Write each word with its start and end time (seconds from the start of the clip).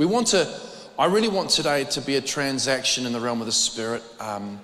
We 0.00 0.06
want 0.06 0.28
to, 0.28 0.48
I 0.98 1.04
really 1.04 1.28
want 1.28 1.50
today 1.50 1.84
to 1.84 2.00
be 2.00 2.16
a 2.16 2.22
transaction 2.22 3.04
in 3.04 3.12
the 3.12 3.20
realm 3.20 3.40
of 3.40 3.46
the 3.46 3.52
Spirit. 3.52 4.02
Um, 4.18 4.58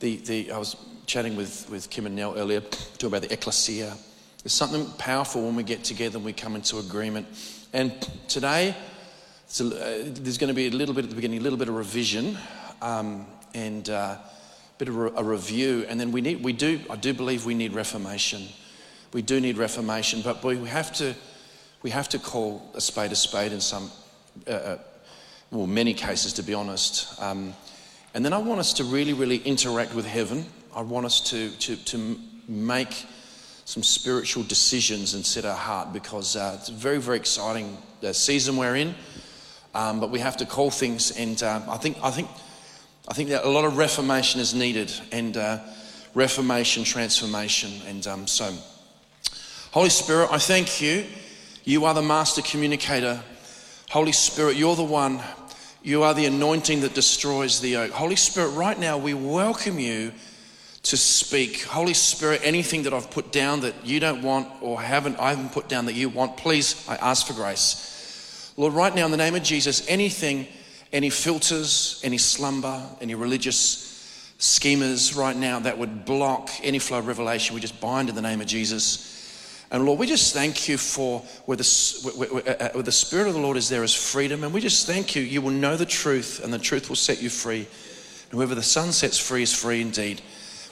the, 0.00 0.16
the, 0.16 0.50
I 0.50 0.58
was 0.58 0.74
chatting 1.06 1.36
with, 1.36 1.70
with 1.70 1.88
Kim 1.90 2.06
and 2.06 2.16
Nell 2.16 2.36
earlier, 2.36 2.60
talking 2.62 3.06
about 3.06 3.22
the 3.22 3.32
ecclesia. 3.32 3.96
There's 4.42 4.52
something 4.52 4.86
powerful 4.98 5.42
when 5.42 5.54
we 5.54 5.62
get 5.62 5.84
together 5.84 6.16
and 6.16 6.24
we 6.24 6.32
come 6.32 6.56
into 6.56 6.78
agreement. 6.78 7.28
And 7.72 7.92
today, 8.26 8.70
uh, 8.70 8.74
there's 9.48 10.38
going 10.38 10.48
to 10.48 10.54
be 10.54 10.66
a 10.66 10.72
little 10.72 10.92
bit 10.92 11.04
at 11.04 11.10
the 11.10 11.14
beginning, 11.14 11.38
a 11.38 11.42
little 11.42 11.56
bit 11.56 11.68
of 11.68 11.76
revision 11.76 12.36
um, 12.82 13.26
and 13.54 13.88
uh, 13.88 14.16
a 14.16 14.20
bit 14.76 14.88
of 14.88 14.96
a, 14.96 15.06
a 15.18 15.22
review. 15.22 15.86
And 15.88 16.00
then 16.00 16.10
we 16.10 16.20
need, 16.20 16.42
we 16.42 16.52
do, 16.52 16.80
I 16.90 16.96
do 16.96 17.14
believe 17.14 17.46
we 17.46 17.54
need 17.54 17.74
reformation. 17.74 18.48
We 19.12 19.22
do 19.22 19.40
need 19.40 19.56
reformation, 19.56 20.20
but 20.20 20.42
we 20.42 20.56
have 20.66 20.92
to, 20.94 21.14
we 21.82 21.90
have 21.90 22.08
to 22.08 22.18
call 22.18 22.68
a 22.74 22.80
spade 22.80 23.12
a 23.12 23.16
spade 23.16 23.52
in 23.52 23.60
some, 23.60 23.92
uh, 24.46 24.50
uh, 24.50 24.78
well, 25.50 25.66
many 25.66 25.94
cases, 25.94 26.32
to 26.34 26.42
be 26.42 26.54
honest. 26.54 27.20
Um, 27.22 27.54
and 28.14 28.24
then 28.24 28.32
I 28.32 28.38
want 28.38 28.60
us 28.60 28.72
to 28.74 28.84
really, 28.84 29.12
really 29.12 29.38
interact 29.38 29.94
with 29.94 30.06
heaven. 30.06 30.46
I 30.74 30.82
want 30.82 31.06
us 31.06 31.20
to, 31.30 31.50
to, 31.50 31.76
to 31.76 32.20
make 32.48 33.06
some 33.64 33.82
spiritual 33.82 34.42
decisions 34.44 35.14
and 35.14 35.24
set 35.24 35.44
our 35.44 35.56
heart 35.56 35.92
because 35.92 36.36
uh, 36.36 36.56
it's 36.58 36.68
a 36.68 36.72
very, 36.72 36.98
very 36.98 37.16
exciting 37.16 37.76
uh, 38.02 38.12
season 38.12 38.56
we're 38.56 38.76
in. 38.76 38.94
Um, 39.74 40.00
but 40.00 40.10
we 40.10 40.20
have 40.20 40.38
to 40.38 40.46
call 40.46 40.70
things, 40.70 41.10
and 41.18 41.42
uh, 41.42 41.60
I 41.68 41.76
think, 41.76 41.98
I 42.02 42.10
think, 42.10 42.28
I 43.06 43.14
think 43.14 43.28
that 43.28 43.44
a 43.44 43.48
lot 43.48 43.64
of 43.64 43.76
reformation 43.76 44.40
is 44.40 44.54
needed, 44.54 44.92
and 45.12 45.36
uh, 45.36 45.58
reformation, 46.14 46.84
transformation, 46.84 47.72
and 47.86 48.06
um, 48.06 48.26
so. 48.26 48.52
Holy 49.70 49.90
Spirit, 49.90 50.30
I 50.32 50.38
thank 50.38 50.80
you. 50.80 51.04
You 51.64 51.84
are 51.84 51.92
the 51.92 52.02
master 52.02 52.40
communicator. 52.40 53.22
Holy 53.90 54.12
Spirit, 54.12 54.56
you're 54.56 54.76
the 54.76 54.82
one. 54.82 55.18
You 55.82 56.02
are 56.02 56.12
the 56.12 56.26
anointing 56.26 56.82
that 56.82 56.92
destroys 56.92 57.60
the 57.62 57.70
yoke. 57.70 57.90
Holy 57.90 58.16
Spirit, 58.16 58.50
right 58.50 58.78
now 58.78 58.98
we 58.98 59.14
welcome 59.14 59.78
you 59.78 60.12
to 60.82 60.96
speak. 60.98 61.62
Holy 61.62 61.94
Spirit, 61.94 62.42
anything 62.44 62.82
that 62.82 62.92
I've 62.92 63.10
put 63.10 63.32
down 63.32 63.60
that 63.62 63.86
you 63.86 63.98
don't 63.98 64.20
want 64.20 64.48
or 64.60 64.78
haven't, 64.82 65.18
I 65.18 65.30
haven't 65.30 65.52
put 65.52 65.70
down 65.70 65.86
that 65.86 65.94
you 65.94 66.10
want, 66.10 66.36
please, 66.36 66.86
I 66.86 66.96
ask 66.96 67.26
for 67.26 67.32
grace. 67.32 68.52
Lord, 68.58 68.74
right 68.74 68.94
now 68.94 69.06
in 69.06 69.10
the 69.10 69.16
name 69.16 69.34
of 69.34 69.42
Jesus, 69.42 69.88
anything, 69.88 70.46
any 70.92 71.08
filters, 71.08 71.98
any 72.04 72.18
slumber, 72.18 72.82
any 73.00 73.14
religious 73.14 74.34
schemers 74.36 75.16
right 75.16 75.36
now 75.36 75.60
that 75.60 75.78
would 75.78 76.04
block 76.04 76.50
any 76.62 76.78
flow 76.78 76.98
of 76.98 77.06
revelation, 77.06 77.54
we 77.54 77.60
just 77.62 77.80
bind 77.80 78.10
in 78.10 78.14
the 78.14 78.22
name 78.22 78.42
of 78.42 78.46
Jesus. 78.46 79.17
And 79.70 79.84
Lord, 79.84 79.98
we 79.98 80.06
just 80.06 80.32
thank 80.32 80.66
you 80.68 80.78
for 80.78 81.20
where 81.44 81.56
the, 81.56 82.10
where, 82.16 82.28
where, 82.28 82.62
uh, 82.62 82.70
where 82.72 82.82
the 82.82 82.92
Spirit 82.92 83.28
of 83.28 83.34
the 83.34 83.40
Lord 83.40 83.58
is, 83.58 83.68
there 83.68 83.84
is 83.84 83.94
freedom. 83.94 84.42
And 84.42 84.54
we 84.54 84.60
just 84.62 84.86
thank 84.86 85.14
you. 85.14 85.22
You 85.22 85.42
will 85.42 85.50
know 85.50 85.76
the 85.76 85.84
truth, 85.84 86.40
and 86.42 86.52
the 86.52 86.58
truth 86.58 86.88
will 86.88 86.96
set 86.96 87.20
you 87.20 87.28
free. 87.28 87.66
And 88.30 88.32
whoever 88.32 88.54
the 88.54 88.62
Son 88.62 88.92
sets 88.92 89.18
free 89.18 89.42
is 89.42 89.52
free 89.52 89.82
indeed. 89.82 90.22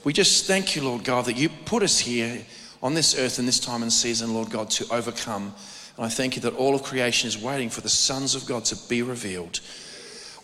We 0.02 0.12
just 0.12 0.46
thank 0.46 0.76
you, 0.76 0.82
Lord 0.82 1.04
God, 1.04 1.26
that 1.26 1.36
you 1.36 1.48
put 1.48 1.82
us 1.82 1.98
here 1.98 2.42
on 2.82 2.94
this 2.94 3.18
earth 3.18 3.38
in 3.38 3.44
this 3.44 3.60
time 3.60 3.82
and 3.82 3.92
season, 3.92 4.32
Lord 4.32 4.50
God, 4.50 4.70
to 4.70 4.86
overcome. 4.94 5.54
And 5.96 6.06
I 6.06 6.08
thank 6.08 6.36
you 6.36 6.42
that 6.42 6.54
all 6.54 6.74
of 6.74 6.82
creation 6.82 7.28
is 7.28 7.36
waiting 7.36 7.68
for 7.68 7.80
the 7.80 7.88
sons 7.88 8.34
of 8.34 8.46
God 8.46 8.64
to 8.66 8.76
be 8.88 9.02
revealed. 9.02 9.60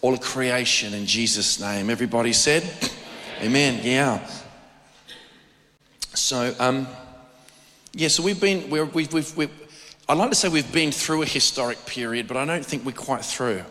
All 0.01 0.13
of 0.13 0.21
creation 0.21 0.95
in 0.95 1.07
Jesus' 1.07 1.61
name. 1.61 1.89
Everybody 1.89 2.33
said, 2.33 2.69
Amen. 3.41 3.81
Yeah. 3.83 4.27
So, 6.15 6.55
um, 6.59 6.87
yeah, 7.95 8.09
so 8.09 8.23
we've 8.23 8.41
been, 8.41 8.71
we 8.71 8.81
we've, 8.83 9.13
we've, 9.13 9.37
we've, 9.37 9.51
I'd 10.09 10.17
like 10.19 10.31
to 10.31 10.35
say 10.35 10.49
we've 10.49 10.73
been 10.73 10.93
through 10.93 11.23
a 11.23 11.27
historic 11.27 11.85
period, 11.85 12.27
but 12.27 12.37
I 12.37 12.45
don't 12.45 12.65
think 12.65 12.85
we're 12.85 12.93
quite 12.93 13.25
through. 13.25 13.63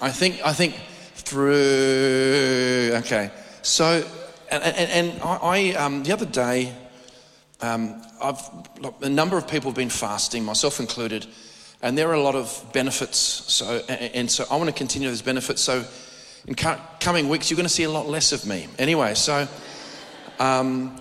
I 0.00 0.10
think, 0.10 0.40
I 0.44 0.52
think 0.52 0.74
through, 1.14 2.92
okay. 2.98 3.30
So, 3.62 4.06
and, 4.50 4.62
and, 4.62 4.90
and 5.12 5.22
I, 5.22 5.72
um, 5.72 6.02
the 6.04 6.12
other 6.12 6.26
day, 6.26 6.72
um, 7.60 8.02
I've, 8.22 8.40
a 9.02 9.08
number 9.08 9.36
of 9.36 9.46
people 9.48 9.70
have 9.70 9.76
been 9.76 9.90
fasting, 9.90 10.44
myself 10.44 10.80
included, 10.80 11.26
and 11.82 11.98
there 11.98 12.08
are 12.08 12.14
a 12.14 12.22
lot 12.22 12.36
of 12.36 12.64
benefits. 12.72 13.18
So, 13.18 13.82
and, 13.88 14.14
and 14.14 14.30
so 14.30 14.44
I 14.50 14.56
want 14.56 14.68
to 14.68 14.74
continue 14.74 15.08
those 15.08 15.22
benefits. 15.22 15.60
So, 15.60 15.84
in 16.46 16.54
coming 16.54 17.28
weeks, 17.28 17.50
you're 17.50 17.56
going 17.56 17.66
to 17.66 17.72
see 17.72 17.82
a 17.82 17.90
lot 17.90 18.08
less 18.08 18.32
of 18.32 18.46
me. 18.46 18.68
Anyway, 18.78 19.14
so, 19.14 19.46
um, 20.38 20.96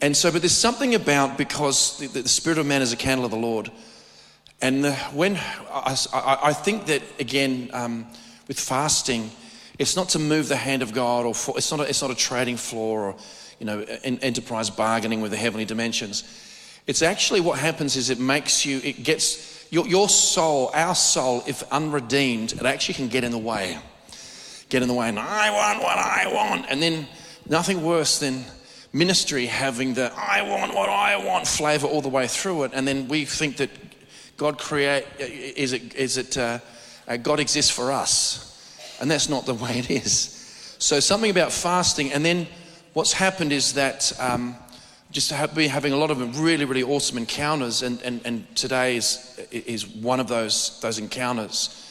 and 0.00 0.16
so, 0.16 0.30
but 0.30 0.42
there's 0.42 0.52
something 0.52 0.94
about 0.94 1.36
because 1.36 1.98
the, 1.98 2.06
the, 2.06 2.28
Spirit 2.28 2.58
of 2.58 2.66
man 2.66 2.82
is 2.82 2.92
a 2.92 2.96
candle 2.96 3.24
of 3.24 3.30
the 3.30 3.36
Lord. 3.36 3.70
And 4.60 4.84
the, 4.84 4.92
when 5.12 5.36
I, 5.36 5.96
I, 6.12 6.38
I, 6.44 6.52
think 6.52 6.86
that 6.86 7.02
again, 7.18 7.70
um, 7.72 8.06
with 8.46 8.60
fasting, 8.60 9.30
it's 9.78 9.96
not 9.96 10.10
to 10.10 10.18
move 10.18 10.48
the 10.48 10.56
hand 10.56 10.82
of 10.82 10.92
God, 10.92 11.26
or 11.26 11.34
for, 11.34 11.56
it's, 11.58 11.70
not 11.70 11.80
a, 11.80 11.88
it's 11.88 12.02
not 12.02 12.10
a 12.10 12.14
trading 12.14 12.56
floor 12.56 13.08
or 13.08 13.16
you 13.58 13.66
know, 13.66 13.80
enterprise 14.04 14.70
bargaining 14.70 15.20
with 15.20 15.32
the 15.32 15.36
heavenly 15.36 15.64
dimensions. 15.64 16.22
It's 16.86 17.02
actually 17.02 17.40
what 17.40 17.58
happens 17.58 17.96
is 17.96 18.08
it 18.08 18.20
makes 18.20 18.64
you, 18.64 18.80
it 18.84 19.02
gets 19.02 19.66
your, 19.70 19.86
your 19.86 20.08
soul, 20.08 20.70
our 20.74 20.94
soul, 20.94 21.42
if 21.46 21.62
unredeemed, 21.72 22.52
it 22.52 22.62
actually 22.62 22.94
can 22.94 23.08
get 23.08 23.24
in 23.24 23.32
the 23.32 23.38
way. 23.38 23.78
Get 24.68 24.82
in 24.82 24.88
the 24.88 24.94
way, 24.94 25.08
and 25.08 25.18
I 25.18 25.50
want 25.50 25.82
what 25.82 25.98
I 25.98 26.32
want. 26.32 26.66
And 26.68 26.80
then 26.80 27.06
nothing 27.48 27.82
worse 27.82 28.18
than 28.18 28.44
ministry 28.92 29.46
having 29.46 29.94
the 29.94 30.12
I 30.16 30.42
want 30.42 30.74
what 30.74 30.88
I 30.88 31.16
want 31.16 31.46
flavor 31.46 31.86
all 31.86 32.00
the 32.00 32.08
way 32.08 32.26
through 32.26 32.64
it. 32.64 32.72
And 32.74 32.86
then 32.86 33.08
we 33.08 33.24
think 33.24 33.58
that 33.58 33.70
God 34.36 34.58
create, 34.58 35.04
is 35.18 35.72
it, 35.72 35.94
is 35.94 36.16
it 36.16 36.38
uh, 36.38 36.58
uh, 37.08 37.16
God 37.16 37.40
exists 37.40 37.70
for 37.70 37.90
us. 37.90 38.44
And 39.00 39.10
that's 39.10 39.28
not 39.28 39.46
the 39.46 39.54
way 39.54 39.78
it 39.78 39.90
is. 39.90 40.74
So, 40.78 41.00
something 41.00 41.30
about 41.30 41.52
fasting. 41.52 42.12
And 42.12 42.24
then 42.24 42.46
what's 42.92 43.12
happened 43.12 43.52
is 43.52 43.74
that 43.74 44.12
um, 44.20 44.56
just 45.10 45.30
have 45.30 45.54
been 45.54 45.70
having 45.70 45.92
a 45.92 45.96
lot 45.96 46.10
of 46.10 46.40
really, 46.40 46.64
really 46.64 46.82
awesome 46.82 47.18
encounters. 47.18 47.82
And, 47.82 48.00
and, 48.02 48.20
and 48.24 48.56
today 48.56 48.96
is, 48.96 49.40
is 49.50 49.86
one 49.86 50.20
of 50.20 50.28
those, 50.28 50.78
those 50.80 50.98
encounters. 50.98 51.84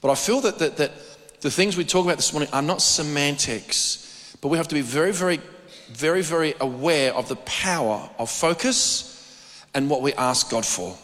But 0.00 0.10
I 0.10 0.14
feel 0.14 0.40
that, 0.42 0.58
that, 0.58 0.76
that 0.76 0.92
the 1.40 1.50
things 1.50 1.76
we 1.76 1.84
talk 1.84 2.04
about 2.04 2.16
this 2.16 2.32
morning 2.32 2.50
are 2.52 2.62
not 2.62 2.82
semantics, 2.82 4.36
but 4.40 4.48
we 4.48 4.58
have 4.58 4.68
to 4.68 4.74
be 4.74 4.82
very, 4.82 5.12
very, 5.12 5.40
very, 5.90 6.22
very 6.22 6.54
aware 6.60 7.14
of 7.14 7.28
the 7.28 7.36
power 7.36 8.08
of 8.18 8.30
focus 8.30 9.14
and 9.74 9.88
what 9.90 10.02
we 10.02 10.12
ask 10.14 10.50
God 10.50 10.64
for. 10.64 10.96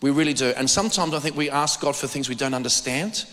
We 0.00 0.10
really 0.10 0.34
do. 0.34 0.52
And 0.56 0.68
sometimes 0.68 1.14
I 1.14 1.18
think 1.18 1.36
we 1.36 1.50
ask 1.50 1.80
God 1.80 1.96
for 1.96 2.06
things 2.06 2.28
we 2.28 2.34
don't 2.34 2.54
understand. 2.54 3.24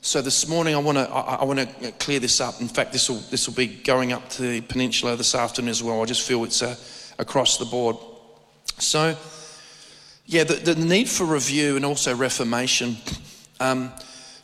So 0.00 0.22
this 0.22 0.48
morning, 0.48 0.74
I 0.74 0.78
want 0.78 0.96
to 0.96 1.08
I, 1.10 1.36
I 1.36 1.44
want 1.44 1.58
to 1.58 1.92
clear 1.92 2.20
this 2.20 2.40
up. 2.40 2.60
In 2.60 2.68
fact, 2.68 2.92
this 2.92 3.10
will 3.10 3.18
this 3.30 3.46
will 3.46 3.54
be 3.54 3.66
going 3.66 4.12
up 4.12 4.28
to 4.30 4.42
the 4.42 4.60
peninsula 4.62 5.16
this 5.16 5.34
afternoon 5.34 5.70
as 5.70 5.82
well. 5.82 6.00
I 6.00 6.04
just 6.06 6.26
feel 6.26 6.44
it's 6.44 6.62
uh, 6.62 6.76
across 7.18 7.58
the 7.58 7.64
board. 7.64 7.96
So, 8.78 9.16
yeah, 10.24 10.44
the, 10.44 10.54
the 10.54 10.76
need 10.76 11.08
for 11.08 11.24
review 11.24 11.76
and 11.76 11.84
also 11.84 12.14
reformation. 12.14 12.96
Um, 13.60 13.92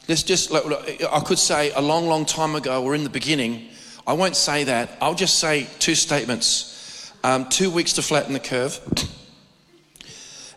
let's 0.09 0.25
just 0.25 0.53
I 0.53 1.21
could 1.21 1.39
say 1.39 1.71
a 1.71 1.81
long, 1.81 2.09
long 2.09 2.27
time 2.27 2.57
ago 2.57 2.83
or 2.83 2.95
in 2.95 3.05
the 3.05 3.11
beginning. 3.11 3.69
I 4.07 4.13
won't 4.13 4.37
say 4.37 4.65
that. 4.65 4.97
I'll 5.01 5.15
just 5.15 5.39
say 5.39 5.67
two 5.79 5.95
statements. 5.95 7.13
Um, 7.23 7.49
two 7.49 7.71
weeks 7.71 7.95
to 7.95 8.03
flatten 8.03 8.35
the 8.35 8.41
curve, 8.41 8.79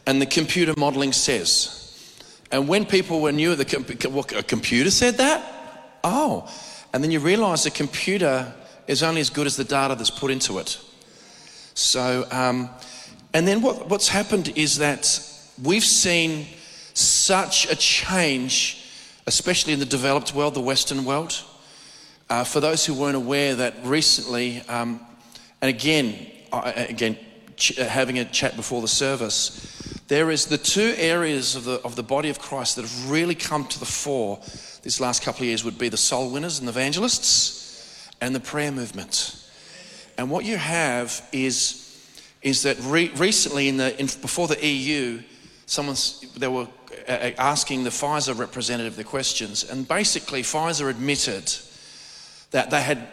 and 0.06 0.22
the 0.22 0.26
computer 0.26 0.74
modeling 0.78 1.14
says 1.14 1.78
and 2.52 2.68
when 2.68 2.86
people 2.86 3.22
were 3.22 3.32
new, 3.32 3.56
the 3.56 4.10
what, 4.10 4.32
a 4.32 4.44
computer 4.44 4.92
said 4.92 5.16
that? 5.16 6.00
Oh. 6.04 6.50
And 6.94 7.04
then 7.04 7.12
you 7.12 7.20
realize 7.20 7.64
the 7.64 7.72
computer 7.72 8.54
is 8.88 9.04
only 9.04 9.22
as 9.22 9.30
good 9.30 9.48
as 9.48 9.58
the 9.58 9.66
data 9.66 9.96
that's 9.96 10.10
put 10.10 10.32
into 10.32 10.60
it. 10.60 10.80
So, 11.74 12.26
um, 12.32 12.70
and 13.34 13.48
then 13.48 13.62
what, 13.62 13.90
what's 13.90 14.08
happened 14.08 14.54
is 14.56 14.78
that 14.78 15.22
we've 15.62 15.84
seen 15.84 16.48
such 16.94 17.70
a 17.70 17.76
change, 17.76 18.86
especially 19.28 19.74
in 19.74 19.80
the 19.80 19.86
developed 19.86 20.34
world, 20.34 20.54
the 20.54 20.62
Western 20.62 21.04
world. 21.04 21.44
Uh, 22.30 22.44
for 22.44 22.60
those 22.60 22.86
who 22.86 22.94
weren't 22.94 23.16
aware 23.16 23.56
that 23.56 23.74
recently, 23.84 24.62
um, 24.68 25.00
and 25.62 25.70
again, 25.70 26.30
I, 26.52 26.72
again, 26.72 27.18
ch- 27.56 27.78
having 27.78 28.20
a 28.20 28.26
chat 28.26 28.56
before 28.56 28.82
the 28.82 28.88
service, 28.88 30.02
there 30.08 30.30
is 30.30 30.46
the 30.46 30.58
two 30.58 30.94
areas 30.98 31.56
of 31.56 31.64
the, 31.64 31.82
of 31.84 31.96
the 31.96 32.04
body 32.04 32.30
of 32.30 32.40
Christ 32.40 32.76
that 32.76 32.84
have 32.84 33.10
really 33.10 33.36
come 33.36 33.66
to 33.66 33.80
the 33.80 33.86
fore 33.86 34.40
these 34.88 35.02
last 35.02 35.22
couple 35.22 35.42
of 35.42 35.48
years 35.48 35.66
would 35.66 35.78
be 35.78 35.90
the 35.90 35.98
soul 35.98 36.32
winners 36.32 36.60
and 36.60 36.70
evangelists 36.70 38.10
and 38.22 38.34
the 38.34 38.40
prayer 38.40 38.72
movement. 38.72 39.36
And 40.18 40.30
what 40.30 40.46
you 40.46 40.56
have 40.56 41.28
is, 41.34 42.08
is 42.42 42.64
that 42.64 42.78
re- 42.82 43.12
recently, 43.18 43.68
in 43.68 43.76
the, 43.76 44.00
in, 44.00 44.06
before 44.06 44.48
the 44.48 44.66
EU, 44.66 45.22
someone 45.66 45.98
they 46.38 46.48
were 46.48 46.68
uh, 47.08 47.12
uh, 47.12 47.32
asking 47.38 47.84
the 47.84 47.90
Pfizer 47.90 48.38
representative 48.38 48.96
the 48.96 49.04
questions, 49.04 49.70
and 49.70 49.86
basically 49.88 50.42
Pfizer 50.42 50.90
admitted 50.90 51.54
that 52.52 52.70
they 52.70 52.82
had, 52.82 53.08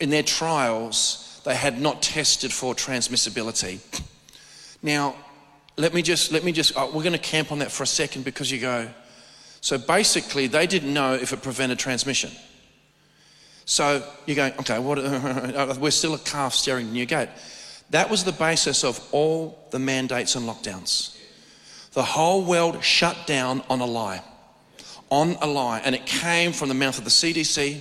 in 0.00 0.10
their 0.10 0.22
trials, 0.22 1.40
they 1.44 1.54
had 1.54 1.80
not 1.80 2.02
tested 2.02 2.52
for 2.52 2.74
transmissibility. 2.74 3.80
Now, 4.82 5.14
let 5.76 5.94
me 5.94 6.02
just, 6.02 6.32
let 6.32 6.44
me 6.44 6.52
just, 6.52 6.76
uh, 6.76 6.88
we're 6.92 7.02
going 7.02 7.12
to 7.12 7.18
camp 7.18 7.52
on 7.52 7.60
that 7.60 7.70
for 7.70 7.84
a 7.84 7.86
second 7.86 8.24
because 8.24 8.50
you 8.50 8.60
go, 8.60 8.88
So 9.60 9.78
basically, 9.78 10.46
they 10.46 10.66
didn't 10.66 10.92
know 10.92 11.14
if 11.14 11.32
it 11.32 11.42
prevented 11.42 11.78
transmission. 11.78 12.30
So 13.64 14.02
you're 14.26 14.36
going, 14.36 14.52
okay, 14.60 14.78
what, 14.78 14.98
we're 15.78 15.90
still 15.90 16.14
a 16.14 16.18
calf 16.18 16.54
staring 16.54 16.86
the 16.86 16.92
new 16.92 17.06
gate. 17.06 17.28
That 17.90 18.10
was 18.10 18.24
the 18.24 18.32
basis 18.32 18.84
of 18.84 19.00
all 19.12 19.66
the 19.70 19.78
mandates 19.78 20.36
and 20.36 20.46
lockdowns. 20.46 21.16
The 21.92 22.02
whole 22.02 22.44
world 22.44 22.82
shut 22.82 23.26
down 23.26 23.62
on 23.68 23.80
a 23.80 23.86
lie. 23.86 24.22
On 25.10 25.36
a 25.40 25.46
lie. 25.46 25.80
And 25.80 25.94
it 25.94 26.06
came 26.06 26.52
from 26.52 26.68
the 26.68 26.74
mouth 26.74 26.98
of 26.98 27.04
the 27.04 27.10
CDC, 27.10 27.80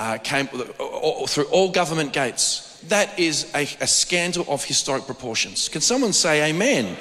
uh, 0.00 0.16
came 0.16 0.46
through 0.46 1.44
all 1.50 1.70
government 1.70 2.14
gates. 2.14 2.80
That 2.88 3.18
is 3.18 3.52
a, 3.54 3.64
a 3.82 3.86
scandal 3.86 4.46
of 4.48 4.64
historic 4.64 5.04
proportions. 5.04 5.68
Can 5.68 5.82
someone 5.82 6.14
say 6.14 6.48
amen? 6.48 6.96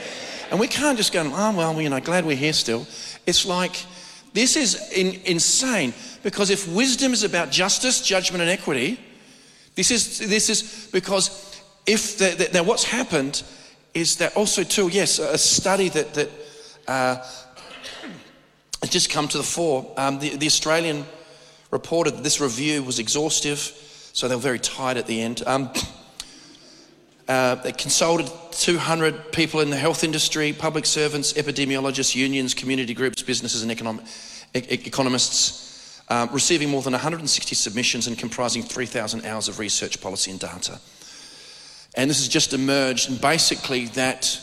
And 0.51 0.59
we 0.59 0.67
can't 0.67 0.97
just 0.97 1.13
go, 1.13 1.21
oh, 1.23 1.55
well, 1.55 1.81
you 1.81 1.87
know, 1.87 2.01
glad 2.01 2.25
we're 2.25 2.35
here 2.35 2.51
still. 2.51 2.85
It's 3.25 3.45
like, 3.45 3.85
this 4.33 4.57
is 4.57 4.91
in, 4.91 5.21
insane 5.23 5.93
because 6.23 6.49
if 6.49 6.67
wisdom 6.67 7.13
is 7.13 7.23
about 7.23 7.51
justice, 7.51 8.01
judgment, 8.01 8.41
and 8.41 8.51
equity, 8.51 8.99
this 9.75 9.91
is, 9.91 10.19
this 10.19 10.49
is 10.49 10.89
because 10.91 11.61
if 11.85 12.17
the, 12.17 12.35
the, 12.35 12.49
now 12.53 12.63
what's 12.63 12.83
happened 12.83 13.43
is 13.93 14.17
that 14.17 14.35
also 14.35 14.61
too, 14.63 14.89
yes, 14.89 15.19
a 15.19 15.37
study 15.37 15.87
that 15.89 16.13
that 16.15 16.29
uh, 16.85 17.15
has 18.81 18.89
just 18.89 19.09
come 19.09 19.29
to 19.29 19.37
the 19.37 19.43
fore. 19.43 19.89
Um, 19.95 20.19
the, 20.19 20.35
the 20.35 20.47
Australian 20.47 21.05
reported 21.71 22.15
that 22.15 22.23
this 22.23 22.39
review 22.39 22.83
was 22.83 22.99
exhaustive, 22.99 23.59
so 24.13 24.27
they 24.27 24.35
were 24.35 24.41
very 24.41 24.59
tired 24.59 24.97
at 24.97 25.07
the 25.07 25.21
end. 25.21 25.43
Um, 25.45 25.71
uh, 27.27 27.55
they 27.55 27.71
consulted 27.71 28.31
200 28.51 29.31
people 29.31 29.59
in 29.59 29.69
the 29.69 29.77
health 29.77 30.03
industry, 30.03 30.51
public 30.51 30.85
servants, 30.85 31.33
epidemiologists, 31.33 32.15
unions, 32.15 32.55
community 32.55 32.95
groups, 32.95 33.21
businesses, 33.21 33.61
and 33.61 33.71
economic, 33.71 34.03
e- 34.55 34.65
economists, 34.69 36.01
uh, 36.09 36.27
receiving 36.31 36.69
more 36.69 36.81
than 36.81 36.93
160 36.93 37.53
submissions 37.53 38.07
and 38.07 38.17
comprising 38.17 38.63
3,000 38.63 39.25
hours 39.25 39.47
of 39.47 39.59
research, 39.59 40.01
policy, 40.01 40.31
and 40.31 40.39
data. 40.39 40.79
And 41.93 42.09
this 42.09 42.17
has 42.17 42.27
just 42.27 42.53
emerged, 42.53 43.11
and 43.11 43.21
basically, 43.21 43.85
that 43.87 44.39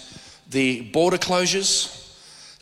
the 0.48 0.82
border 0.82 1.18
closures, 1.18 2.14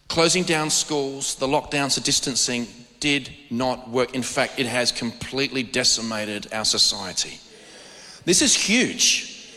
closing 0.08 0.44
down 0.44 0.70
schools, 0.70 1.34
the 1.34 1.46
lockdowns, 1.46 1.96
the 1.96 2.00
distancing 2.00 2.66
did 3.04 3.28
not 3.50 3.90
work. 3.90 4.14
In 4.14 4.22
fact, 4.22 4.58
it 4.58 4.64
has 4.64 4.90
completely 4.90 5.62
decimated 5.62 6.50
our 6.54 6.64
society. 6.64 7.38
This 8.24 8.40
is 8.40 8.54
huge. 8.54 9.52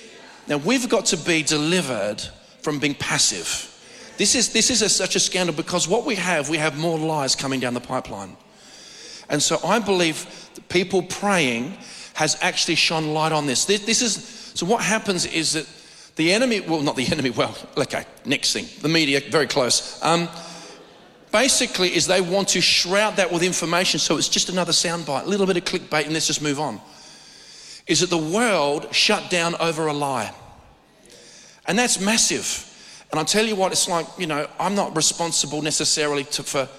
Now, 0.50 0.58
we've 0.58 0.90
got 0.90 1.06
to 1.06 1.18
be 1.18 1.44
delivered 1.44 2.22
from 2.62 2.78
being 2.78 2.94
passive. 2.94 3.74
This 4.18 4.36
is, 4.36 4.52
this 4.52 4.70
is 4.70 4.82
a, 4.82 4.90
such 4.90 5.16
a 5.16 5.20
scandal 5.22 5.56
because 5.56 5.88
what 5.88 6.06
we 6.06 6.16
have, 6.16 6.50
we 6.50 6.58
have 6.58 6.78
more 6.78 7.00
lies 7.00 7.38
coming 7.38 7.62
down 7.62 7.74
the 7.74 7.80
pipeline. 7.80 8.36
And 9.30 9.42
so 9.42 9.60
I 9.64 9.80
believe 9.80 10.28
people 10.68 11.04
praying 11.04 11.78
has 12.16 12.38
actually 12.42 12.76
shone 12.76 13.14
light 13.14 13.32
on 13.32 13.46
this. 13.46 13.64
This, 13.64 13.86
this 13.86 14.02
is 14.02 14.26
so 14.56 14.66
what 14.66 14.84
happens 14.84 15.26
is 15.26 15.54
that 15.54 15.66
the 16.18 16.34
enemy, 16.34 16.60
well, 16.60 16.82
not 16.82 16.98
the 16.98 17.08
enemy, 17.14 17.30
well, 17.30 17.56
okay, 17.78 18.04
next 18.26 18.52
thing, 18.52 18.66
the 18.82 18.90
media, 18.90 19.22
very 19.30 19.48
close. 19.48 20.04
Um, 20.04 20.28
basically, 21.32 21.96
is 21.96 22.08
they 22.08 22.22
want 22.22 22.50
to 22.50 22.62
shroud 22.62 23.18
that 23.18 23.32
with 23.32 23.44
information 23.44 24.00
so 24.00 24.18
it's 24.18 24.30
just 24.30 24.50
another 24.50 24.72
soundbite, 24.72 25.24
a 25.24 25.28
little 25.28 25.46
bit 25.46 25.58
of 25.58 25.64
clickbait, 25.64 26.06
and 26.06 26.14
let's 26.14 26.28
just 26.28 26.42
move 26.42 26.60
on. 26.60 26.82
Is 27.86 28.02
that 28.02 28.10
the 28.10 28.18
world 28.18 28.94
shut 28.94 29.30
down 29.30 29.56
over 29.56 29.88
a 29.88 29.94
lie? 29.94 30.34
And 31.66 31.78
that's 31.78 32.00
massive. 32.00 32.64
And 33.12 33.20
I'll 33.20 33.26
tell 33.26 33.46
you 33.46 33.56
what, 33.56 33.72
it's 33.72 33.88
like, 33.88 34.06
you 34.18 34.28
know, 34.28 34.48
I'm 34.60 34.76
not 34.76 34.96
responsible 34.96 35.62
necessarily 35.62 36.26
to, 36.26 36.44
for 36.44 36.70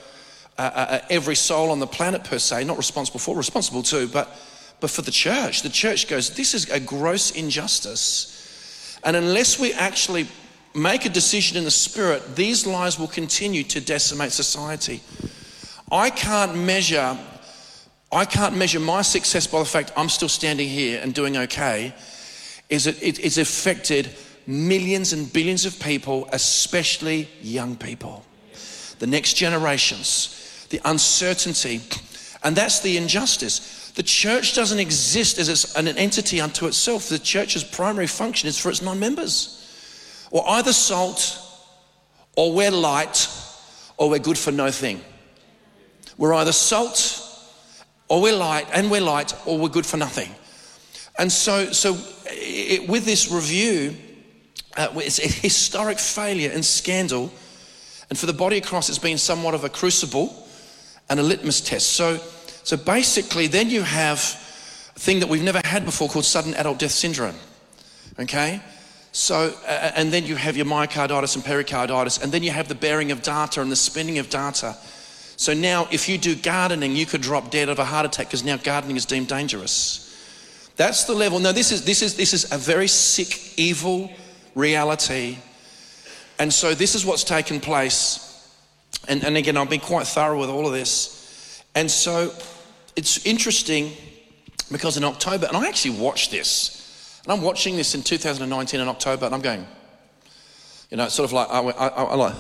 uh, 0.59 0.61
uh, 0.61 0.63
uh 0.65 1.01
every 1.09 1.37
soul 1.37 1.71
on 1.71 1.79
the 1.79 1.87
planet 1.87 2.25
per 2.25 2.39
se, 2.39 2.65
not 2.65 2.77
responsible 2.77 3.21
for, 3.21 3.37
responsible 3.37 3.83
to, 3.85 4.07
but 4.09 4.39
but 4.81 4.91
for 4.91 5.03
the 5.03 5.11
church. 5.11 5.63
The 5.63 5.69
church 5.69 6.09
goes, 6.09 6.31
This 6.31 6.55
is 6.55 6.69
a 6.71 6.81
gross 6.81 7.33
injustice. 7.33 8.99
And 9.05 9.17
unless 9.17 9.59
we 9.59 9.73
actually 9.73 10.29
make 10.75 11.05
a 11.05 11.09
decision 11.09 11.57
in 11.57 11.65
the 11.65 11.71
spirit, 11.71 12.37
these 12.37 12.67
lies 12.67 12.99
will 12.99 13.09
continue 13.09 13.63
to 13.65 13.81
decimate 13.81 14.33
society. 14.33 15.01
I 15.91 16.11
can't 16.11 16.57
measure. 16.57 17.19
I 18.11 18.25
can't 18.25 18.57
measure 18.57 18.81
my 18.81 19.03
success 19.03 19.47
by 19.47 19.59
the 19.59 19.65
fact 19.65 19.93
I'm 19.97 20.09
still 20.09 20.29
standing 20.29 20.69
here 20.69 21.01
and 21.03 21.15
doing 21.15 21.37
okay. 21.37 21.95
Is 22.69 22.87
it, 22.87 23.03
it, 23.03 23.19
it's 23.25 23.39
affected 23.39 24.11
millions 24.47 25.13
and 25.13 25.31
billions 25.33 25.67
of 25.67 25.79
people, 25.79 26.29
especially 26.33 27.29
young 27.43 27.77
people, 27.77 28.25
the 28.99 29.07
next 29.07 29.35
generations, 29.35 30.67
the 30.71 30.81
uncertainty, 30.85 31.81
and 32.43 32.57
that's 32.57 32.81
the 32.81 32.97
injustice. 32.97 33.91
The 33.95 34.03
church 34.03 34.55
doesn't 34.55 34.79
exist 34.79 35.39
as 35.39 35.75
an 35.77 35.89
entity 35.89 36.41
unto 36.41 36.67
itself. 36.67 37.09
The 37.09 37.19
church's 37.19 37.65
primary 37.65 38.07
function 38.07 38.49
is 38.49 38.59
for 38.59 38.71
its 38.71 38.81
non 38.81 39.01
members. 39.01 39.58
Or 40.31 40.49
either 40.49 40.73
salt, 40.73 41.39
or 42.37 42.53
we're 42.53 42.71
light, 42.71 43.29
or 43.97 44.11
we're 44.11 44.19
good 44.19 44.39
for 44.39 44.53
no 44.53 44.71
thing. 44.71 45.01
We're 46.17 46.35
either 46.35 46.53
salt, 46.53 47.25
or 48.09 48.23
we're 48.23 48.37
light, 48.37 48.67
and 48.73 48.91
we're 48.91 49.01
light, 49.01 49.35
or 49.47 49.59
we're 49.59 49.69
good 49.69 49.87
for 49.87 49.97
nothing. 49.97 50.35
And 51.19 51.33
so, 51.33 51.73
so 51.73 51.97
it, 52.27 52.89
with 52.89 53.05
this 53.05 53.31
review, 53.31 53.97
uh, 54.77 54.89
it's 54.97 55.19
a 55.19 55.27
historic 55.27 55.99
failure 55.99 56.51
and 56.53 56.65
scandal. 56.65 57.33
And 58.09 58.19
for 58.19 58.27
the 58.27 58.33
body 58.33 58.59
of 58.59 58.65
Christ, 58.65 58.89
it's 58.89 58.99
been 58.99 59.19
somewhat 59.19 59.55
of 59.55 59.65
a 59.65 59.69
crucible 59.69 60.47
and 61.11 61.19
a 61.19 61.23
litmus 61.23 61.61
test. 61.61 61.91
So, 61.93 62.19
so 62.63 62.77
basically, 62.77 63.49
then 63.49 63.71
you 63.71 63.83
have 63.83 64.19
a 64.95 64.99
thing 64.99 65.21
that 65.21 65.29
we've 65.29 65.43
never 65.43 65.61
had 65.65 65.85
before 65.85 66.09
called 66.09 66.25
sudden 66.25 66.55
adult 66.55 66.79
death 66.79 66.93
syndrome. 66.93 67.37
Okay? 68.19 68.63
So, 69.19 69.53
uh, 69.67 69.91
and 69.97 70.13
then 70.13 70.27
you 70.27 70.37
have 70.37 70.57
your 70.57 70.65
myocarditis 70.65 71.35
and 71.35 71.45
pericarditis, 71.45 72.19
and 72.19 72.31
then 72.31 72.45
you 72.45 72.53
have 72.53 72.69
the 72.69 72.77
bearing 72.77 73.11
of 73.11 73.21
data 73.21 73.61
and 73.61 73.71
the 73.71 73.75
spinning 73.75 74.19
of 74.19 74.31
data. 74.31 74.77
So 75.37 75.55
now, 75.55 75.89
if 75.91 76.09
you 76.09 76.19
do 76.19 76.37
gardening, 76.37 76.95
you 76.95 77.05
could 77.05 77.21
drop 77.21 77.51
dead 77.51 77.69
of 77.69 77.81
a 77.81 77.85
heart 77.85 78.07
attack 78.07 78.29
because 78.29 78.45
now 78.45 78.59
gardening 78.59 78.97
is 78.97 79.07
deemed 79.07 79.27
dangerous. 79.27 80.05
That's 80.77 81.03
the 81.03 81.15
level. 81.15 81.41
No, 81.41 81.51
this 81.51 81.73
is, 81.73 81.85
this 81.85 82.01
is, 82.01 82.17
this 82.17 82.33
is 82.33 82.53
a 82.53 82.57
very 82.57 82.87
sick, 82.87 83.59
evil 83.59 84.09
reality. 84.55 85.39
And 86.39 86.53
so, 86.53 86.73
this 86.73 86.95
is 86.95 87.05
what's 87.05 87.25
taken 87.25 87.59
place. 87.59 88.49
And, 89.09 89.25
and 89.25 89.37
again, 89.37 89.57
I've 89.57 89.69
been 89.69 89.81
quite 89.81 90.07
thorough 90.07 90.39
with 90.39 90.49
all 90.49 90.65
of 90.65 90.73
this. 90.73 91.65
And 91.75 91.91
so, 91.91 92.33
it's 92.95 93.27
interesting 93.27 93.91
because 94.71 94.97
in 94.97 95.03
October, 95.03 95.47
and 95.47 95.57
I 95.57 95.67
actually 95.67 95.99
watched 95.99 96.31
this, 96.31 96.78
and 97.25 97.33
I'm 97.33 97.43
watching 97.43 97.77
this 97.77 97.95
in 97.95 98.03
2019 98.03 98.81
in 98.81 98.89
October, 98.89 99.27
and 99.27 99.35
I'm 99.35 99.41
going, 99.41 99.67
you 100.91 100.97
know, 100.97 101.05
it's 101.05 101.15
sort 101.15 101.29
of 101.29 101.33
like, 101.33 101.49
I, 101.51 101.61
I, 101.61 101.89
I, 101.89 102.15
like, 102.15 102.35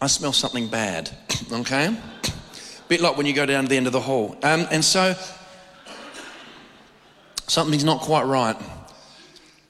I 0.00 0.06
smell 0.06 0.32
something 0.32 0.68
bad, 0.68 1.10
okay? 1.52 1.96
Bit 2.88 3.00
like 3.00 3.16
when 3.16 3.26
you 3.26 3.34
go 3.34 3.46
down 3.46 3.64
to 3.64 3.68
the 3.68 3.76
end 3.76 3.86
of 3.86 3.92
the 3.92 4.00
hall. 4.00 4.36
Um, 4.42 4.66
and 4.70 4.84
so, 4.84 5.14
something's 7.46 7.84
not 7.84 8.00
quite 8.00 8.24
right. 8.24 8.56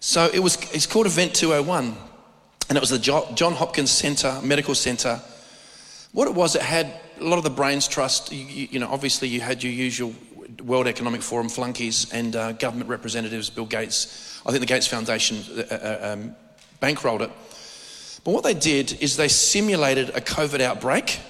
So 0.01 0.31
it 0.33 0.39
was, 0.39 0.57
it's 0.73 0.87
called 0.87 1.07
Event 1.07 1.35
201, 1.35 1.97
and 2.69 2.77
it 2.77 2.81
was 2.81 2.91
the 2.91 2.99
John 2.99 3.55
Hopkins 3.55 3.91
Center, 3.91 4.41
Medical 4.43 4.75
Center. 4.75 5.21
What 6.13 6.29
it 6.29 6.35
was, 6.35 6.55
it 6.55 6.63
had 6.63 7.01
a 7.21 7.25
lot 7.25 7.39
of 7.39 7.45
the 7.45 7.51
Brains 7.51 7.89
Trust, 7.89 8.33
you, 8.33 8.69
you 8.71 8.79
know, 8.79 8.89
obviously 8.91 9.29
you 9.29 9.41
had 9.41 9.63
your 9.63 9.73
usual 9.73 10.15
World 10.63 10.87
Economic 10.87 11.23
Forum 11.23 11.49
flunkies 11.49 12.13
and 12.13 12.35
uh, 12.35 12.53
government 12.53 12.91
representatives, 12.91 13.51
Bill 13.51 13.67
Gates. 13.67 14.41
I 14.47 14.51
think 14.51 14.61
the 14.61 14.67
Gates 14.67 14.87
Foundation 14.87 15.39
uh, 15.57 15.75
uh, 15.75 16.13
um, 16.13 16.37
bankrolled 16.81 17.21
it. 17.21 17.31
But 18.25 18.33
what 18.33 18.45
they 18.45 18.55
did 18.55 19.01
is 19.01 19.17
they 19.17 19.29
simulated 19.29 20.11
a 20.11 20.21
COVID 20.21 20.61
outbreak 20.61 21.21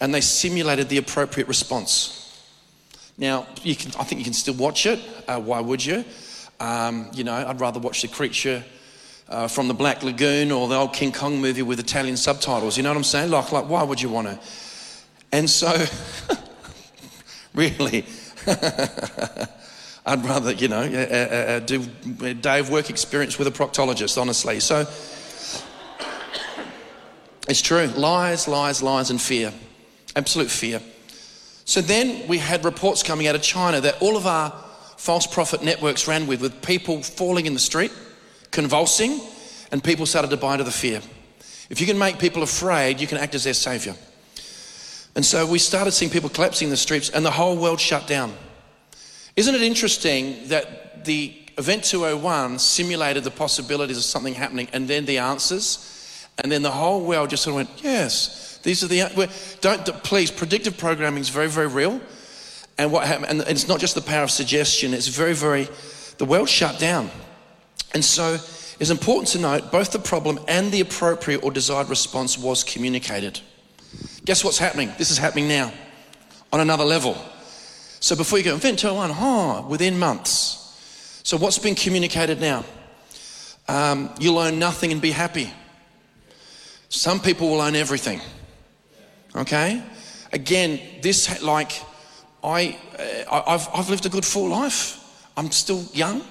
and 0.00 0.14
they 0.14 0.20
simulated 0.20 0.88
the 0.88 0.98
appropriate 0.98 1.48
response. 1.48 2.22
Now, 3.18 3.46
can, 3.62 3.92
I 3.98 4.04
think 4.04 4.18
you 4.18 4.24
can 4.24 4.32
still 4.32 4.54
watch 4.54 4.86
it. 4.86 5.00
Uh, 5.26 5.40
why 5.40 5.60
would 5.60 5.84
you? 5.84 6.04
Um, 6.60 7.10
you 7.12 7.24
know, 7.24 7.34
I'd 7.34 7.60
rather 7.60 7.80
watch 7.80 8.02
the 8.02 8.08
creature 8.08 8.62
uh, 9.28 9.48
from 9.48 9.68
the 9.68 9.74
Black 9.74 10.02
Lagoon 10.02 10.52
or 10.52 10.68
the 10.68 10.76
old 10.76 10.92
King 10.92 11.12
Kong 11.12 11.40
movie 11.40 11.62
with 11.62 11.80
Italian 11.80 12.16
subtitles. 12.16 12.76
You 12.76 12.82
know 12.82 12.90
what 12.90 12.98
I'm 12.98 13.04
saying? 13.04 13.30
Like, 13.30 13.52
like 13.52 13.68
why 13.68 13.82
would 13.82 14.00
you 14.00 14.08
want 14.08 14.28
to? 14.28 14.38
And 15.32 15.48
so, 15.48 15.84
really, 17.54 18.06
I'd 20.06 20.24
rather, 20.24 20.52
you 20.52 20.68
know, 20.68 20.82
uh, 20.82 21.14
uh, 21.14 21.58
do 21.60 21.84
a 22.22 22.34
day 22.34 22.60
of 22.60 22.70
work 22.70 22.90
experience 22.90 23.38
with 23.38 23.48
a 23.48 23.50
proctologist, 23.50 24.20
honestly. 24.20 24.60
So, 24.60 24.86
it's 27.48 27.60
true. 27.60 27.86
Lies, 27.86 28.48
lies, 28.48 28.82
lies, 28.82 29.10
and 29.10 29.20
fear. 29.20 29.52
Absolute 30.14 30.50
fear. 30.50 30.80
So 31.64 31.80
then 31.80 32.28
we 32.28 32.38
had 32.38 32.64
reports 32.64 33.02
coming 33.02 33.26
out 33.26 33.34
of 33.34 33.42
China 33.42 33.80
that 33.80 34.00
all 34.00 34.16
of 34.16 34.26
our 34.26 34.50
false 34.96 35.26
prophet 35.26 35.64
networks 35.64 36.06
ran 36.06 36.26
with, 36.28 36.40
with 36.40 36.62
people 36.62 37.02
falling 37.02 37.46
in 37.46 37.54
the 37.54 37.60
street, 37.60 37.92
convulsing, 38.52 39.20
and 39.72 39.82
people 39.82 40.06
started 40.06 40.30
to 40.30 40.36
buy 40.36 40.52
into 40.52 40.64
the 40.64 40.70
fear. 40.70 41.00
If 41.68 41.80
you 41.80 41.86
can 41.86 41.98
make 41.98 42.20
people 42.20 42.44
afraid, 42.44 43.00
you 43.00 43.08
can 43.08 43.18
act 43.18 43.34
as 43.34 43.44
their 43.44 43.54
savior. 43.54 43.96
And 45.16 45.24
so 45.24 45.46
we 45.46 45.58
started 45.58 45.92
seeing 45.92 46.10
people 46.10 46.28
collapsing 46.28 46.66
in 46.66 46.70
the 46.70 46.76
streets 46.76 47.08
and 47.10 47.24
the 47.24 47.30
whole 47.30 47.56
world 47.56 47.80
shut 47.80 48.06
down. 48.06 48.34
Isn't 49.34 49.54
it 49.54 49.62
interesting 49.62 50.48
that 50.48 51.04
the 51.06 51.34
Event 51.58 51.84
201 51.84 52.58
simulated 52.58 53.24
the 53.24 53.30
possibilities 53.30 53.96
of 53.96 54.04
something 54.04 54.34
happening 54.34 54.68
and 54.74 54.86
then 54.86 55.06
the 55.06 55.18
answers, 55.18 56.28
and 56.38 56.52
then 56.52 56.60
the 56.60 56.70
whole 56.70 57.00
world 57.00 57.30
just 57.30 57.44
sort 57.44 57.52
of 57.52 57.66
went, 57.66 57.82
yes, 57.82 58.60
these 58.62 58.84
are 58.84 58.88
the. 58.88 59.30
Don't, 59.62 59.86
please, 60.04 60.30
predictive 60.30 60.76
programming 60.76 61.22
is 61.22 61.30
very, 61.30 61.48
very 61.48 61.66
real. 61.66 61.98
And 62.76 62.92
what 62.92 63.06
happened, 63.06 63.40
and 63.40 63.40
it's 63.48 63.68
not 63.68 63.80
just 63.80 63.94
the 63.94 64.02
power 64.02 64.24
of 64.24 64.30
suggestion, 64.30 64.92
it's 64.92 65.08
very, 65.08 65.32
very, 65.32 65.66
the 66.18 66.26
world 66.26 66.50
shut 66.50 66.78
down. 66.78 67.10
And 67.94 68.04
so 68.04 68.34
it's 68.78 68.90
important 68.90 69.28
to 69.28 69.38
note 69.38 69.72
both 69.72 69.92
the 69.92 69.98
problem 69.98 70.38
and 70.46 70.70
the 70.70 70.82
appropriate 70.82 71.42
or 71.42 71.50
desired 71.50 71.88
response 71.88 72.36
was 72.36 72.64
communicated. 72.64 73.40
Guess 74.26 74.42
what's 74.42 74.58
happening? 74.58 74.92
This 74.98 75.12
is 75.12 75.18
happening 75.18 75.46
now 75.46 75.72
on 76.52 76.58
another 76.58 76.84
level. 76.84 77.16
So 78.00 78.16
before 78.16 78.38
you 78.38 78.44
go, 78.44 78.56
Event 78.56 78.80
201, 78.80 79.16
oh, 79.16 79.68
within 79.68 79.96
months. 79.98 80.56
So, 81.22 81.36
what's 81.36 81.58
been 81.58 81.74
communicated 81.74 82.40
now? 82.40 82.64
Um, 83.68 84.10
you'll 84.20 84.38
own 84.38 84.58
nothing 84.58 84.92
and 84.92 85.00
be 85.00 85.10
happy. 85.10 85.52
Some 86.88 87.20
people 87.20 87.48
will 87.50 87.60
own 87.60 87.74
everything. 87.74 88.20
Okay? 89.34 89.82
Again, 90.32 90.80
this, 91.02 91.42
like, 91.42 91.72
I, 92.44 92.78
uh, 93.28 93.42
I've, 93.46 93.68
I've 93.74 93.90
lived 93.90 94.06
a 94.06 94.08
good 94.08 94.24
full 94.24 94.48
life. 94.48 95.02
I'm 95.36 95.50
still 95.50 95.84
young, 95.92 96.22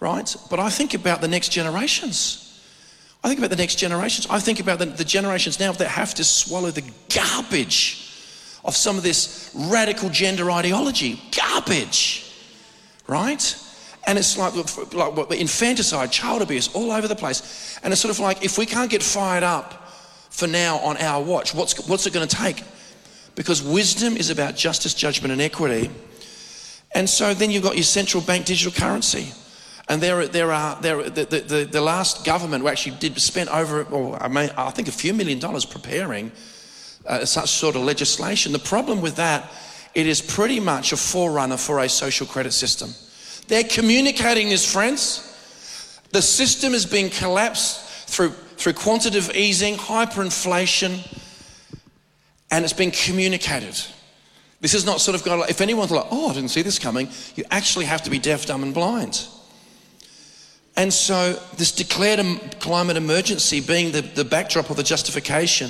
right? 0.00 0.36
But 0.50 0.58
I 0.58 0.68
think 0.68 0.92
about 0.92 1.20
the 1.20 1.28
next 1.28 1.48
generations. 1.48 2.41
I 3.24 3.28
think 3.28 3.38
about 3.38 3.50
the 3.50 3.56
next 3.56 3.76
generations. 3.76 4.26
I 4.28 4.40
think 4.40 4.58
about 4.58 4.78
the, 4.78 4.86
the 4.86 5.04
generations 5.04 5.60
now 5.60 5.72
that 5.72 5.88
have 5.88 6.14
to 6.14 6.24
swallow 6.24 6.70
the 6.70 6.84
garbage 7.14 8.08
of 8.64 8.76
some 8.76 8.96
of 8.96 9.02
this 9.02 9.50
radical 9.54 10.08
gender 10.08 10.50
ideology. 10.50 11.20
Garbage, 11.36 12.32
right? 13.06 13.56
And 14.06 14.18
it's 14.18 14.36
like, 14.36 14.54
like 14.94 15.40
infanticide, 15.40 16.10
child 16.10 16.42
abuse, 16.42 16.74
all 16.74 16.90
over 16.90 17.06
the 17.06 17.14
place. 17.14 17.78
And 17.84 17.92
it's 17.92 18.02
sort 18.02 18.12
of 18.12 18.18
like, 18.18 18.44
if 18.44 18.58
we 18.58 18.66
can't 18.66 18.90
get 18.90 19.02
fired 19.02 19.44
up 19.44 19.88
for 20.30 20.48
now 20.48 20.78
on 20.78 20.96
our 20.96 21.22
watch, 21.22 21.54
what's, 21.54 21.88
what's 21.88 22.06
it 22.06 22.12
going 22.12 22.26
to 22.26 22.36
take? 22.36 22.64
Because 23.36 23.62
wisdom 23.62 24.16
is 24.16 24.30
about 24.30 24.56
justice, 24.56 24.94
judgment, 24.94 25.30
and 25.30 25.40
equity. 25.40 25.90
And 26.94 27.08
so 27.08 27.34
then 27.34 27.50
you've 27.50 27.62
got 27.62 27.76
your 27.76 27.84
central 27.84 28.22
bank 28.22 28.46
digital 28.46 28.72
currency. 28.72 29.32
And 29.88 30.00
there, 30.00 30.26
there 30.28 30.52
are 30.52 30.80
there, 30.80 31.02
the, 31.10 31.24
the, 31.24 31.68
the 31.70 31.80
last 31.80 32.24
government 32.24 32.66
actually 32.66 32.96
did 32.98 33.20
spend 33.20 33.48
over, 33.48 33.82
or 33.84 34.22
I, 34.22 34.28
mean, 34.28 34.50
I 34.56 34.70
think, 34.70 34.88
a 34.88 34.92
few 34.92 35.12
million 35.12 35.38
dollars 35.38 35.64
preparing 35.64 36.32
uh, 37.06 37.24
such 37.24 37.50
sort 37.50 37.76
of 37.76 37.82
legislation. 37.82 38.52
The 38.52 38.58
problem 38.58 39.00
with 39.00 39.16
that, 39.16 39.50
it 39.94 40.06
is 40.06 40.22
pretty 40.22 40.60
much 40.60 40.92
a 40.92 40.96
forerunner 40.96 41.56
for 41.56 41.80
a 41.80 41.88
social 41.88 42.26
credit 42.26 42.52
system. 42.52 42.94
They're 43.48 43.64
communicating 43.64 44.48
this, 44.48 44.70
friends. 44.70 45.28
The 46.12 46.22
system 46.22 46.74
is 46.74 46.86
being 46.86 47.10
collapsed 47.10 48.08
through, 48.08 48.30
through 48.56 48.74
quantitative 48.74 49.34
easing, 49.34 49.76
hyperinflation, 49.76 51.00
and 52.50 52.64
it's 52.64 52.72
being 52.72 52.92
communicated. 52.92 53.74
This 54.60 54.74
is 54.74 54.86
not 54.86 55.00
sort 55.00 55.16
of 55.16 55.24
got, 55.24 55.50
if 55.50 55.60
anyone's 55.60 55.90
like, 55.90 56.06
oh, 56.10 56.30
I 56.30 56.34
didn't 56.34 56.50
see 56.50 56.62
this 56.62 56.78
coming, 56.78 57.08
you 57.34 57.44
actually 57.50 57.86
have 57.86 58.02
to 58.02 58.10
be 58.10 58.18
deaf, 58.18 58.46
dumb, 58.46 58.62
and 58.62 58.72
blind. 58.72 59.26
And 60.76 60.92
so, 60.92 61.34
this 61.56 61.72
declared 61.72 62.20
climate 62.60 62.96
emergency 62.96 63.60
being 63.60 63.92
the, 63.92 64.00
the 64.00 64.24
backdrop 64.24 64.70
of 64.70 64.76
the 64.76 64.82
justification 64.82 65.68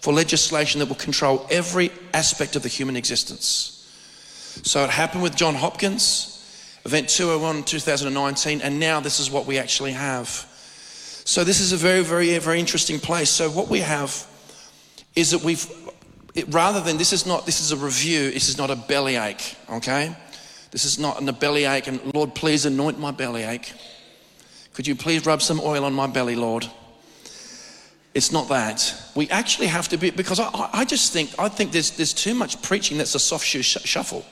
for 0.00 0.12
legislation 0.12 0.78
that 0.80 0.86
will 0.86 0.94
control 0.96 1.46
every 1.50 1.90
aspect 2.12 2.54
of 2.54 2.62
the 2.62 2.68
human 2.68 2.96
existence. 2.96 3.78
So, 4.62 4.84
it 4.84 4.90
happened 4.90 5.22
with 5.22 5.36
John 5.36 5.54
Hopkins. 5.54 6.32
Event 6.84 7.08
201 7.08 7.62
2019, 7.62 8.60
and 8.60 8.80
now 8.80 8.98
this 8.98 9.20
is 9.20 9.30
what 9.30 9.46
we 9.46 9.56
actually 9.56 9.92
have. 9.92 10.28
So, 11.24 11.44
this 11.44 11.60
is 11.60 11.72
a 11.72 11.76
very, 11.76 12.02
very, 12.02 12.36
very 12.38 12.58
interesting 12.58 12.98
place. 12.98 13.30
So, 13.30 13.48
what 13.48 13.68
we 13.68 13.78
have 13.78 14.26
is 15.14 15.30
that 15.30 15.44
we've, 15.44 15.64
it, 16.34 16.52
rather 16.52 16.80
than 16.80 16.98
this 16.98 17.12
is 17.12 17.24
not, 17.24 17.46
this 17.46 17.60
is 17.60 17.70
a 17.70 17.76
review, 17.76 18.32
this 18.32 18.48
is 18.48 18.58
not 18.58 18.70
a 18.70 18.74
bellyache, 18.74 19.56
okay? 19.70 20.16
This 20.72 20.84
is 20.84 20.98
not 20.98 21.22
a 21.22 21.32
bellyache, 21.32 21.86
and 21.86 22.14
Lord, 22.14 22.34
please 22.34 22.66
anoint 22.66 22.98
my 22.98 23.12
bellyache. 23.12 23.72
Could 24.72 24.86
you 24.86 24.94
please 24.94 25.26
rub 25.26 25.42
some 25.42 25.60
oil 25.60 25.84
on 25.84 25.92
my 25.92 26.06
belly, 26.06 26.36
Lord? 26.36 26.66
It's 28.14 28.32
not 28.32 28.48
that. 28.48 28.94
We 29.14 29.28
actually 29.30 29.68
have 29.68 29.88
to 29.88 29.96
be, 29.96 30.10
because 30.10 30.38
I, 30.40 30.50
I 30.72 30.84
just 30.84 31.12
think, 31.12 31.30
I 31.38 31.48
think 31.48 31.72
there's, 31.72 31.92
there's 31.92 32.12
too 32.12 32.34
much 32.34 32.60
preaching 32.62 32.98
that's 32.98 33.14
a 33.14 33.18
soft 33.18 33.46
shoe 33.46 33.62
sh- 33.62 33.78
shuffle, 33.84 34.24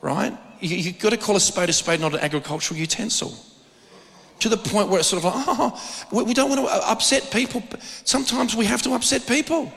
right? 0.00 0.36
you, 0.62 0.76
you've 0.76 0.98
got 0.98 1.10
to 1.10 1.16
call 1.16 1.36
a 1.36 1.40
spade 1.40 1.68
a 1.68 1.72
spade, 1.72 2.00
not 2.00 2.14
an 2.14 2.20
agricultural 2.20 2.78
utensil. 2.78 3.34
To 4.40 4.48
the 4.48 4.56
point 4.56 4.88
where 4.88 4.98
it's 4.98 5.08
sort 5.08 5.24
of 5.24 5.34
like, 5.34 5.44
oh, 5.46 6.24
we 6.24 6.34
don't 6.34 6.48
want 6.48 6.60
to 6.60 6.66
uh, 6.66 6.80
upset 6.86 7.30
people. 7.30 7.62
Sometimes 8.04 8.56
we 8.56 8.64
have 8.64 8.82
to 8.82 8.94
upset 8.94 9.26
people. 9.26 9.72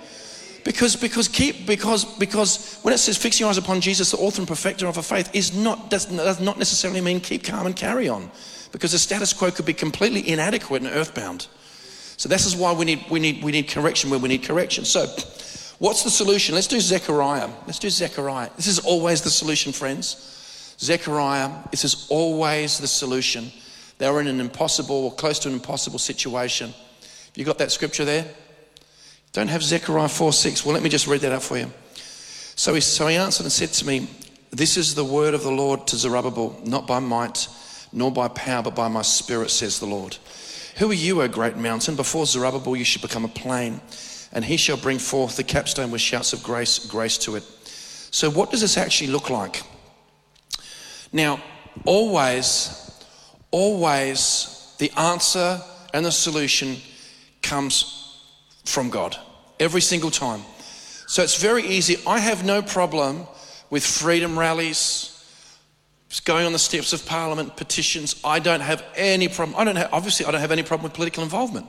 Because, 0.64 0.96
because, 0.96 1.28
keep, 1.28 1.68
because, 1.68 2.06
because 2.18 2.80
when 2.82 2.92
it 2.92 2.98
says 2.98 3.18
fix 3.18 3.40
your 3.40 3.50
eyes 3.50 3.60
upon 3.60 3.82
Jesus, 3.82 4.10
the 4.10 4.18
author 4.18 4.42
and 4.42 4.48
perfecter 4.48 4.88
of 4.88 4.98
our 4.98 5.04
faith, 5.04 5.30
is 5.36 5.56
not, 5.56 5.92
does, 5.92 6.06
does 6.06 6.40
not 6.40 6.58
necessarily 6.58 7.02
mean 7.02 7.20
keep 7.20 7.44
calm 7.44 7.68
and 7.68 7.76
carry 7.76 8.10
on. 8.10 8.32
Because 8.76 8.92
the 8.92 9.00
status 9.00 9.32
quo 9.32 9.52
could 9.52 9.66
be 9.66 9.74
completely 9.74 10.28
inadequate 10.28 10.82
and 10.82 10.92
earthbound. 10.92 11.48
So 12.18 12.28
this 12.28 12.46
is 12.46 12.58
why 12.58 12.74
we 12.74 12.84
need, 12.84 13.06
we 13.10 13.22
need, 13.22 13.42
we 13.42 13.54
need 13.54 13.70
correction 13.70 14.10
where 14.10 14.20
we 14.20 14.28
need 14.28 14.44
correction. 14.44 14.84
So 14.84 15.06
what's 15.80 16.04
the 16.04 16.10
solution? 16.10 16.56
Let's 16.56 16.68
do 16.68 16.82
Zechariah. 16.82 17.48
Let's 17.68 17.80
do 17.80 17.90
Zechariah. 17.90 18.50
This 18.58 18.68
is 18.68 18.80
always 18.80 19.22
the 19.22 19.30
solution, 19.30 19.72
friends. 19.72 20.76
Zechariah, 20.78 21.52
this 21.72 21.86
is 21.86 22.06
always 22.10 22.78
the 22.78 22.88
solution. 22.88 23.50
They 23.98 24.12
were 24.12 24.20
in 24.20 24.28
an 24.28 24.42
impossible 24.42 25.06
or 25.06 25.14
close 25.14 25.40
to 25.40 25.48
an 25.48 25.54
impossible 25.54 25.98
situation. 25.98 26.72
Have 26.72 27.38
You 27.38 27.46
got 27.46 27.60
that 27.60 27.72
scripture 27.72 28.04
there? 28.04 28.26
Don't 29.32 29.48
have 29.48 29.64
Zechariah 29.64 30.10
4 30.10 30.34
6. 30.34 30.66
Well, 30.66 30.74
let 30.74 30.84
me 30.84 30.90
just 30.90 31.08
read 31.08 31.22
that 31.22 31.32
out 31.32 31.44
for 31.44 31.58
you. 31.58 31.72
So 32.58 32.74
he, 32.74 32.82
so 32.82 33.08
he 33.08 33.16
answered 33.16 33.44
and 33.44 33.54
said 33.54 33.70
to 33.70 33.88
me, 33.88 34.10
This 34.52 34.76
is 34.76 34.96
the 34.96 35.06
word 35.06 35.34
of 35.34 35.44
the 35.44 35.52
Lord 35.52 35.88
to 35.88 35.96
Zerubbabel, 35.96 36.60
not 36.66 36.88
by 36.88 37.00
might, 37.00 37.48
nor 37.96 38.12
by 38.12 38.28
power, 38.28 38.62
but 38.62 38.76
by 38.76 38.88
my 38.88 39.02
spirit, 39.02 39.50
says 39.50 39.80
the 39.80 39.88
Lord. 39.88 40.18
Who 40.78 40.92
are 40.92 40.94
you, 40.94 41.22
O 41.22 41.28
great 41.28 41.58
mountain? 41.58 41.96
Before 41.96 42.26
Zerubbabel, 42.26 42.76
you 42.76 42.84
shall 42.84 43.02
become 43.02 43.26
a 43.26 43.30
plain, 43.30 43.82
and 44.32 44.46
he 44.46 44.58
shall 44.58 44.78
bring 44.78 45.00
forth 45.00 45.38
the 45.38 45.44
capstone 45.44 45.90
with 45.90 46.02
shouts 46.02 46.34
of 46.34 46.44
grace, 46.44 46.86
grace 46.86 47.18
to 47.20 47.38
it. 47.38 47.44
So, 48.12 48.30
what 48.30 48.52
does 48.52 48.62
this 48.62 48.78
actually 48.78 49.08
look 49.08 49.30
like? 49.30 49.64
Now, 51.12 51.42
always, 51.86 52.92
always 53.50 54.76
the 54.78 54.92
answer 54.98 55.62
and 55.94 56.06
the 56.06 56.12
solution 56.12 56.78
comes 57.42 58.20
from 58.66 58.90
God. 58.90 59.18
Every 59.60 59.82
single 59.82 60.12
time. 60.12 60.42
So 61.08 61.24
it's 61.24 61.42
very 61.42 61.64
easy. 61.64 61.98
I 62.06 62.20
have 62.20 62.44
no 62.44 62.62
problem 62.62 63.28
with 63.70 63.86
freedom 63.86 64.38
rallies, 64.38 65.15
going 66.20 66.46
on 66.46 66.54
the 66.54 66.60
steps 66.60 66.94
of 66.94 67.06
parliament, 67.06 67.58
petitions. 67.58 68.16
I 68.24 68.40
don't 68.40 68.62
have 68.62 68.84
any 68.96 69.28
problem. 69.28 69.60
I 69.60 69.64
don't 69.64 69.76
have, 69.76 69.90
obviously, 69.92 70.26
I 70.26 70.32
don't 70.32 70.42
have 70.42 70.52
any 70.52 70.64
problem 70.64 70.84
with 70.84 70.94
political 70.94 71.24
involvement. 71.24 71.68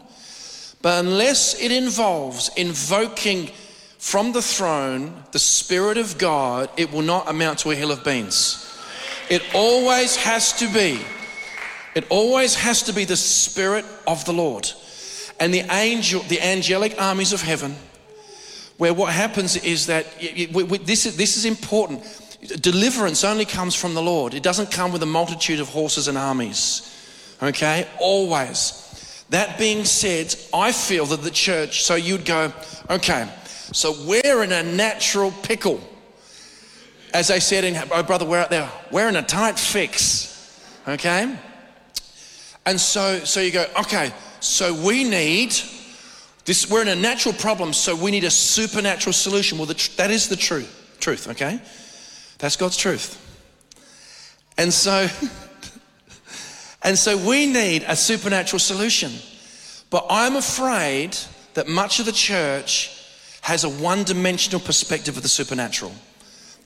But 0.82 1.04
unless 1.04 1.60
it 1.60 1.72
involves 1.72 2.50
invoking 2.56 3.50
from 3.98 4.32
the 4.32 4.42
throne 4.42 5.24
the 5.32 5.38
Spirit 5.38 5.98
of 5.98 6.18
God, 6.18 6.70
it 6.76 6.92
will 6.92 7.02
not 7.02 7.28
amount 7.28 7.60
to 7.60 7.70
a 7.70 7.74
hill 7.74 7.90
of 7.90 8.04
beans. 8.04 8.62
It 9.28 9.42
always 9.54 10.16
has 10.16 10.52
to 10.60 10.72
be. 10.72 11.00
It 11.94 12.06
always 12.10 12.54
has 12.54 12.82
to 12.84 12.92
be 12.92 13.04
the 13.04 13.16
Spirit 13.16 13.84
of 14.06 14.24
the 14.26 14.32
Lord. 14.32 14.70
And 15.40 15.52
the 15.52 15.64
angel, 15.72 16.22
the 16.22 16.40
angelic 16.40 17.00
armies 17.00 17.32
of 17.32 17.42
heaven, 17.42 17.74
where 18.76 18.94
what 18.94 19.12
happens 19.12 19.56
is 19.56 19.86
that 19.86 20.06
this 20.20 21.06
is, 21.06 21.16
this 21.16 21.36
is 21.36 21.46
important. 21.46 22.04
Deliverance 22.60 23.24
only 23.24 23.44
comes 23.44 23.74
from 23.74 23.94
the 23.94 24.02
Lord. 24.02 24.34
It 24.34 24.42
doesn't 24.42 24.70
come 24.70 24.92
with 24.92 25.02
a 25.02 25.06
multitude 25.06 25.60
of 25.60 25.68
horses 25.68 26.08
and 26.08 26.18
armies. 26.18 26.92
Okay? 27.42 27.86
Always. 27.98 29.24
That 29.30 29.58
being 29.58 29.84
said, 29.84 30.34
I 30.54 30.72
feel 30.72 31.06
that 31.06 31.22
the 31.22 31.30
church, 31.30 31.82
so 31.82 31.94
you'd 31.94 32.24
go, 32.24 32.52
okay, 32.88 33.28
so 33.72 33.94
we're 34.06 34.42
in 34.44 34.52
a 34.52 34.62
natural 34.62 35.32
pickle 35.42 35.80
as 37.16 37.28
they 37.28 37.40
said 37.40 37.64
in, 37.64 37.76
oh 37.90 38.02
brother, 38.02 38.26
we're 38.26 38.38
out 38.38 38.50
there, 38.50 38.70
we're 38.90 39.08
in 39.08 39.16
a 39.16 39.22
tight 39.22 39.58
fix. 39.58 40.60
Okay? 40.86 41.34
And 42.66 42.78
so, 42.78 43.20
so 43.20 43.40
you 43.40 43.50
go, 43.50 43.64
okay, 43.80 44.12
so 44.40 44.74
we 44.86 45.02
need 45.02 45.54
this, 46.44 46.70
we're 46.70 46.82
in 46.82 46.88
a 46.88 46.94
natural 46.94 47.34
problem, 47.34 47.72
so 47.72 47.96
we 47.96 48.10
need 48.10 48.24
a 48.24 48.30
supernatural 48.30 49.14
solution. 49.14 49.56
Well, 49.56 49.66
the, 49.66 49.90
that 49.96 50.10
is 50.10 50.28
the 50.28 50.36
truth, 50.36 50.96
truth, 51.00 51.28
okay? 51.30 51.58
That's 52.38 52.56
God's 52.56 52.76
truth. 52.76 53.22
And 54.58 54.72
so, 54.72 55.08
and 56.82 56.98
so 56.98 57.16
we 57.16 57.46
need 57.46 57.84
a 57.86 57.96
supernatural 57.96 58.60
solution. 58.60 59.12
But 59.90 60.06
I'm 60.10 60.36
afraid 60.36 61.16
that 61.54 61.68
much 61.68 62.00
of 62.00 62.06
the 62.06 62.12
church 62.12 62.92
has 63.42 63.64
a 63.64 63.68
one 63.68 64.04
dimensional 64.04 64.60
perspective 64.60 65.16
of 65.16 65.22
the 65.22 65.28
supernatural. 65.28 65.92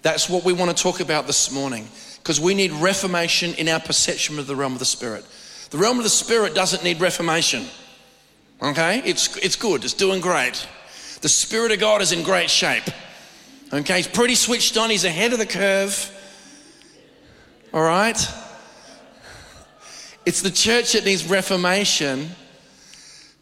That's 0.02 0.28
what 0.28 0.44
we 0.44 0.52
want 0.52 0.74
to 0.74 0.82
talk 0.82 1.00
about 1.00 1.26
this 1.26 1.52
morning 1.52 1.86
because 2.18 2.40
we 2.40 2.54
need 2.54 2.72
reformation 2.72 3.54
in 3.54 3.68
our 3.68 3.80
perception 3.80 4.38
of 4.38 4.46
the 4.46 4.56
realm 4.56 4.72
of 4.72 4.78
the 4.78 4.84
Spirit. 4.84 5.24
The 5.70 5.78
realm 5.78 5.98
of 5.98 6.04
the 6.04 6.10
Spirit 6.10 6.54
doesn't 6.54 6.82
need 6.82 7.00
reformation. 7.00 7.66
Okay? 8.62 9.02
It's, 9.04 9.36
it's 9.38 9.56
good, 9.56 9.84
it's 9.84 9.94
doing 9.94 10.20
great. 10.20 10.66
The 11.20 11.28
Spirit 11.28 11.72
of 11.72 11.80
God 11.80 12.02
is 12.02 12.12
in 12.12 12.22
great 12.22 12.50
shape. 12.50 12.84
Okay? 13.72 13.96
He's 13.96 14.08
pretty 14.08 14.34
switched 14.34 14.76
on, 14.76 14.90
he's 14.90 15.04
ahead 15.04 15.32
of 15.32 15.38
the 15.38 15.46
curve. 15.46 16.16
All 17.72 17.82
right? 17.82 18.18
It's 20.26 20.42
the 20.42 20.50
church 20.50 20.92
that 20.92 21.04
needs 21.04 21.26
reformation 21.26 22.30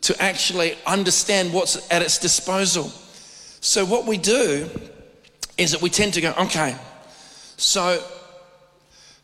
to 0.03 0.23
actually 0.23 0.77
understand 0.87 1.53
what's 1.53 1.91
at 1.91 2.03
its 2.03 2.19
disposal. 2.19 2.85
So, 3.61 3.85
what 3.85 4.07
we 4.07 4.17
do 4.17 4.71
is 5.57 5.73
that 5.73 5.83
we 5.83 5.91
tend 5.91 6.15
to 6.15 6.21
go, 6.21 6.33
okay, 6.39 6.77
so 7.57 8.03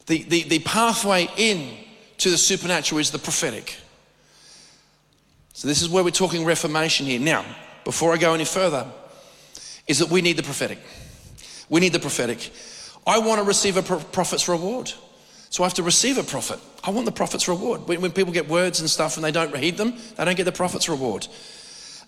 the, 0.06 0.24
the, 0.24 0.42
the 0.42 0.58
pathway 0.60 1.28
in 1.36 1.76
to 2.18 2.30
the 2.30 2.36
supernatural 2.36 2.98
is 2.98 3.12
the 3.12 3.18
prophetic. 3.18 3.76
So, 5.52 5.68
this 5.68 5.80
is 5.80 5.88
where 5.88 6.02
we're 6.02 6.10
talking 6.10 6.44
reformation 6.44 7.06
here. 7.06 7.20
Now, 7.20 7.44
before 7.84 8.12
I 8.12 8.16
go 8.16 8.34
any 8.34 8.44
further, 8.44 8.90
is 9.86 9.98
that 9.98 10.08
we 10.08 10.22
need 10.22 10.36
the 10.36 10.42
prophetic. 10.42 10.78
We 11.68 11.80
need 11.80 11.92
the 11.92 12.00
prophetic. 12.00 12.50
I 13.06 13.18
want 13.18 13.40
to 13.40 13.46
receive 13.46 13.76
a 13.76 13.82
prophet's 13.82 14.48
reward. 14.48 14.92
So 15.50 15.62
I 15.62 15.66
have 15.66 15.74
to 15.74 15.82
receive 15.82 16.18
a 16.18 16.24
prophet. 16.24 16.58
I 16.82 16.90
want 16.90 17.06
the 17.06 17.12
prophet's 17.12 17.46
reward. 17.46 17.86
When, 17.86 18.00
when 18.00 18.12
people 18.12 18.32
get 18.32 18.48
words 18.48 18.80
and 18.80 18.90
stuff 18.90 19.16
and 19.16 19.24
they 19.24 19.30
don't 19.30 19.56
heed 19.56 19.76
them, 19.76 19.94
they 20.16 20.24
don't 20.24 20.36
get 20.36 20.44
the 20.44 20.52
prophet's 20.52 20.88
reward. 20.88 21.28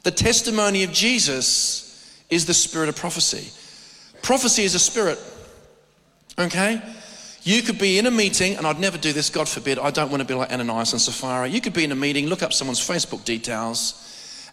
The 0.02 0.10
testimony 0.10 0.82
of 0.82 0.92
Jesus 0.92 2.24
is 2.28 2.46
the 2.46 2.54
spirit 2.54 2.88
of 2.88 2.96
prophecy. 2.96 3.52
Prophecy 4.22 4.64
is 4.64 4.74
a 4.74 4.78
spirit. 4.78 5.18
Okay? 6.38 6.82
You 7.42 7.62
could 7.62 7.78
be 7.78 7.98
in 7.98 8.06
a 8.06 8.10
meeting, 8.10 8.56
and 8.56 8.66
I'd 8.66 8.80
never 8.80 8.98
do 8.98 9.12
this, 9.12 9.30
God 9.30 9.48
forbid. 9.48 9.78
I 9.78 9.90
don't 9.90 10.10
want 10.10 10.20
to 10.20 10.26
be 10.26 10.34
like 10.34 10.50
Ananias 10.50 10.92
and 10.92 11.00
Sapphira. 11.00 11.46
You 11.46 11.60
could 11.60 11.74
be 11.74 11.84
in 11.84 11.92
a 11.92 11.96
meeting, 11.96 12.26
look 12.26 12.42
up 12.42 12.52
someone's 12.52 12.80
Facebook 12.80 13.24
details, 13.24 14.05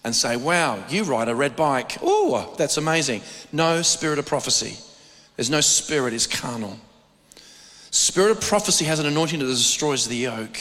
and 0.04 0.16
say, 0.16 0.36
Wow, 0.36 0.84
you 0.90 1.04
ride 1.04 1.30
a 1.30 1.36
red 1.36 1.56
bike. 1.56 1.98
Oh, 2.02 2.54
that's 2.58 2.78
amazing. 2.78 3.22
No 3.52 3.82
spirit 3.82 4.20
of 4.20 4.26
prophecy. 4.26 4.78
There's 5.36 5.50
no 5.50 5.62
spirit, 5.62 6.14
it's 6.14 6.28
carnal. 6.28 6.78
Spirit 7.92 8.32
of 8.32 8.42
prophecy 8.42 8.86
has 8.86 9.00
an 9.00 9.06
anointing 9.06 9.40
that 9.40 9.46
destroys 9.46 10.08
the 10.08 10.16
yoke 10.16 10.58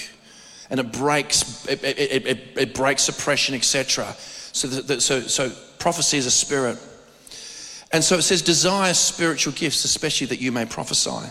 and 0.70 0.80
it 0.80 0.92
breaks, 0.92 1.66
it, 1.66 1.82
it, 1.84 2.26
it, 2.26 2.38
it 2.56 2.74
breaks 2.74 3.08
oppression, 3.08 3.54
etc. 3.54 4.14
So, 4.52 4.68
so, 4.98 5.20
so 5.20 5.50
prophecy 5.78 6.16
is 6.16 6.26
a 6.26 6.30
spirit. 6.30 6.78
And 7.92 8.02
so 8.02 8.16
it 8.16 8.22
says, 8.22 8.40
desire 8.40 8.94
spiritual 8.94 9.52
gifts, 9.52 9.84
especially 9.84 10.28
that 10.28 10.40
you 10.40 10.50
may 10.50 10.64
prophesy. 10.64 11.30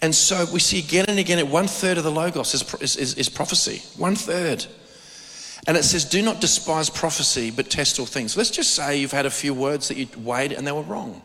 And 0.00 0.14
so 0.14 0.46
we 0.52 0.60
see 0.60 0.78
again 0.78 1.06
and 1.08 1.18
again, 1.18 1.50
one 1.50 1.66
third 1.66 1.98
of 1.98 2.04
the 2.04 2.10
Logos 2.10 2.54
is, 2.54 2.96
is, 2.96 3.14
is 3.14 3.28
prophecy. 3.28 3.82
One 3.98 4.14
third. 4.14 4.64
And 5.70 5.76
it 5.76 5.84
says, 5.84 6.04
do 6.04 6.20
not 6.20 6.40
despise 6.40 6.90
prophecy, 6.90 7.52
but 7.52 7.70
test 7.70 8.00
all 8.00 8.04
things. 8.04 8.36
Let's 8.36 8.50
just 8.50 8.74
say 8.74 8.98
you've 8.98 9.12
had 9.12 9.24
a 9.24 9.30
few 9.30 9.54
words 9.54 9.86
that 9.86 9.96
you 9.96 10.08
weighed 10.18 10.50
and 10.50 10.66
they 10.66 10.72
were 10.72 10.82
wrong. 10.82 11.22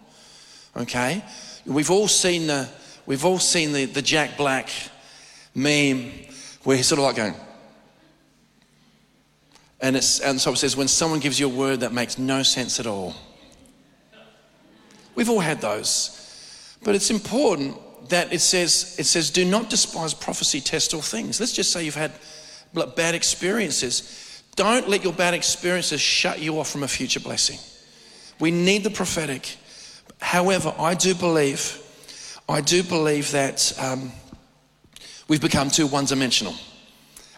Okay? 0.78 1.24
We've 1.66 1.90
all 1.90 2.08
seen 2.08 2.46
the 2.46 2.70
We've 3.08 3.26
all 3.26 3.40
seen 3.40 3.74
the, 3.74 3.86
the 3.86 4.04
Jack 4.04 4.38
Black 4.38 4.70
meme 5.56 6.12
where 6.64 6.78
he's 6.78 6.86
sort 6.86 7.00
of 7.00 7.06
like 7.06 7.16
going, 7.16 7.34
and, 9.82 9.96
it's, 9.96 10.20
and 10.20 10.40
so 10.40 10.52
it 10.52 10.58
says, 10.58 10.78
when 10.78 10.88
someone 10.88 11.20
gives 11.20 11.40
you 11.40 11.48
a 11.48 11.56
word 11.56 11.80
that 11.80 11.92
makes 11.92 12.20
no 12.20 12.44
sense 12.44 12.80
at 12.80 12.86
all. 12.86 13.16
We've 15.16 15.30
all 15.30 15.40
had 15.40 15.60
those. 15.60 16.78
But 16.84 16.94
it's 16.94 17.10
important 17.10 17.78
that 18.10 18.32
it 18.32 18.42
says, 18.42 18.96
it 19.00 19.06
says, 19.06 19.32
do 19.32 19.44
not 19.44 19.72
despise 19.72 20.14
prophecy, 20.14 20.62
test 20.62 20.94
all 20.94 21.02
things. 21.02 21.40
Let's 21.40 21.54
just 21.54 21.72
say 21.72 21.84
you've 21.84 21.96
had 21.96 22.12
bad 22.96 23.16
experiences. 23.16 24.25
Don't 24.56 24.88
let 24.88 25.04
your 25.04 25.14
bad 25.14 25.34
experiences 25.34 26.02
shut 26.02 26.40
you 26.40 26.60
off 26.60 26.70
from 26.70 26.84
a 26.84 26.88
future 26.88 27.20
blessing. 27.20 27.60
We 28.40 28.52
need 28.52 28.84
the 28.84 28.90
prophetic. 28.90 29.58
However, 30.22 30.74
I 30.78 30.94
do 30.94 31.14
believe 31.14 31.82
I 32.48 32.62
do 32.62 32.84
believe 32.84 33.32
that 33.32 33.74
um, 33.82 34.12
we've 35.28 35.42
become 35.42 35.72
too 35.72 35.88
one 35.88 36.06
dimensional 36.06 36.54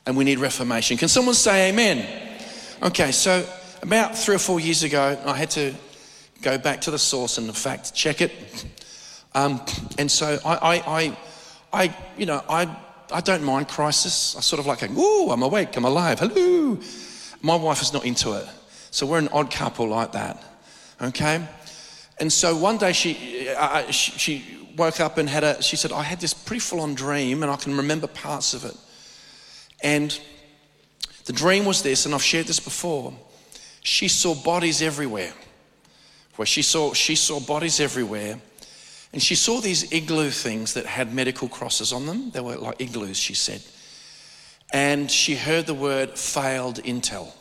and 0.06 0.18
we 0.18 0.26
need 0.26 0.40
reformation. 0.40 0.98
Can 0.98 1.08
someone 1.08 1.34
say 1.34 1.70
amen? 1.70 2.06
Okay, 2.84 3.12
so 3.14 3.48
about 3.82 4.18
three 4.18 4.36
or 4.36 4.40
four 4.40 4.60
years 4.60 4.84
ago, 4.84 5.18
I 5.26 5.34
had 5.34 5.50
to 5.52 5.74
go 6.42 6.58
back 6.58 6.82
to 6.82 6.92
the 6.92 7.00
source 7.00 7.38
and, 7.38 7.48
in 7.48 7.54
fact, 7.54 7.94
check 7.94 8.22
it. 8.22 8.32
Um, 9.34 9.62
and 9.98 10.12
so 10.12 10.40
I, 10.44 10.56
I, 10.56 10.76
I, 10.76 11.18
I, 11.72 11.98
you 12.18 12.26
know, 12.26 12.44
I, 12.50 12.76
I 13.12 13.22
don't 13.22 13.44
mind 13.44 13.70
crisis. 13.70 14.36
I 14.36 14.42
sort 14.42 14.60
of 14.60 14.66
like, 14.66 14.84
ooh, 14.92 15.32
I'm 15.32 15.42
awake, 15.42 15.78
I'm 15.78 15.86
alive, 15.86 16.20
hello. 16.20 16.80
My 17.42 17.56
wife 17.56 17.82
is 17.82 17.94
not 17.94 18.06
into 18.06 18.34
it. 18.34 18.46
So 18.92 19.06
we're 19.06 19.20
an 19.20 19.30
odd 19.30 19.52
couple 19.52 19.88
like 19.88 20.14
that, 20.14 20.44
okay? 21.02 21.46
And 22.20 22.32
so 22.32 22.56
one 22.56 22.78
day 22.78 22.94
she, 22.94 23.50
uh, 23.50 23.54
uh 23.60 23.92
she, 23.92 24.12
she 24.12 24.58
woke 24.76 25.00
up 25.00 25.18
and 25.18 25.30
had 25.30 25.44
a, 25.44 25.62
she 25.62 25.76
said, 25.76 25.92
I 25.92 26.04
had 26.04 26.20
this 26.20 26.34
pretty 26.34 26.60
full 26.60 26.80
on 26.82 26.96
dream 26.96 27.44
and 27.44 27.52
I 27.52 27.58
can 27.58 27.76
remember 27.78 28.08
parts 28.08 28.54
of 28.54 28.66
it. 28.66 28.76
And 29.84 30.20
the 31.26 31.34
dream 31.34 31.66
was 31.66 31.82
this, 31.82 32.06
and 32.06 32.16
I've 32.16 32.24
shared 32.24 32.48
this 32.48 32.60
before. 32.60 33.14
She 33.82 34.08
saw 34.08 34.34
bodies 34.34 34.82
everywhere. 34.82 35.34
Where 36.38 36.46
she 36.46 36.62
saw, 36.62 36.94
she 36.94 37.16
saw 37.16 37.40
bodies 37.40 37.80
everywhere. 37.80 38.40
And 39.12 39.22
she 39.22 39.36
saw 39.36 39.60
these 39.60 39.92
igloo 39.92 40.30
things 40.30 40.74
that 40.74 40.86
had 40.86 41.14
medical 41.14 41.48
crosses 41.50 41.92
on 41.92 42.06
them. 42.06 42.32
They 42.32 42.40
were 42.40 42.56
like 42.56 42.82
igloos, 42.82 43.18
she 43.18 43.34
said. 43.34 43.62
And 44.74 45.10
she 45.10 45.36
heard 45.36 45.66
the 45.66 45.74
word 45.74 46.18
failed 46.18 46.78
intel. 46.84 47.32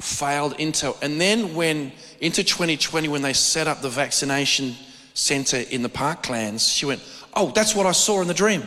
Failed 0.00 0.56
intel. 0.58 1.00
And 1.02 1.20
then 1.20 1.54
when, 1.54 1.92
into 2.20 2.44
2020, 2.44 3.08
when 3.08 3.22
they 3.22 3.32
set 3.32 3.66
up 3.66 3.82
the 3.82 3.88
vaccination 3.88 4.74
centre 5.14 5.64
in 5.70 5.82
the 5.82 5.88
parklands, 5.88 6.74
she 6.74 6.86
went, 6.86 7.02
Oh, 7.34 7.50
that's 7.50 7.74
what 7.74 7.86
I 7.86 7.92
saw 7.92 8.20
in 8.20 8.28
the 8.28 8.34
dream. 8.34 8.62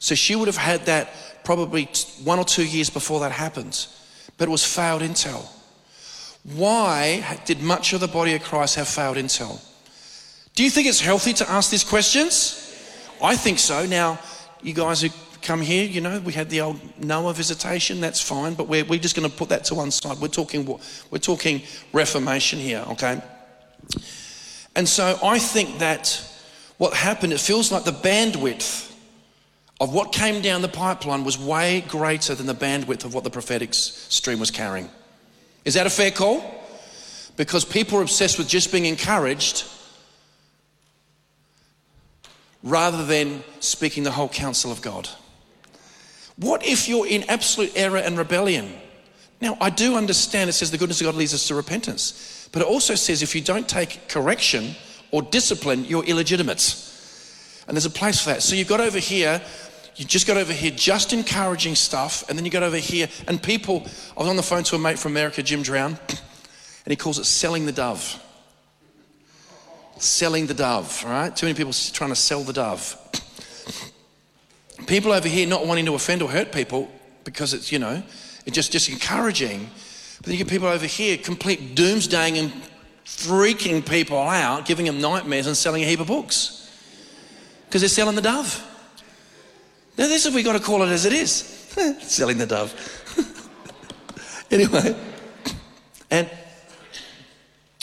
So 0.00 0.14
she 0.14 0.34
would 0.34 0.48
have 0.48 0.56
had 0.56 0.86
that 0.86 1.44
probably 1.44 1.88
one 2.24 2.38
or 2.38 2.44
two 2.44 2.66
years 2.66 2.90
before 2.90 3.20
that 3.20 3.32
happened, 3.32 3.86
but 4.38 4.48
it 4.48 4.50
was 4.50 4.64
failed 4.64 5.02
intel. 5.02 5.46
Why 6.42 7.38
did 7.44 7.60
much 7.60 7.92
of 7.92 8.00
the 8.00 8.08
body 8.08 8.34
of 8.34 8.42
Christ 8.42 8.76
have 8.76 8.88
failed 8.88 9.16
intel? 9.16 9.62
Do 10.54 10.64
you 10.64 10.70
think 10.70 10.88
it's 10.88 11.00
healthy 11.00 11.32
to 11.34 11.48
ask 11.48 11.70
these 11.70 11.84
questions? 11.84 12.56
I 13.22 13.36
think 13.36 13.58
so. 13.58 13.86
Now, 13.86 14.18
you 14.62 14.72
guys 14.72 15.02
who 15.02 15.08
come 15.42 15.60
here, 15.60 15.84
you 15.84 16.00
know, 16.00 16.20
we 16.20 16.32
had 16.32 16.50
the 16.50 16.60
old 16.60 16.80
Noah 17.02 17.34
visitation, 17.34 18.00
that's 18.00 18.20
fine, 18.20 18.54
but 18.54 18.68
we're, 18.68 18.84
we're 18.84 18.98
just 18.98 19.16
going 19.16 19.28
to 19.28 19.34
put 19.34 19.48
that 19.48 19.64
to 19.64 19.74
one 19.74 19.90
side. 19.90 20.18
We're 20.18 20.28
talking, 20.28 20.66
we're 21.10 21.18
talking 21.18 21.62
reformation 21.92 22.58
here, 22.58 22.84
okay? 22.90 23.22
And 24.76 24.88
so 24.88 25.18
I 25.22 25.38
think 25.38 25.78
that 25.78 26.24
what 26.78 26.94
happened, 26.94 27.32
it 27.32 27.40
feels 27.40 27.70
like 27.70 27.84
the 27.84 27.92
bandwidth 27.92 28.90
of 29.80 29.92
what 29.94 30.12
came 30.12 30.42
down 30.42 30.62
the 30.62 30.68
pipeline 30.68 31.24
was 31.24 31.38
way 31.38 31.82
greater 31.88 32.34
than 32.34 32.46
the 32.46 32.54
bandwidth 32.54 33.04
of 33.04 33.14
what 33.14 33.24
the 33.24 33.30
prophetic 33.30 33.72
stream 33.72 34.38
was 34.38 34.50
carrying. 34.50 34.88
Is 35.64 35.74
that 35.74 35.86
a 35.86 35.90
fair 35.90 36.10
call? 36.10 36.44
Because 37.36 37.64
people 37.64 37.98
are 37.98 38.02
obsessed 38.02 38.38
with 38.38 38.48
just 38.48 38.70
being 38.70 38.84
encouraged 38.84 39.64
rather 42.62 43.04
than 43.06 43.42
speaking 43.60 44.02
the 44.02 44.10
whole 44.10 44.28
counsel 44.28 44.70
of 44.70 44.82
God. 44.82 45.08
What 46.40 46.64
if 46.64 46.88
you're 46.88 47.06
in 47.06 47.28
absolute 47.28 47.72
error 47.76 47.98
and 47.98 48.16
rebellion? 48.16 48.72
Now, 49.42 49.58
I 49.60 49.68
do 49.68 49.96
understand 49.96 50.48
it 50.48 50.54
says 50.54 50.70
the 50.70 50.78
goodness 50.78 51.00
of 51.00 51.06
God 51.06 51.14
leads 51.14 51.34
us 51.34 51.48
to 51.48 51.54
repentance. 51.54 52.48
But 52.52 52.62
it 52.62 52.68
also 52.68 52.94
says 52.94 53.22
if 53.22 53.34
you 53.34 53.42
don't 53.42 53.68
take 53.68 54.08
correction 54.08 54.74
or 55.10 55.22
discipline, 55.22 55.84
you're 55.84 56.04
illegitimate. 56.04 56.74
And 57.68 57.76
there's 57.76 57.84
a 57.84 57.90
place 57.90 58.22
for 58.22 58.30
that. 58.30 58.42
So 58.42 58.54
you've 58.54 58.68
got 58.68 58.80
over 58.80 58.98
here, 58.98 59.40
you 59.96 60.04
just 60.06 60.26
got 60.26 60.38
over 60.38 60.52
here 60.52 60.70
just 60.70 61.12
encouraging 61.12 61.74
stuff, 61.74 62.28
and 62.28 62.38
then 62.38 62.44
you 62.46 62.50
got 62.50 62.62
over 62.62 62.78
here, 62.78 63.08
and 63.28 63.42
people, 63.42 63.86
I 64.16 64.20
was 64.20 64.28
on 64.28 64.36
the 64.36 64.42
phone 64.42 64.64
to 64.64 64.76
a 64.76 64.78
mate 64.78 64.98
from 64.98 65.12
America, 65.12 65.42
Jim 65.42 65.62
Drown, 65.62 65.98
and 66.08 66.86
he 66.86 66.96
calls 66.96 67.18
it 67.18 67.24
selling 67.24 67.66
the 67.66 67.72
dove. 67.72 68.18
Selling 69.98 70.46
the 70.46 70.54
dove, 70.54 71.02
all 71.04 71.12
right? 71.12 71.36
Too 71.36 71.46
many 71.46 71.56
people 71.56 71.74
trying 71.92 72.10
to 72.10 72.16
sell 72.16 72.42
the 72.42 72.54
dove. 72.54 72.96
People 74.86 75.12
over 75.12 75.28
here 75.28 75.46
not 75.46 75.66
wanting 75.66 75.86
to 75.86 75.94
offend 75.94 76.22
or 76.22 76.30
hurt 76.30 76.52
people 76.52 76.90
because 77.24 77.54
it's, 77.54 77.70
you 77.70 77.78
know, 77.78 78.02
it's 78.46 78.54
just, 78.54 78.72
just 78.72 78.88
encouraging. 78.88 79.70
But 80.18 80.26
then 80.26 80.32
you 80.34 80.38
get 80.38 80.48
people 80.48 80.68
over 80.68 80.86
here 80.86 81.16
complete 81.16 81.74
doomsdaying 81.74 82.38
and 82.38 82.52
freaking 83.04 83.86
people 83.88 84.18
out, 84.18 84.66
giving 84.66 84.86
them 84.86 85.00
nightmares 85.00 85.46
and 85.46 85.56
selling 85.56 85.82
a 85.82 85.86
heap 85.86 86.00
of 86.00 86.06
books 86.06 86.70
because 87.66 87.82
they're 87.82 87.88
selling 87.88 88.16
the 88.16 88.22
dove. 88.22 88.66
Now, 89.96 90.08
this 90.08 90.26
is 90.26 90.34
we 90.34 90.42
got 90.42 90.54
to 90.54 90.60
call 90.60 90.82
it 90.82 90.88
as 90.88 91.04
it 91.04 91.12
is 91.12 91.30
selling 92.00 92.38
the 92.38 92.46
dove. 92.46 92.74
anyway, 94.50 94.96
and 96.10 96.28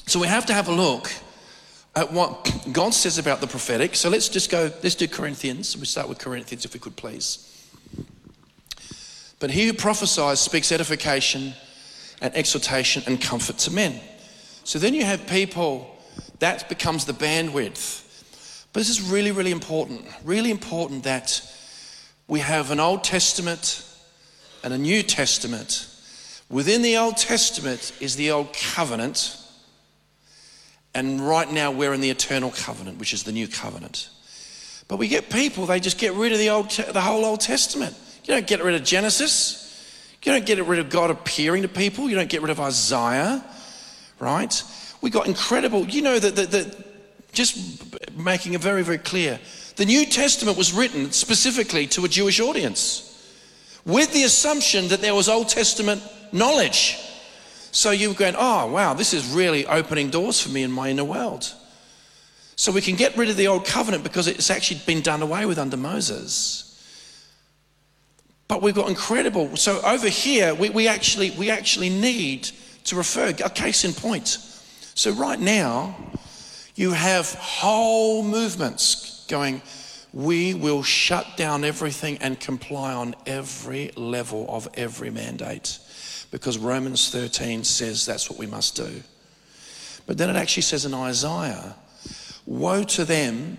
So 0.08 0.20
we 0.20 0.28
have 0.28 0.46
to 0.48 0.54
have 0.54 0.70
a 0.70 0.74
look 0.74 1.12
at 1.96 2.12
what 2.14 2.44
God 2.74 2.94
says 2.94 3.18
about 3.18 3.42
the 3.42 3.48
prophetic. 3.48 3.96
So 3.96 4.10
let's 4.10 4.30
just 4.30 4.50
go, 4.50 4.72
let's 4.84 4.96
do 4.96 5.08
Corinthians. 5.08 5.78
We 5.78 5.86
start 5.86 6.10
with 6.10 6.20
Corinthians 6.20 6.66
if 6.66 6.74
we 6.74 6.80
could 6.80 6.96
please. 6.96 7.44
But 9.40 9.52
he 9.52 9.68
who 9.68 9.74
prophesies 9.74 10.40
speaks 10.40 10.72
edification 10.72 11.54
and 12.22 12.36
exhortation 12.36 13.04
and 13.06 13.22
comfort 13.22 13.58
to 13.60 13.72
men. 13.72 14.00
So 14.64 14.80
then 14.80 14.94
you 14.94 15.06
have 15.06 15.28
people, 15.28 15.96
that 16.40 16.68
becomes 16.70 17.06
the 17.06 17.14
bandwidth. 17.14 18.04
But 18.74 18.82
this 18.82 18.90
is 18.90 19.02
really, 19.02 19.32
really 19.32 19.52
important. 19.52 20.06
Really 20.24 20.52
important 20.52 21.04
that 21.04 21.42
we 22.28 22.40
have 22.40 22.72
an 22.72 22.80
Old 22.80 23.04
Testament 23.04 23.84
and 24.64 24.74
a 24.74 24.78
New 24.78 25.04
Testament. 25.04 25.88
Within 26.50 26.82
the 26.82 26.98
Old 26.98 27.18
Testament 27.18 27.94
is 28.00 28.16
the 28.16 28.32
Old 28.32 28.54
Covenant. 28.54 29.38
And 30.98 31.22
right 31.22 31.52
now 31.52 31.70
we're 31.70 31.94
in 31.94 32.02
the 32.02 32.10
eternal 32.10 32.50
covenant, 32.50 32.98
which 32.98 33.14
is 33.14 33.22
the 33.22 33.32
new 33.32 33.48
covenant. 33.48 34.10
But 34.88 34.98
we 34.98 35.08
get 35.08 35.30
people, 35.30 35.68
they 35.68 35.80
just 35.80 36.00
get 36.00 36.14
rid 36.14 36.32
of 36.32 36.40
the, 36.40 36.50
old, 36.50 36.72
the 36.72 37.02
whole 37.02 37.24
Old 37.24 37.40
Testament. 37.40 37.96
You 38.26 38.34
don't 38.34 38.48
get 38.48 38.64
rid 38.64 38.74
of 38.74 38.84
Genesis. 38.84 39.64
You 40.24 40.32
don't 40.32 40.44
get 40.44 40.66
rid 40.66 40.80
of 40.80 40.90
God 40.90 41.12
appearing 41.12 41.62
to 41.62 41.68
people. 41.68 42.10
You 42.10 42.16
don't 42.16 42.30
get 42.30 42.42
rid 42.42 42.50
of 42.50 42.60
Isaiah, 42.60 43.46
right? 44.20 44.64
We 45.02 45.12
got 45.12 45.28
incredible, 45.28 45.86
you 45.86 46.02
know, 46.02 46.18
that, 46.18 46.36
that, 46.36 46.50
that 46.50 47.32
just 47.32 48.18
making 48.18 48.56
it 48.56 48.62
very, 48.62 48.84
very 48.84 48.98
clear. 48.98 49.40
The 49.76 49.86
New 49.86 50.04
Testament 50.04 50.58
was 50.58 50.74
written 50.74 51.12
specifically 51.12 51.86
to 51.88 52.06
a 52.06 52.08
Jewish 52.08 52.40
audience 52.40 53.04
with 53.86 54.12
the 54.14 54.24
assumption 54.24 54.88
that 54.88 55.02
there 55.02 55.14
was 55.14 55.30
Old 55.30 55.50
Testament 55.50 56.02
knowledge. 56.32 56.98
So 57.78 57.92
you're 57.92 58.16
going, 58.16 58.34
oh, 58.36 58.66
wow, 58.72 58.96
this 58.96 59.14
is 59.14 59.32
really 59.32 59.68
opening 59.68 60.10
doors 60.10 60.42
for 60.42 60.50
me 60.50 60.64
in 60.64 60.72
my 60.72 60.90
inner 60.90 61.04
world. 61.04 61.54
So 62.56 62.72
we 62.72 62.82
can 62.82 62.96
get 62.96 63.16
rid 63.16 63.30
of 63.30 63.38
the 63.38 63.46
old 63.46 63.68
covenant 63.68 64.04
because 64.04 64.28
it's 64.28 64.50
actually 64.50 64.82
been 64.88 65.02
done 65.02 65.22
away 65.22 65.46
with 65.46 65.60
under 65.60 65.78
Moses. 65.78 66.74
But 68.48 68.64
we've 68.64 68.74
got 68.74 68.90
incredible. 68.90 69.56
So 69.58 69.80
over 69.82 70.10
here, 70.10 70.56
we, 70.56 70.72
we 70.72 70.88
actually 70.88 71.30
we 71.30 71.52
actually 71.52 71.90
need 71.90 72.50
to 72.86 72.96
refer 72.96 73.28
a 73.28 73.50
case 73.52 73.86
in 73.86 73.94
point. 73.94 74.40
So 74.96 75.12
right 75.12 75.40
now, 75.40 75.96
you 76.74 76.94
have 76.94 77.32
whole 77.36 78.24
movements 78.24 79.24
going. 79.30 79.62
We 80.14 80.56
will 80.56 80.82
shut 80.82 81.28
down 81.38 81.64
everything 81.64 82.18
and 82.22 82.40
comply 82.40 82.96
on 82.96 83.14
every 83.28 83.92
level 83.96 84.48
of 84.50 84.68
every 84.74 85.12
mandate 85.12 85.78
because 86.32 86.58
Romans 86.58 87.10
13 87.10 87.64
says 87.64 88.06
that's 88.06 88.30
what 88.30 88.40
we 88.40 88.48
must 88.48 88.76
do. 88.76 89.02
But 90.06 90.18
then 90.18 90.30
it 90.30 90.36
actually 90.36 90.64
says 90.64 90.86
in 90.86 90.94
Isaiah, 90.94 91.76
Woe 92.46 92.84
to 92.84 93.06
them 93.06 93.58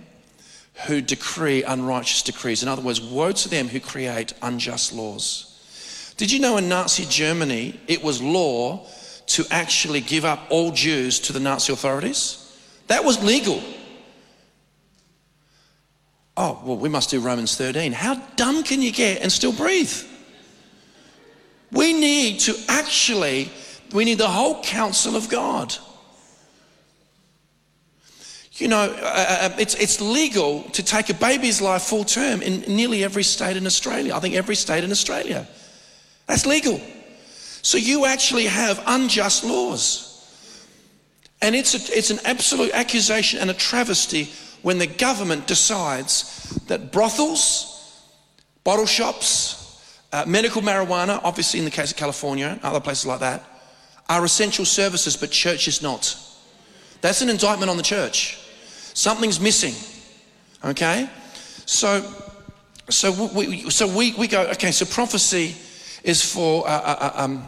who 0.86 1.00
decree 1.00 1.62
unrighteous 1.62 2.22
decrees. 2.22 2.62
In 2.62 2.68
other 2.68 2.82
words, 2.82 3.00
woe 3.00 3.32
to 3.32 3.48
them 3.48 3.68
who 3.68 3.80
create 3.80 4.32
unjust 4.42 4.92
laws. 4.92 6.14
Did 6.16 6.30
you 6.32 6.40
know 6.40 6.56
in 6.56 6.68
Nazi 6.68 7.04
Germany 7.04 7.78
it 7.86 8.02
was 8.02 8.22
law 8.22 8.86
to 9.26 9.44
actually 9.50 10.00
give 10.00 10.24
up 10.24 10.46
all 10.50 10.70
Jews 10.70 11.18
to 11.20 11.32
the 11.32 11.40
Nazi 11.40 11.72
authorities? 11.72 12.44
That 12.86 13.04
was 13.04 13.22
legal. 13.22 13.62
Oh, 16.36 16.62
well, 16.64 16.76
we 16.76 16.88
must 16.88 17.10
do 17.10 17.20
Romans 17.20 17.56
13. 17.56 17.92
How 17.92 18.14
dumb 18.36 18.62
can 18.62 18.80
you 18.80 18.92
get 18.92 19.20
and 19.22 19.30
still 19.30 19.52
breathe? 19.52 19.92
We 21.70 21.92
need 21.92 22.40
to 22.40 22.56
actually, 22.68 23.50
we 23.92 24.04
need 24.04 24.18
the 24.18 24.28
whole 24.28 24.62
counsel 24.62 25.16
of 25.16 25.28
God. 25.28 25.74
You 28.54 28.66
know, 28.66 28.82
uh, 28.82 28.86
uh, 28.86 29.38
uh, 29.42 29.56
it's, 29.58 29.74
it's 29.76 30.00
legal 30.00 30.64
to 30.70 30.82
take 30.82 31.10
a 31.10 31.14
baby's 31.14 31.60
life 31.60 31.82
full 31.82 32.04
term 32.04 32.42
in 32.42 32.62
nearly 32.62 33.04
every 33.04 33.22
state 33.22 33.56
in 33.56 33.66
Australia. 33.66 34.14
I 34.14 34.20
think 34.20 34.34
every 34.34 34.56
state 34.56 34.82
in 34.82 34.90
Australia. 34.90 35.46
That's 36.26 36.44
legal. 36.44 36.80
So 37.62 37.78
you 37.78 38.04
actually 38.04 38.46
have 38.46 38.82
unjust 38.86 39.44
laws. 39.44 40.04
And 41.40 41.54
it's, 41.54 41.74
a, 41.74 41.96
it's 41.96 42.10
an 42.10 42.18
absolute 42.24 42.72
accusation 42.72 43.38
and 43.38 43.50
a 43.50 43.54
travesty 43.54 44.28
when 44.62 44.78
the 44.78 44.88
government 44.88 45.46
decides 45.46 46.58
that 46.66 46.90
brothels, 46.90 48.02
bottle 48.64 48.86
shops, 48.86 49.67
uh, 50.12 50.24
medical 50.26 50.62
marijuana, 50.62 51.20
obviously 51.22 51.58
in 51.58 51.64
the 51.64 51.70
case 51.70 51.90
of 51.90 51.96
California 51.96 52.46
and 52.46 52.62
other 52.62 52.80
places 52.80 53.06
like 53.06 53.20
that, 53.20 53.44
are 54.08 54.24
essential 54.24 54.64
services, 54.64 55.16
but 55.16 55.30
church 55.30 55.68
is 55.68 55.82
not. 55.82 56.16
That's 57.00 57.20
an 57.20 57.28
indictment 57.28 57.70
on 57.70 57.76
the 57.76 57.82
church. 57.82 58.38
Something's 58.94 59.38
missing. 59.38 59.74
Okay? 60.64 61.08
So, 61.66 62.02
so 62.88 63.30
we, 63.34 63.68
so 63.70 63.86
we, 63.86 64.14
we 64.14 64.26
go, 64.26 64.42
okay, 64.48 64.72
so 64.72 64.86
prophecy 64.86 65.54
is 66.02 66.22
for 66.22 66.66
uh, 66.66 66.70
uh, 66.70 66.96
uh, 67.00 67.22
um, 67.22 67.44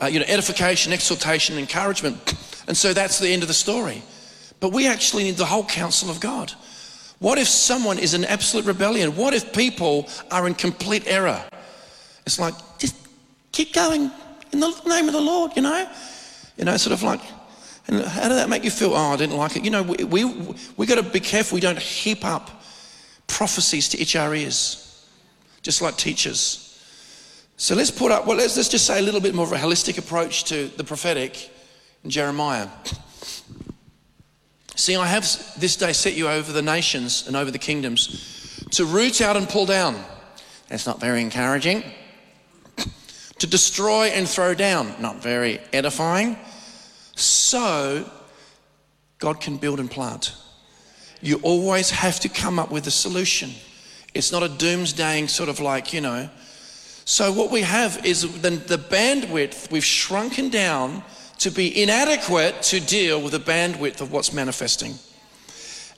uh, 0.00 0.06
you 0.06 0.18
know, 0.18 0.24
edification, 0.26 0.92
exhortation, 0.92 1.58
encouragement. 1.58 2.34
And 2.66 2.76
so 2.76 2.92
that's 2.92 3.18
the 3.18 3.28
end 3.28 3.42
of 3.42 3.48
the 3.48 3.54
story. 3.54 4.02
But 4.60 4.72
we 4.72 4.86
actually 4.86 5.24
need 5.24 5.36
the 5.36 5.44
whole 5.44 5.64
counsel 5.64 6.10
of 6.10 6.20
God. 6.20 6.52
What 7.22 7.38
if 7.38 7.46
someone 7.46 8.00
is 8.00 8.14
in 8.14 8.24
absolute 8.24 8.66
rebellion? 8.66 9.14
What 9.14 9.32
if 9.32 9.52
people 9.52 10.08
are 10.32 10.48
in 10.48 10.56
complete 10.56 11.06
error? 11.06 11.40
It's 12.26 12.40
like, 12.40 12.52
just 12.80 12.96
keep 13.52 13.72
going 13.72 14.10
in 14.50 14.58
the 14.58 14.82
name 14.88 15.06
of 15.06 15.12
the 15.12 15.20
Lord, 15.20 15.52
you 15.54 15.62
know? 15.62 15.88
You 16.56 16.64
know, 16.64 16.76
sort 16.76 16.94
of 16.94 17.04
like, 17.04 17.20
and 17.86 18.02
how 18.02 18.28
did 18.28 18.38
that 18.38 18.48
make 18.48 18.64
you 18.64 18.72
feel? 18.72 18.92
Oh, 18.92 19.12
I 19.12 19.16
didn't 19.16 19.36
like 19.36 19.54
it. 19.54 19.64
You 19.64 19.70
know, 19.70 19.84
we, 19.84 20.02
we, 20.02 20.24
we 20.76 20.84
got 20.84 20.96
to 20.96 21.04
be 21.04 21.20
careful 21.20 21.54
we 21.54 21.60
don't 21.60 21.78
heap 21.78 22.24
up 22.24 22.50
prophecies 23.28 23.88
to 23.90 24.00
itch 24.00 24.16
our 24.16 24.34
ears, 24.34 25.06
just 25.62 25.80
like 25.80 25.96
teachers. 25.96 26.84
So 27.56 27.76
let's 27.76 27.92
put 27.92 28.10
up, 28.10 28.26
well, 28.26 28.36
let's, 28.36 28.56
let's 28.56 28.68
just 28.68 28.84
say 28.84 28.98
a 28.98 29.02
little 29.02 29.20
bit 29.20 29.32
more 29.32 29.46
of 29.46 29.52
a 29.52 29.58
holistic 29.58 29.96
approach 29.96 30.42
to 30.46 30.66
the 30.76 30.82
prophetic 30.82 31.52
in 32.02 32.10
Jeremiah. 32.10 32.66
See, 34.74 34.96
I 34.96 35.06
have 35.06 35.22
this 35.58 35.76
day 35.76 35.92
set 35.92 36.14
you 36.14 36.28
over 36.28 36.52
the 36.52 36.62
nations 36.62 37.26
and 37.26 37.36
over 37.36 37.50
the 37.50 37.58
kingdoms 37.58 38.66
to 38.72 38.84
root 38.84 39.20
out 39.20 39.36
and 39.36 39.48
pull 39.48 39.66
down. 39.66 40.02
That's 40.68 40.86
not 40.86 41.00
very 41.00 41.20
encouraging. 41.20 41.84
to 43.38 43.46
destroy 43.46 44.06
and 44.06 44.28
throw 44.28 44.54
down, 44.54 44.94
not 45.00 45.22
very 45.22 45.60
edifying 45.72 46.38
so 47.14 48.10
God 49.18 49.40
can 49.40 49.56
build 49.58 49.78
and 49.78 49.90
plant. 49.90 50.34
You 51.20 51.38
always 51.42 51.90
have 51.90 52.18
to 52.20 52.28
come 52.28 52.58
up 52.58 52.70
with 52.70 52.86
a 52.86 52.90
solution. 52.90 53.50
It's 54.14 54.32
not 54.32 54.42
a 54.42 54.48
doomsdaying 54.48 55.28
sort 55.28 55.48
of 55.48 55.60
like, 55.60 55.92
you 55.92 56.00
know. 56.00 56.28
So, 57.04 57.32
what 57.32 57.50
we 57.50 57.62
have 57.62 58.04
is 58.04 58.22
the, 58.42 58.50
the 58.50 58.78
bandwidth, 58.78 59.70
we've 59.70 59.84
shrunken 59.84 60.48
down 60.50 61.02
to 61.42 61.50
be 61.50 61.82
inadequate 61.82 62.62
to 62.62 62.78
deal 62.78 63.20
with 63.20 63.32
the 63.32 63.40
bandwidth 63.40 64.00
of 64.00 64.12
what's 64.12 64.32
manifesting. 64.32 64.94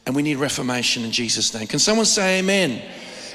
And 0.07 0.17
we 0.17 0.23
need 0.23 0.37
reformation 0.37 1.05
in 1.05 1.11
Jesus' 1.11 1.53
name. 1.53 1.67
Can 1.67 1.79
someone 1.79 2.07
say 2.07 2.39
amen? 2.39 2.83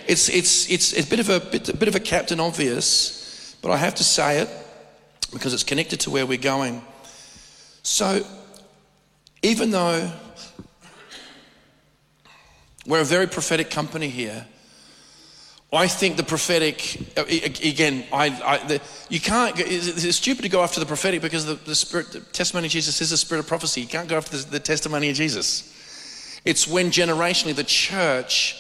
It's, 0.08 0.28
it's, 0.28 0.70
it's 0.72 0.94
it's 0.94 1.06
a, 1.06 1.10
bit 1.10 1.20
of 1.20 1.30
a, 1.30 1.40
bit, 1.40 1.70
a 1.70 1.78
bit 1.78 1.88
of 1.88 1.96
a 1.96 2.00
captain 2.00 2.40
obvious, 2.40 3.56
but 3.62 3.70
I 3.70 3.78
have 3.78 3.94
to 3.96 4.04
say 4.04 4.40
it 4.40 4.50
because 5.32 5.54
it's 5.54 5.64
connected 5.64 6.00
to 6.02 6.10
where 6.10 6.26
we're 6.26 6.40
going. 6.40 6.82
So, 7.84 8.26
even 9.44 9.70
though 9.70 10.12
we're 12.88 13.02
a 13.02 13.06
very 13.06 13.28
prophetic 13.28 13.70
company 13.70 14.10
here, 14.10 14.48
I 15.72 15.88
think 15.88 16.18
the 16.18 16.24
prophetic, 16.24 16.98
uh, 17.16 17.26
again, 17.26 18.04
I, 18.12 18.26
I 18.44 18.68
the, 18.68 18.82
you 19.10 19.20
can't, 19.20 19.54
it's 19.60 20.16
stupid 20.16 20.42
to 20.42 20.50
go 20.50 20.64
after 20.64 20.80
the 20.80 20.86
prophetic 20.88 21.22
because 21.22 21.46
the, 21.46 21.54
the 21.54 21.76
spirit, 21.76 22.12
the 22.12 22.22
testimony 22.22 22.66
of 22.66 22.72
Jesus 22.72 23.02
is 23.02 23.12
a 23.12 23.18
spirit 23.18 23.42
of 23.42 23.48
prophecy. 23.48 23.82
You 23.82 23.88
can't 23.88 24.10
go 24.10 24.18
after 24.18 24.36
the, 24.36 24.50
the 24.50 24.60
testimony 24.60 25.10
of 25.12 25.16
Jesus. 25.16 26.42
It's 26.44 26.68
when 26.68 26.90
generationally 26.90 27.56
the 27.56 27.64
church 27.64 28.56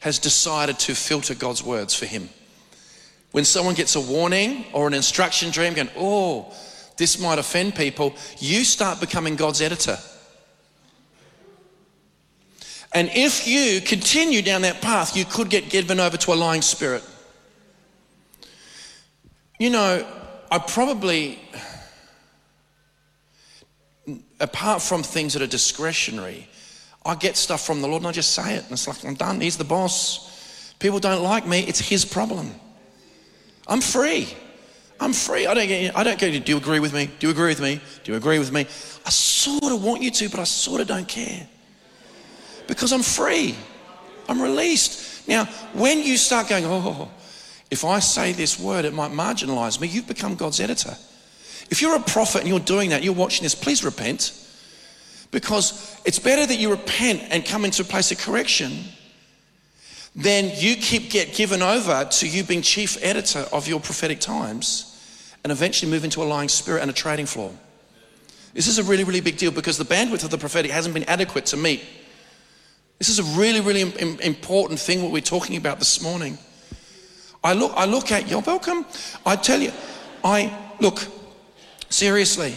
has 0.00 0.18
decided 0.18 0.78
to 0.80 0.94
filter 0.94 1.34
God's 1.34 1.62
words 1.62 1.94
for 1.94 2.04
him. 2.04 2.28
When 3.32 3.46
someone 3.46 3.74
gets 3.74 3.96
a 3.96 4.00
warning 4.00 4.66
or 4.74 4.86
an 4.86 4.94
instruction 4.94 5.50
dream, 5.50 5.72
going, 5.72 5.90
oh, 5.96 6.52
this 6.98 7.18
might 7.18 7.38
offend 7.38 7.74
people, 7.74 8.14
you 8.38 8.64
start 8.64 9.00
becoming 9.00 9.36
God's 9.36 9.62
editor. 9.62 9.96
And 12.92 13.08
if 13.14 13.46
you 13.46 13.80
continue 13.80 14.42
down 14.42 14.62
that 14.62 14.80
path, 14.82 15.16
you 15.16 15.24
could 15.24 15.48
get 15.48 15.70
given 15.70 16.00
over 16.00 16.16
to 16.16 16.32
a 16.32 16.34
lying 16.34 16.62
spirit. 16.62 17.04
You 19.58 19.70
know, 19.70 20.06
I 20.50 20.58
probably, 20.58 21.38
apart 24.40 24.82
from 24.82 25.02
things 25.02 25.34
that 25.34 25.42
are 25.42 25.46
discretionary, 25.46 26.48
I 27.04 27.14
get 27.14 27.36
stuff 27.36 27.64
from 27.64 27.80
the 27.80 27.88
Lord 27.88 28.02
and 28.02 28.08
I 28.08 28.12
just 28.12 28.32
say 28.32 28.54
it. 28.56 28.64
And 28.64 28.72
it's 28.72 28.88
like, 28.88 29.04
I'm 29.04 29.14
done. 29.14 29.40
He's 29.40 29.56
the 29.56 29.64
boss. 29.64 30.74
People 30.80 30.98
don't 30.98 31.22
like 31.22 31.46
me. 31.46 31.60
It's 31.60 31.78
his 31.78 32.04
problem. 32.04 32.54
I'm 33.68 33.80
free. 33.80 34.28
I'm 34.98 35.12
free. 35.12 35.46
I 35.46 35.54
don't 35.54 35.68
get, 35.68 35.96
I 35.96 36.02
don't 36.02 36.18
get, 36.18 36.44
do 36.44 36.52
you 36.52 36.58
agree 36.58 36.80
with 36.80 36.92
me? 36.92 37.08
Do 37.20 37.28
you 37.28 37.30
agree 37.30 37.48
with 37.48 37.60
me? 37.60 37.80
Do 38.02 38.12
you 38.12 38.18
agree 38.18 38.38
with 38.38 38.52
me? 38.52 38.66
I 39.06 39.10
sort 39.10 39.72
of 39.72 39.84
want 39.84 40.02
you 40.02 40.10
to, 40.10 40.28
but 40.28 40.40
I 40.40 40.44
sort 40.44 40.80
of 40.80 40.88
don't 40.88 41.08
care. 41.08 41.46
Because 42.70 42.92
I'm 42.92 43.02
free. 43.02 43.56
I'm 44.28 44.40
released. 44.40 45.26
Now, 45.26 45.46
when 45.72 46.04
you 46.04 46.16
start 46.16 46.48
going, 46.48 46.64
oh, 46.64 47.10
if 47.68 47.84
I 47.84 47.98
say 47.98 48.32
this 48.32 48.60
word, 48.60 48.84
it 48.84 48.94
might 48.94 49.10
marginalize 49.10 49.80
me, 49.80 49.88
you've 49.88 50.06
become 50.06 50.36
God's 50.36 50.60
editor. 50.60 50.96
If 51.68 51.82
you're 51.82 51.96
a 51.96 52.00
prophet 52.00 52.42
and 52.42 52.48
you're 52.48 52.60
doing 52.60 52.90
that, 52.90 53.02
you're 53.02 53.12
watching 53.12 53.42
this, 53.42 53.56
please 53.56 53.82
repent. 53.84 54.32
Because 55.32 56.00
it's 56.04 56.20
better 56.20 56.46
that 56.46 56.60
you 56.60 56.70
repent 56.70 57.24
and 57.30 57.44
come 57.44 57.64
into 57.64 57.82
a 57.82 57.84
place 57.84 58.12
of 58.12 58.18
correction 58.18 58.84
than 60.14 60.52
you 60.54 60.76
keep 60.76 61.10
get 61.10 61.34
given 61.34 61.62
over 61.62 62.04
to 62.04 62.28
you 62.28 62.44
being 62.44 62.62
chief 62.62 62.96
editor 63.02 63.46
of 63.52 63.66
your 63.66 63.80
prophetic 63.80 64.20
times 64.20 64.96
and 65.42 65.50
eventually 65.50 65.90
move 65.90 66.04
into 66.04 66.22
a 66.22 66.24
lying 66.24 66.48
spirit 66.48 66.82
and 66.82 66.90
a 66.90 66.94
trading 66.94 67.26
floor. 67.26 67.52
This 68.54 68.68
is 68.68 68.78
a 68.78 68.84
really, 68.84 69.02
really 69.02 69.20
big 69.20 69.38
deal 69.38 69.50
because 69.50 69.76
the 69.76 69.84
bandwidth 69.84 70.22
of 70.22 70.30
the 70.30 70.38
prophetic 70.38 70.70
hasn't 70.70 70.94
been 70.94 71.04
adequate 71.04 71.46
to 71.46 71.56
meet. 71.56 71.82
This 73.00 73.08
is 73.08 73.18
a 73.18 73.40
really, 73.40 73.62
really 73.62 73.80
important 73.80 74.78
thing 74.78 75.02
what 75.02 75.10
we're 75.10 75.22
talking 75.22 75.56
about 75.56 75.78
this 75.78 76.02
morning. 76.02 76.36
I 77.42 77.54
look, 77.54 77.72
I 77.74 77.86
look 77.86 78.12
at, 78.12 78.28
you're 78.28 78.42
welcome. 78.42 78.84
I 79.24 79.36
tell 79.36 79.58
you, 79.58 79.72
I 80.22 80.54
look, 80.80 81.06
seriously, 81.88 82.54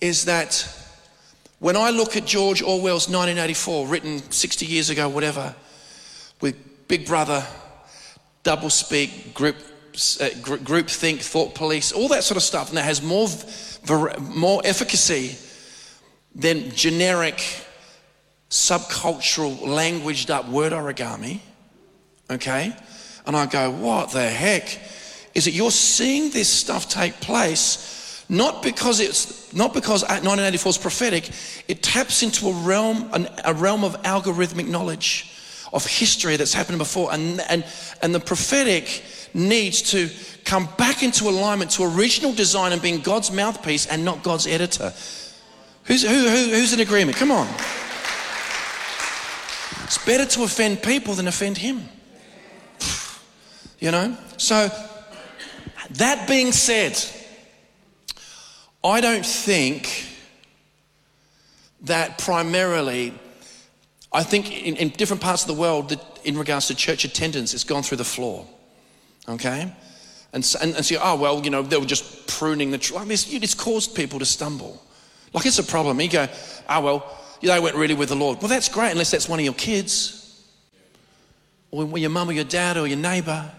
is 0.00 0.24
that 0.24 0.66
when 1.58 1.76
I 1.76 1.90
look 1.90 2.16
at 2.16 2.24
George 2.24 2.62
Orwell's 2.62 3.06
1984, 3.06 3.86
written 3.88 4.18
60 4.30 4.64
years 4.64 4.88
ago, 4.88 5.10
whatever, 5.10 5.54
with 6.40 6.88
Big 6.88 7.06
Brother, 7.06 7.44
double 8.44 8.70
speak, 8.70 9.34
group, 9.34 9.56
uh, 10.22 10.30
group 10.40 10.88
think, 10.88 11.20
thought 11.20 11.54
police, 11.54 11.92
all 11.92 12.08
that 12.08 12.24
sort 12.24 12.38
of 12.38 12.42
stuff, 12.42 12.70
and 12.70 12.78
that 12.78 12.84
has 12.84 13.02
more, 13.02 13.28
more 14.20 14.62
efficacy 14.64 15.36
than 16.34 16.70
generic, 16.70 17.42
subcultural, 18.50 19.66
languaged 19.66 20.30
up 20.30 20.48
word 20.48 20.72
origami, 20.72 21.40
okay? 22.30 22.74
And 23.26 23.36
I 23.36 23.46
go, 23.46 23.70
what 23.70 24.12
the 24.12 24.28
heck? 24.28 24.80
Is 25.34 25.46
it 25.46 25.54
you're 25.54 25.70
seeing 25.70 26.30
this 26.30 26.48
stuff 26.48 26.88
take 26.88 27.20
place, 27.20 28.24
not 28.28 28.62
because 28.62 29.00
it's 29.00 29.52
not 29.54 29.72
because 29.72 30.02
1984 30.02 30.70
is 30.70 30.78
prophetic, 30.78 31.30
it 31.68 31.82
taps 31.82 32.22
into 32.22 32.48
a 32.48 32.52
realm, 32.52 33.08
an, 33.12 33.28
a 33.44 33.54
realm 33.54 33.84
of 33.84 34.00
algorithmic 34.02 34.68
knowledge 34.68 35.32
of 35.72 35.86
history 35.86 36.36
that's 36.36 36.52
happened 36.54 36.78
before. 36.78 37.12
And, 37.12 37.40
and, 37.48 37.64
and 38.02 38.14
the 38.14 38.20
prophetic 38.20 39.02
needs 39.34 39.82
to 39.82 40.10
come 40.44 40.68
back 40.78 41.02
into 41.02 41.28
alignment 41.28 41.70
to 41.72 41.84
original 41.84 42.32
design 42.32 42.72
and 42.72 42.80
being 42.80 43.00
God's 43.00 43.30
mouthpiece 43.30 43.86
and 43.86 44.04
not 44.04 44.22
God's 44.22 44.46
editor. 44.46 44.92
Who's, 45.84 46.02
who, 46.02 46.28
who, 46.28 46.50
who's 46.50 46.72
in 46.72 46.80
agreement? 46.80 47.16
Come 47.16 47.30
on. 47.30 47.46
It's 49.88 50.04
better 50.04 50.26
to 50.26 50.42
offend 50.42 50.82
people 50.82 51.14
than 51.14 51.26
offend 51.28 51.56
Him. 51.56 51.88
You 53.78 53.90
know? 53.90 54.18
So, 54.36 54.70
that 55.92 56.28
being 56.28 56.52
said, 56.52 57.02
I 58.84 59.00
don't 59.00 59.24
think 59.24 60.04
that 61.80 62.18
primarily, 62.18 63.14
I 64.12 64.24
think 64.24 64.52
in, 64.52 64.76
in 64.76 64.90
different 64.90 65.22
parts 65.22 65.44
of 65.44 65.48
the 65.48 65.58
world, 65.58 65.88
that 65.88 66.20
in 66.22 66.36
regards 66.36 66.66
to 66.66 66.74
church 66.74 67.06
attendance, 67.06 67.54
it's 67.54 67.64
gone 67.64 67.82
through 67.82 67.96
the 67.96 68.04
floor. 68.04 68.46
Okay? 69.26 69.72
And, 70.34 70.44
so, 70.44 70.58
and, 70.60 70.76
and 70.76 70.84
so, 70.84 70.98
oh, 71.02 71.16
well, 71.16 71.42
you 71.42 71.48
know, 71.48 71.62
they 71.62 71.78
were 71.78 71.86
just 71.86 72.26
pruning 72.26 72.72
the 72.72 72.78
tree. 72.78 72.98
I 72.98 73.04
mean, 73.04 73.12
it's, 73.12 73.32
it's 73.32 73.54
caused 73.54 73.94
people 73.94 74.18
to 74.18 74.26
stumble. 74.26 74.82
Like, 75.32 75.46
it's 75.46 75.58
a 75.58 75.64
problem. 75.64 75.98
You 75.98 76.10
go, 76.10 76.28
oh, 76.68 76.80
well, 76.82 77.18
they 77.40 77.60
went 77.60 77.76
really 77.76 77.94
with 77.94 78.08
the 78.08 78.16
Lord. 78.16 78.38
Well, 78.40 78.48
that's 78.48 78.68
great, 78.68 78.92
unless 78.92 79.10
that's 79.10 79.28
one 79.28 79.38
of 79.38 79.44
your 79.44 79.54
kids, 79.54 80.44
or 81.70 81.98
your 81.98 82.10
mum 82.10 82.30
or 82.30 82.32
your 82.32 82.44
dad 82.44 82.76
or 82.76 82.86
your 82.86 82.98
neighbor. 82.98 83.50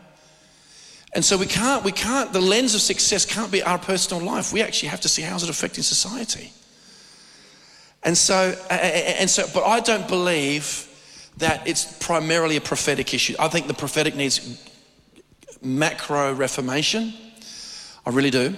And 1.14 1.26
so 1.26 1.38
we 1.38 1.46
can't, 1.46 1.84
we 1.84 1.92
can't, 1.92 2.32
the 2.34 2.42
lens 2.42 2.76
of 2.76 2.82
success 2.82 3.26
can't 3.26 3.52
be 3.52 3.64
our 3.64 3.80
personal 3.80 4.24
life. 4.24 4.54
We 4.54 4.62
actually 4.62 4.90
have 4.90 5.02
to 5.02 5.10
see 5.10 5.22
how's 5.22 5.44
it 5.44 5.50
affecting 5.50 5.84
society. 5.84 6.52
And 8.04 8.18
so, 8.18 8.56
and 8.70 9.30
so, 9.30 9.46
but 9.54 9.64
I 9.64 9.80
don't 9.80 10.08
believe 10.08 10.88
that 11.38 11.68
it's 11.68 11.98
primarily 12.00 12.58
a 12.58 12.62
prophetic 12.62 13.14
issue. 13.14 13.36
I 13.40 13.48
think 13.48 13.68
the 13.68 13.74
prophetic 13.74 14.16
needs 14.16 14.70
macro 15.62 16.34
reformation. 16.34 17.14
I 18.06 18.12
really 18.12 18.30
do. 18.30 18.56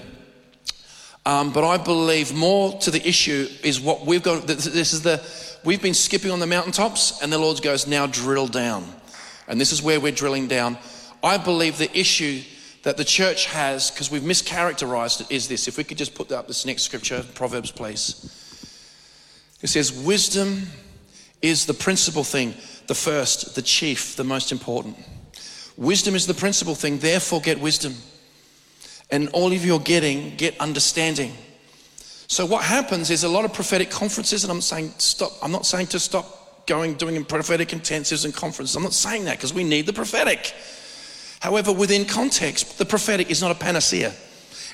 Um, 1.25 1.53
but 1.53 1.63
I 1.63 1.77
believe 1.77 2.33
more 2.33 2.77
to 2.79 2.91
the 2.91 3.07
issue 3.07 3.47
is 3.63 3.79
what 3.79 4.05
we've 4.05 4.23
got. 4.23 4.47
This 4.47 4.93
is 4.93 5.03
the, 5.03 5.23
we've 5.63 5.81
been 5.81 5.93
skipping 5.93 6.31
on 6.31 6.39
the 6.39 6.47
mountaintops, 6.47 7.21
and 7.21 7.31
the 7.31 7.37
Lord 7.37 7.61
goes, 7.61 7.85
now 7.85 8.07
drill 8.07 8.47
down. 8.47 8.87
And 9.47 9.61
this 9.61 9.71
is 9.71 9.81
where 9.81 9.99
we're 9.99 10.11
drilling 10.11 10.47
down. 10.47 10.77
I 11.23 11.37
believe 11.37 11.77
the 11.77 11.95
issue 11.97 12.41
that 12.83 12.97
the 12.97 13.05
church 13.05 13.45
has, 13.45 13.91
because 13.91 14.09
we've 14.09 14.23
mischaracterized 14.23 15.21
it, 15.21 15.31
is 15.31 15.47
this. 15.47 15.67
If 15.67 15.77
we 15.77 15.83
could 15.83 15.97
just 15.97 16.15
put 16.15 16.31
up 16.31 16.47
this 16.47 16.65
next 16.65 16.83
scripture, 16.83 17.23
Proverbs, 17.35 17.71
please. 17.71 18.37
It 19.61 19.67
says, 19.67 19.93
Wisdom 19.93 20.63
is 21.43 21.67
the 21.67 21.73
principal 21.75 22.23
thing, 22.23 22.55
the 22.87 22.95
first, 22.95 23.53
the 23.53 23.61
chief, 23.61 24.15
the 24.15 24.23
most 24.23 24.51
important. 24.51 24.97
Wisdom 25.77 26.15
is 26.15 26.25
the 26.25 26.33
principal 26.33 26.73
thing, 26.73 26.97
therefore, 26.97 27.41
get 27.41 27.59
wisdom. 27.59 27.93
And 29.11 29.29
all 29.29 29.51
of 29.51 29.65
you're 29.65 29.79
getting, 29.79 30.35
get 30.37 30.59
understanding. 30.59 31.33
So, 32.27 32.45
what 32.45 32.63
happens 32.63 33.09
is 33.09 33.25
a 33.25 33.29
lot 33.29 33.43
of 33.43 33.53
prophetic 33.53 33.89
conferences, 33.89 34.43
and 34.43 34.51
I'm 34.51 34.61
saying 34.61 34.93
stop, 34.99 35.33
I'm 35.43 35.51
not 35.51 35.65
saying 35.65 35.87
to 35.87 35.99
stop 35.99 36.65
going, 36.65 36.93
doing 36.93 37.23
prophetic 37.25 37.69
intensives 37.69 38.23
and 38.23 38.33
conferences. 38.33 38.75
I'm 38.75 38.83
not 38.83 38.93
saying 38.93 39.25
that 39.25 39.37
because 39.37 39.53
we 39.53 39.65
need 39.65 39.85
the 39.85 39.93
prophetic. 39.93 40.53
However, 41.41 41.73
within 41.73 42.05
context, 42.05 42.77
the 42.77 42.85
prophetic 42.85 43.29
is 43.29 43.41
not 43.41 43.51
a 43.51 43.55
panacea, 43.55 44.13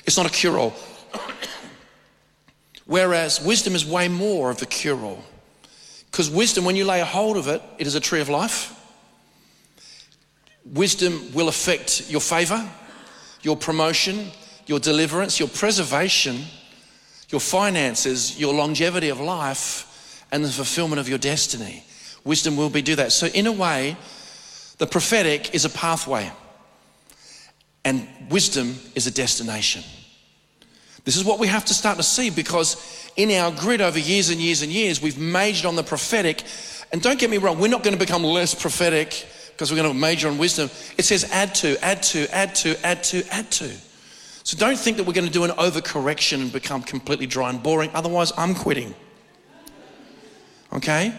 it's 0.06 0.16
not 0.16 0.26
a 0.26 0.30
cure 0.30 0.58
all. 0.58 0.74
Whereas 2.86 3.42
wisdom 3.44 3.74
is 3.74 3.84
way 3.84 4.08
more 4.08 4.50
of 4.50 4.62
a 4.62 4.66
cure 4.66 5.02
all. 5.02 5.24
Because 6.10 6.30
wisdom, 6.30 6.64
when 6.64 6.76
you 6.76 6.84
lay 6.84 7.00
a 7.00 7.04
hold 7.04 7.36
of 7.36 7.48
it, 7.48 7.62
it 7.78 7.86
is 7.86 7.94
a 7.94 8.00
tree 8.00 8.20
of 8.20 8.28
life. 8.28 8.74
Wisdom 10.64 11.32
will 11.34 11.48
affect 11.48 12.10
your 12.10 12.20
favor, 12.20 12.68
your 13.42 13.56
promotion, 13.56 14.30
your 14.66 14.78
deliverance, 14.78 15.38
your 15.38 15.48
preservation, 15.48 16.44
your 17.30 17.40
finances, 17.40 18.38
your 18.38 18.54
longevity 18.54 19.08
of 19.08 19.20
life, 19.20 20.24
and 20.30 20.44
the 20.44 20.48
fulfillment 20.48 21.00
of 21.00 21.08
your 21.08 21.18
destiny. 21.18 21.84
Wisdom 22.24 22.56
will 22.56 22.70
be 22.70 22.82
do 22.82 22.94
that. 22.96 23.12
So, 23.12 23.26
in 23.26 23.46
a 23.46 23.52
way, 23.52 23.96
the 24.78 24.86
prophetic 24.86 25.54
is 25.54 25.64
a 25.64 25.70
pathway 25.70 26.30
and 27.84 28.06
wisdom 28.30 28.76
is 28.94 29.06
a 29.06 29.10
destination. 29.10 29.82
This 31.04 31.16
is 31.16 31.24
what 31.24 31.38
we 31.38 31.46
have 31.46 31.64
to 31.66 31.74
start 31.74 31.96
to 31.96 32.02
see 32.02 32.28
because 32.28 32.76
in 33.16 33.30
our 33.30 33.50
grid 33.50 33.80
over 33.80 33.98
years 33.98 34.28
and 34.28 34.38
years 34.40 34.62
and 34.62 34.70
years, 34.70 35.00
we've 35.00 35.18
majored 35.18 35.64
on 35.64 35.74
the 35.74 35.82
prophetic. 35.82 36.42
And 36.92 37.00
don't 37.00 37.18
get 37.18 37.30
me 37.30 37.38
wrong, 37.38 37.58
we're 37.58 37.68
not 37.68 37.82
going 37.82 37.96
to 37.96 37.98
become 37.98 38.22
less 38.24 38.54
prophetic 38.54 39.26
because 39.58 39.72
we're 39.72 39.76
going 39.76 39.92
to 39.92 39.98
major 39.98 40.28
on 40.28 40.38
wisdom. 40.38 40.70
It 40.96 41.04
says 41.04 41.28
add 41.32 41.52
to, 41.56 41.84
add 41.84 42.00
to, 42.04 42.32
add 42.32 42.54
to, 42.54 42.86
add 42.86 43.02
to, 43.02 43.26
add 43.32 43.50
to. 43.50 43.68
So 44.44 44.56
don't 44.56 44.78
think 44.78 44.98
that 44.98 45.04
we're 45.04 45.14
going 45.14 45.26
to 45.26 45.32
do 45.32 45.42
an 45.42 45.50
overcorrection 45.50 46.42
and 46.42 46.52
become 46.52 46.80
completely 46.80 47.26
dry 47.26 47.50
and 47.50 47.60
boring. 47.60 47.90
Otherwise, 47.92 48.32
I'm 48.38 48.54
quitting. 48.54 48.94
Okay? 50.72 51.12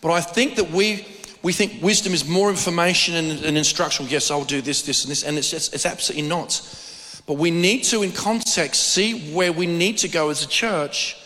But 0.00 0.10
I 0.10 0.20
think 0.20 0.56
that 0.56 0.72
we 0.72 1.06
we 1.42 1.52
think 1.52 1.80
wisdom 1.80 2.12
is 2.14 2.28
more 2.28 2.50
information 2.50 3.14
and, 3.14 3.44
and 3.44 3.56
instruction. 3.56 4.06
Yes, 4.08 4.32
I'll 4.32 4.42
do 4.42 4.60
this, 4.60 4.82
this, 4.82 5.04
and 5.04 5.12
this. 5.12 5.22
And 5.22 5.38
it's, 5.38 5.52
just, 5.52 5.72
it's 5.72 5.86
absolutely 5.86 6.28
not. 6.28 6.60
But 7.28 7.34
we 7.34 7.52
need 7.52 7.84
to, 7.84 8.02
in 8.02 8.10
context, 8.10 8.92
see 8.92 9.32
where 9.32 9.52
we 9.52 9.68
need 9.68 9.98
to 9.98 10.08
go 10.08 10.30
as 10.30 10.42
a 10.42 10.48
church. 10.48 11.16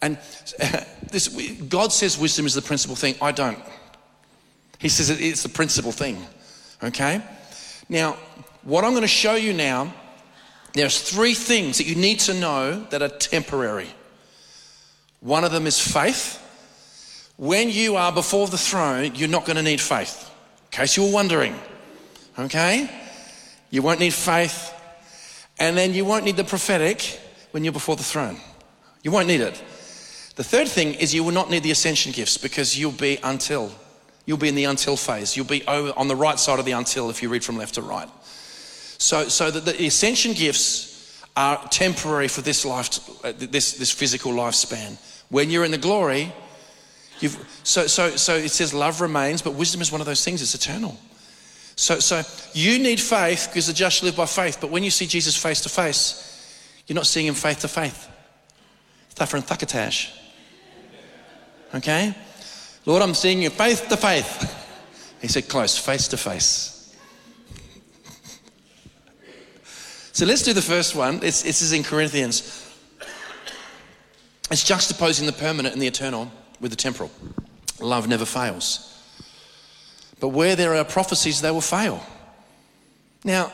And 0.00 0.18
this, 1.10 1.26
God 1.68 1.92
says 1.92 2.16
wisdom 2.16 2.46
is 2.46 2.54
the 2.54 2.62
principal 2.62 2.94
thing. 2.94 3.16
I 3.20 3.32
don't. 3.32 3.58
He 4.80 4.88
says 4.88 5.10
it's 5.10 5.44
the 5.44 5.48
principal 5.48 5.92
thing. 5.92 6.18
Okay? 6.82 7.22
Now, 7.88 8.16
what 8.62 8.84
I'm 8.84 8.90
going 8.90 9.02
to 9.02 9.08
show 9.08 9.36
you 9.36 9.52
now, 9.52 9.94
there's 10.72 11.00
three 11.00 11.34
things 11.34 11.78
that 11.78 11.86
you 11.86 11.94
need 11.94 12.18
to 12.20 12.34
know 12.34 12.80
that 12.90 13.02
are 13.02 13.08
temporary. 13.08 13.88
One 15.20 15.44
of 15.44 15.52
them 15.52 15.68
is 15.68 15.78
faith 15.78 16.40
when 17.40 17.70
you 17.70 17.96
are 17.96 18.12
before 18.12 18.48
the 18.48 18.58
throne, 18.58 19.14
you're 19.14 19.26
not 19.26 19.46
going 19.46 19.56
to 19.56 19.62
need 19.62 19.80
faith. 19.80 20.30
In 20.66 20.76
case 20.76 20.98
you 20.98 21.04
were 21.04 21.10
wondering. 21.10 21.58
Okay? 22.38 22.86
You 23.70 23.80
won't 23.80 23.98
need 23.98 24.12
faith. 24.12 24.74
And 25.58 25.74
then 25.74 25.94
you 25.94 26.04
won't 26.04 26.26
need 26.26 26.36
the 26.36 26.44
prophetic 26.44 27.18
when 27.52 27.64
you're 27.64 27.72
before 27.72 27.96
the 27.96 28.02
throne. 28.02 28.36
You 29.02 29.10
won't 29.10 29.26
need 29.26 29.40
it. 29.40 29.54
The 30.36 30.44
third 30.44 30.68
thing 30.68 30.92
is 30.92 31.14
you 31.14 31.24
will 31.24 31.32
not 31.32 31.48
need 31.48 31.62
the 31.62 31.70
ascension 31.70 32.12
gifts 32.12 32.36
because 32.36 32.78
you'll 32.78 32.92
be 32.92 33.18
until. 33.22 33.72
You'll 34.30 34.38
be 34.38 34.48
in 34.48 34.54
the 34.54 34.66
until 34.66 34.96
phase. 34.96 35.36
You'll 35.36 35.44
be 35.44 35.66
on 35.66 36.06
the 36.06 36.14
right 36.14 36.38
side 36.38 36.60
of 36.60 36.64
the 36.64 36.70
until 36.70 37.10
if 37.10 37.20
you 37.20 37.28
read 37.28 37.42
from 37.42 37.56
left 37.56 37.74
to 37.74 37.82
right. 37.82 38.08
So, 38.96 39.26
so 39.28 39.50
the 39.50 39.86
ascension 39.86 40.34
gifts 40.34 41.20
are 41.36 41.60
temporary 41.70 42.28
for 42.28 42.40
this 42.40 42.64
life, 42.64 43.00
this, 43.22 43.72
this 43.72 43.90
physical 43.90 44.30
lifespan. 44.30 44.98
When 45.30 45.50
you're 45.50 45.64
in 45.64 45.72
the 45.72 45.78
glory, 45.78 46.32
you've, 47.18 47.44
so, 47.64 47.88
so, 47.88 48.10
so 48.10 48.36
it 48.36 48.50
says 48.50 48.72
love 48.72 49.00
remains, 49.00 49.42
but 49.42 49.54
wisdom 49.54 49.80
is 49.80 49.90
one 49.90 50.00
of 50.00 50.06
those 50.06 50.24
things, 50.24 50.42
it's 50.42 50.54
eternal. 50.54 50.96
So, 51.74 51.98
so 51.98 52.22
you 52.52 52.78
need 52.78 53.00
faith 53.00 53.48
because 53.50 53.66
the 53.66 53.72
just 53.72 54.04
live 54.04 54.14
by 54.14 54.26
faith, 54.26 54.58
but 54.60 54.70
when 54.70 54.84
you 54.84 54.92
see 54.92 55.08
Jesus 55.08 55.36
face 55.36 55.60
to 55.62 55.68
face, 55.68 56.78
you're 56.86 56.94
not 56.94 57.08
seeing 57.08 57.26
him 57.26 57.34
faith 57.34 57.62
to 57.62 57.68
faith. 57.68 58.08
Thuffer 59.16 59.38
and. 59.38 60.12
Okay? 61.74 62.14
Lord, 62.86 63.02
I'm 63.02 63.14
seeing 63.14 63.42
you 63.42 63.50
faith 63.50 63.88
to 63.88 63.96
faith. 63.96 64.56
He 65.20 65.28
said, 65.28 65.48
close, 65.48 65.76
face 65.76 66.08
to 66.08 66.16
face. 66.16 66.96
So 70.12 70.26
let's 70.26 70.42
do 70.42 70.52
the 70.52 70.62
first 70.62 70.94
one. 70.94 71.20
It's, 71.22 71.42
this 71.42 71.62
is 71.62 71.72
in 71.72 71.82
Corinthians. 71.82 72.66
It's 74.50 74.64
juxtaposing 74.64 75.26
the 75.26 75.32
permanent 75.32 75.74
and 75.74 75.80
the 75.80 75.86
eternal 75.86 76.30
with 76.60 76.70
the 76.70 76.76
temporal. 76.76 77.10
Love 77.80 78.08
never 78.08 78.24
fails. 78.24 78.86
But 80.18 80.28
where 80.28 80.56
there 80.56 80.74
are 80.74 80.84
prophecies, 80.84 81.40
they 81.40 81.50
will 81.50 81.60
fail. 81.60 82.04
Now, 83.24 83.52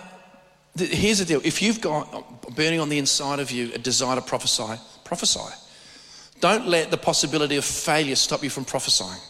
here's 0.76 1.18
the 1.18 1.24
deal 1.24 1.40
if 1.44 1.62
you've 1.62 1.80
got 1.80 2.54
burning 2.54 2.80
on 2.80 2.88
the 2.88 2.98
inside 2.98 3.38
of 3.38 3.50
you 3.50 3.72
a 3.74 3.78
desire 3.78 4.16
to 4.16 4.22
prophesy, 4.22 4.80
prophesy. 5.04 5.54
Don't 6.40 6.66
let 6.68 6.90
the 6.90 6.96
possibility 6.96 7.56
of 7.56 7.64
failure 7.64 8.16
stop 8.16 8.42
you 8.42 8.50
from 8.50 8.64
prophesying. 8.64 9.20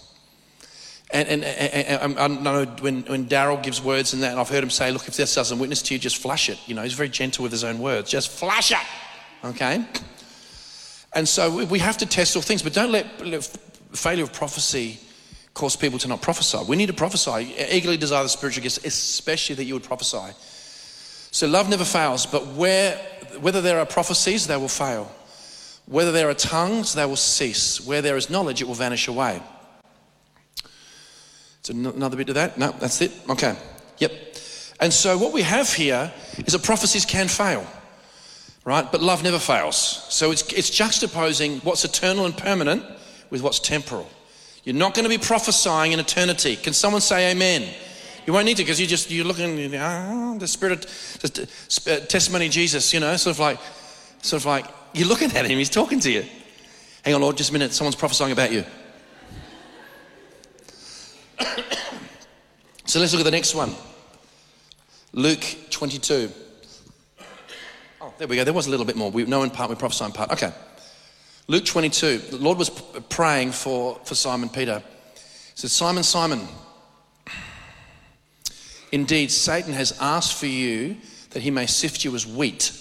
And, 1.12 1.29
and, 1.29 1.45
and, 1.45 2.19
and 2.19 2.19
I 2.19 2.27
know 2.27 2.64
when, 2.81 3.03
when 3.03 3.27
Daryl 3.27 3.62
gives 3.62 3.81
words 3.81 4.12
and 4.12 4.23
that, 4.23 4.33
and 4.33 4.40
I've 4.40 4.49
heard 4.49 4.64
him 4.64 4.71
say, 4.71 4.90
look, 4.90 5.07
if 5.07 5.16
this 5.16 5.35
doesn't 5.35 5.59
witness 5.59 5.83
to 5.83 5.95
you, 5.95 6.01
just 6.01 6.16
flash 6.16 6.49
it. 6.49 6.59
You 6.66 6.75
know, 6.75 6.83
he's 6.83 6.95
very 6.95 7.09
gentle 7.09 7.45
with 7.45 7.53
his 7.53 7.62
own 7.62 7.79
words. 7.79 8.11
Just 8.11 8.29
flash 8.29 8.73
it. 8.73 8.79
Okay? 9.45 9.85
And 11.14 11.29
so 11.29 11.64
we 11.64 11.79
have 11.79 11.97
to 11.99 12.07
test 12.07 12.35
all 12.35 12.42
things, 12.42 12.62
but 12.62 12.75
don't 12.75 12.90
let, 12.90 13.25
let 13.25 13.45
failure 13.92 14.25
of 14.25 14.33
prophecy 14.33 14.99
cause 15.55 15.77
people 15.77 15.99
to 16.01 16.09
not 16.09 16.21
prophesy. 16.21 16.59
We 16.69 16.77
need 16.77 16.87
to 16.87 16.92
prophesy. 16.92 17.55
Eagerly 17.71 17.97
desire 17.97 18.23
the 18.25 18.29
spiritual 18.29 18.62
gifts, 18.62 18.85
especially 18.85 19.55
that 19.57 19.64
you 19.64 19.75
would 19.75 19.85
prophesy. 19.85 20.35
So 21.31 21.47
love 21.47 21.69
never 21.71 21.85
fails, 21.85 22.27
but 22.27 22.47
where, 22.49 22.97
whether 23.40 23.61
there 23.61 23.79
are 23.79 23.87
prophecies, 23.87 24.47
they 24.47 24.57
will 24.57 24.69
fail. 24.69 25.11
Whether 25.87 26.12
there 26.12 26.29
are 26.29 26.35
tongues, 26.35 26.94
they 26.94 27.07
will 27.07 27.16
cease. 27.16 27.81
Where 27.87 28.03
there 28.03 28.16
is 28.16 28.29
knowledge, 28.29 28.61
it 28.61 28.66
will 28.66 28.75
vanish 28.75 29.09
away. 29.09 29.40
So 31.62 31.72
another 31.75 32.16
bit 32.16 32.29
of 32.29 32.35
that? 32.37 32.59
No, 32.59 32.72
that's 32.72 33.01
it. 33.01 33.12
Okay. 33.29 33.57
Yep. 33.99 34.12
And 34.81 34.92
so 34.92 35.16
what 35.16 35.33
we 35.33 35.42
have 35.42 35.72
here 35.72 36.12
is 36.38 36.53
that 36.53 36.62
prophecies 36.62 37.05
can 37.05 37.29
fail, 37.29 37.66
right? 38.64 38.90
But 38.90 39.01
love 39.01 39.22
never 39.22 39.38
fails. 39.38 39.77
So 40.11 40.31
it's, 40.33 40.42
it's 40.53 40.70
juxtaposing 40.70 41.64
what's 41.64 41.85
eternal 41.85 42.27
and 42.27 42.37
permanent 42.37 42.85
with 43.31 43.42
what's 43.42 43.59
temporal. 43.59 44.09
You're 44.64 44.75
not 44.75 44.94
going 44.94 45.05
to 45.05 45.09
be 45.09 45.18
prophesying 45.18 45.92
in 45.92 46.01
eternity. 46.01 46.57
Can 46.57 46.72
someone 46.72 47.01
say 47.01 47.31
amen? 47.31 47.68
You 48.27 48.33
won't 48.33 48.46
need 48.46 48.57
to 48.57 48.64
because 48.64 48.81
you 48.81 48.87
just 48.87 49.11
you're 49.11 49.25
looking 49.25 49.75
ah, 49.77 50.35
the 50.38 50.49
spirit 50.49 50.85
of 50.85 52.09
testimony 52.09 52.46
of 52.46 52.53
Jesus. 52.53 52.92
You 52.92 52.99
know, 52.99 53.16
sort 53.16 53.37
of 53.37 53.40
like, 53.40 53.59
sort 54.22 54.42
of 54.42 54.46
like 54.46 54.66
you're 54.97 55.09
looking 55.09 55.31
at 55.37 55.45
him. 55.47 55.59
He's 55.59 55.71
talking 55.71 56.01
to 56.01 56.11
you. 56.11 56.25
Hang 57.05 57.15
on, 57.15 57.21
Lord, 57.21 57.37
just 57.37 57.51
a 57.51 57.53
minute. 57.53 57.73
Someone's 57.73 57.95
prophesying 57.95 58.33
about 58.33 58.51
you. 58.51 58.65
so 62.87 62.99
let's 62.99 63.13
look 63.13 63.21
at 63.21 63.25
the 63.25 63.31
next 63.31 63.55
one 63.55 63.75
Luke 65.13 65.45
22. 65.71 66.31
Oh, 68.01 68.15
there 68.19 68.27
we 68.27 68.37
go. 68.37 68.45
There 68.45 68.55
was 68.55 68.67
a 68.67 68.71
little 68.71 68.87
bit 68.87 68.97
more. 68.97 69.11
We 69.11 69.25
know 69.25 69.43
in 69.43 69.51
part, 69.51 69.69
we 69.69 69.77
prophesy 69.77 70.07
in 70.07 70.13
part. 70.13 70.31
Okay. 70.33 70.53
Luke 71.47 71.65
22. 71.65 72.19
The 72.19 72.37
Lord 72.39 72.59
was 72.59 72.71
praying 72.71 73.53
for, 73.53 74.01
for 74.05 74.15
Simon 74.15 74.49
Peter. 74.49 74.83
He 75.15 75.21
said, 75.55 75.71
Simon, 75.71 76.03
Simon, 76.03 76.49
indeed, 78.93 79.31
Satan 79.31 79.75
has 79.75 79.97
asked 80.01 80.35
for 80.35 80.47
you 80.47 80.97
that 81.31 81.43
he 81.43 81.51
may 81.51 81.67
sift 81.67 82.05
you 82.05 82.15
as 82.15 82.27
wheat. 82.27 82.73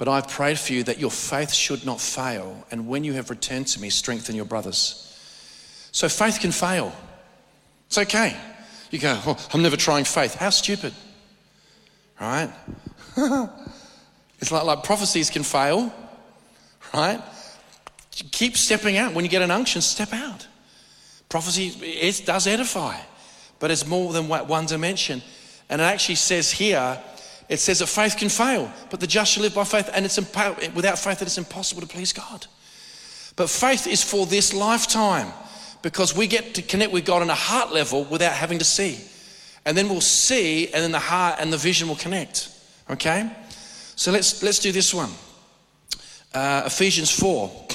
But 0.00 0.08
I've 0.08 0.28
prayed 0.28 0.58
for 0.58 0.72
you 0.72 0.82
that 0.84 0.98
your 0.98 1.10
faith 1.10 1.52
should 1.52 1.84
not 1.84 2.00
fail, 2.00 2.66
and 2.70 2.88
when 2.88 3.04
you 3.04 3.12
have 3.12 3.28
returned 3.28 3.66
to 3.66 3.80
me, 3.82 3.90
strengthen 3.90 4.34
your 4.34 4.46
brothers. 4.46 5.14
So 5.92 6.08
faith 6.08 6.40
can 6.40 6.52
fail. 6.52 6.90
It's 7.86 7.98
okay. 7.98 8.34
You 8.90 8.98
go, 8.98 9.20
oh, 9.26 9.48
I'm 9.52 9.60
never 9.60 9.76
trying 9.76 10.04
faith. 10.04 10.36
How 10.36 10.48
stupid. 10.48 10.94
Right? 12.18 12.50
it's 14.38 14.50
like, 14.50 14.64
like 14.64 14.84
prophecies 14.84 15.28
can 15.28 15.42
fail. 15.42 15.92
Right? 16.94 17.20
Keep 18.10 18.56
stepping 18.56 18.96
out. 18.96 19.12
When 19.12 19.26
you 19.26 19.30
get 19.30 19.42
an 19.42 19.50
unction, 19.50 19.82
step 19.82 20.14
out. 20.14 20.46
Prophecy 21.28 21.74
it 21.82 22.22
does 22.24 22.46
edify, 22.46 22.96
but 23.58 23.70
it's 23.70 23.86
more 23.86 24.14
than 24.14 24.28
one 24.28 24.64
dimension. 24.64 25.20
And 25.68 25.82
it 25.82 25.84
actually 25.84 26.14
says 26.14 26.50
here, 26.50 26.98
it 27.50 27.58
says 27.58 27.80
that 27.80 27.88
faith 27.88 28.16
can 28.16 28.28
fail, 28.28 28.72
but 28.90 29.00
the 29.00 29.08
just 29.08 29.32
shall 29.32 29.42
live 29.42 29.56
by 29.56 29.64
faith, 29.64 29.90
and 29.92 30.04
it's 30.04 30.20
impo- 30.20 30.72
without 30.72 31.00
faith, 31.00 31.20
it 31.20 31.26
is 31.26 31.36
impossible 31.36 31.82
to 31.82 31.88
please 31.88 32.12
God. 32.12 32.46
But 33.34 33.50
faith 33.50 33.88
is 33.88 34.04
for 34.04 34.24
this 34.24 34.54
lifetime 34.54 35.32
because 35.82 36.16
we 36.16 36.28
get 36.28 36.54
to 36.54 36.62
connect 36.62 36.92
with 36.92 37.04
God 37.04 37.22
on 37.22 37.28
a 37.28 37.34
heart 37.34 37.72
level 37.72 38.04
without 38.04 38.34
having 38.34 38.60
to 38.60 38.64
see. 38.64 39.00
And 39.66 39.76
then 39.76 39.88
we'll 39.88 40.00
see, 40.00 40.66
and 40.66 40.76
then 40.76 40.92
the 40.92 41.00
heart 41.00 41.40
and 41.40 41.52
the 41.52 41.56
vision 41.56 41.88
will 41.88 41.96
connect. 41.96 42.50
Okay? 42.88 43.28
So 43.96 44.12
let's, 44.12 44.44
let's 44.44 44.60
do 44.60 44.70
this 44.70 44.94
one 44.94 45.10
uh, 46.32 46.62
Ephesians 46.66 47.10
4. 47.10 47.66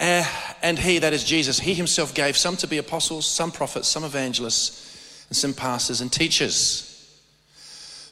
Uh, 0.00 0.24
and 0.62 0.76
he, 0.80 0.98
that 0.98 1.12
is 1.12 1.22
Jesus, 1.22 1.60
he 1.60 1.74
himself 1.74 2.12
gave 2.12 2.36
some 2.36 2.56
to 2.56 2.66
be 2.66 2.78
apostles, 2.78 3.24
some 3.24 3.52
prophets, 3.52 3.86
some 3.86 4.02
evangelists, 4.02 5.26
and 5.28 5.36
some 5.36 5.54
pastors 5.54 6.00
and 6.00 6.12
teachers 6.12 6.87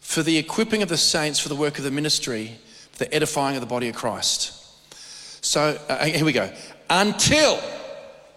for 0.06 0.22
the 0.22 0.38
equipping 0.38 0.84
of 0.84 0.88
the 0.88 0.96
saints 0.96 1.40
for 1.40 1.48
the 1.48 1.56
work 1.56 1.78
of 1.78 1.84
the 1.84 1.90
ministry, 1.90 2.52
for 2.92 3.00
the 3.00 3.12
edifying 3.12 3.56
of 3.56 3.60
the 3.60 3.66
body 3.66 3.88
of 3.88 3.96
Christ. 3.96 4.52
So 5.44 5.76
uh, 5.88 6.04
here 6.04 6.24
we 6.24 6.32
go. 6.32 6.48
Until, 6.88 7.60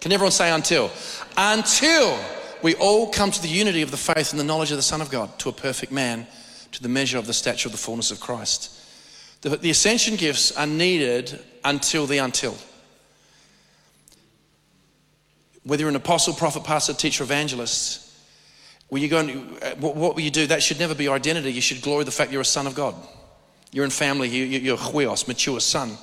can 0.00 0.10
everyone 0.10 0.32
say 0.32 0.50
until? 0.50 0.90
Until 1.36 2.18
we 2.60 2.74
all 2.74 3.12
come 3.12 3.30
to 3.30 3.40
the 3.40 3.48
unity 3.48 3.82
of 3.82 3.92
the 3.92 3.96
faith 3.96 4.32
and 4.32 4.40
the 4.40 4.44
knowledge 4.44 4.72
of 4.72 4.78
the 4.78 4.82
Son 4.82 5.00
of 5.00 5.12
God, 5.12 5.38
to 5.38 5.48
a 5.48 5.52
perfect 5.52 5.92
man, 5.92 6.26
to 6.72 6.82
the 6.82 6.88
measure 6.88 7.18
of 7.18 7.26
the 7.28 7.32
stature 7.32 7.68
of 7.68 7.72
the 7.72 7.78
fullness 7.78 8.10
of 8.10 8.18
Christ. 8.18 8.76
The, 9.42 9.50
the 9.50 9.70
ascension 9.70 10.16
gifts 10.16 10.50
are 10.56 10.66
needed 10.66 11.38
until 11.64 12.04
the 12.04 12.18
until. 12.18 12.58
Whether 15.62 15.82
you're 15.82 15.88
an 15.90 15.96
apostle, 15.96 16.34
prophet, 16.34 16.64
pastor, 16.64 16.94
teacher, 16.94 17.22
evangelist, 17.22 18.09
when 18.90 19.02
you 19.02 19.08
go 19.08 19.20
and, 19.20 19.62
uh, 19.62 19.74
what, 19.76 19.96
what 19.96 20.14
will 20.14 20.22
you 20.22 20.30
do? 20.30 20.46
That 20.46 20.62
should 20.62 20.78
never 20.78 20.94
be 20.94 21.04
your 21.04 21.16
identity. 21.16 21.52
You 21.52 21.60
should 21.60 21.80
glory 21.80 22.04
the 22.04 22.10
fact 22.10 22.32
you're 22.32 22.40
a 22.42 22.44
son 22.44 22.66
of 22.66 22.74
God. 22.74 22.94
You're 23.72 23.84
in 23.84 23.90
family, 23.90 24.28
you, 24.28 24.72
are 24.72 24.74
a 24.74 24.78
huios, 24.78 25.28
mature 25.28 25.60
son. 25.60 25.96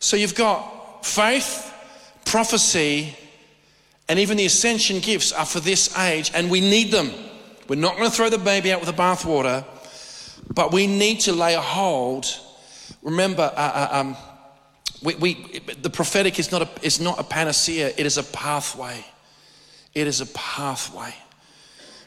So 0.00 0.16
you've 0.16 0.34
got 0.34 1.06
faith, 1.06 1.72
prophecy, 2.24 3.16
and 4.08 4.18
even 4.18 4.36
the 4.36 4.46
ascension 4.46 4.98
gifts 4.98 5.30
are 5.32 5.46
for 5.46 5.60
this 5.60 5.96
age, 5.96 6.32
and 6.34 6.50
we 6.50 6.60
need 6.60 6.90
them. 6.90 7.12
We're 7.68 7.76
not 7.76 7.96
going 7.96 8.10
to 8.10 8.14
throw 8.14 8.28
the 8.28 8.38
baby 8.38 8.72
out 8.72 8.80
with 8.80 8.94
the 8.94 9.00
bathwater, 9.00 9.64
but 10.52 10.72
we 10.72 10.88
need 10.88 11.20
to 11.20 11.32
lay 11.32 11.54
a 11.54 11.60
hold. 11.60 12.26
Remember, 13.02 13.52
uh, 13.56 13.88
uh, 13.92 14.00
um, 14.00 14.16
we, 15.04 15.14
we, 15.14 15.60
the 15.80 15.90
prophetic 15.90 16.40
is 16.40 16.50
not, 16.50 16.62
a, 16.62 16.68
is 16.84 17.00
not 17.00 17.20
a 17.20 17.24
panacea, 17.24 17.92
it 17.96 18.06
is 18.06 18.18
a 18.18 18.24
pathway. 18.24 19.04
It 19.94 20.06
is 20.06 20.20
a 20.20 20.26
pathway. 20.26 21.14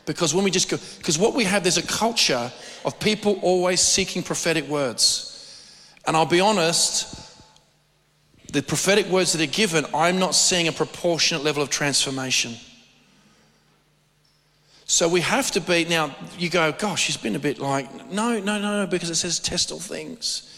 Because 0.06 0.34
when 0.34 0.44
we 0.44 0.52
just 0.52 0.70
go, 0.70 0.78
because 0.98 1.18
what 1.18 1.34
we 1.34 1.44
have, 1.46 1.64
there's 1.64 1.78
a 1.78 1.84
culture 1.84 2.52
of 2.86 3.00
people 3.00 3.40
always 3.42 3.82
seeking 3.82 4.22
prophetic 4.22 4.68
words. 4.68 5.32
And 6.06 6.16
I'll 6.16 6.26
be 6.26 6.40
honest, 6.40 7.22
the 8.54 8.62
prophetic 8.62 9.08
words 9.08 9.34
that 9.34 9.42
are 9.42 9.52
given, 9.52 9.86
I'm 9.94 10.20
not 10.20 10.36
seeing 10.36 10.68
a 10.68 10.72
proportionate 10.72 11.44
level 11.44 11.64
of 11.64 11.70
transformation. 11.70 12.56
So 14.86 15.10
we 15.10 15.22
have 15.22 15.50
to 15.52 15.62
be, 15.62 15.86
now 15.86 16.16
you 16.38 16.50
go, 16.50 16.72
gosh, 16.72 17.08
he's 17.08 17.18
been 17.18 17.36
a 17.36 17.40
bit 17.40 17.58
like, 17.58 17.92
no, 18.12 18.40
no, 18.40 18.60
no, 18.60 18.82
no, 18.82 18.88
because 18.88 19.10
it 19.10 19.16
says 19.16 19.40
test 19.40 19.72
all 19.72 19.80
things. 19.80 20.52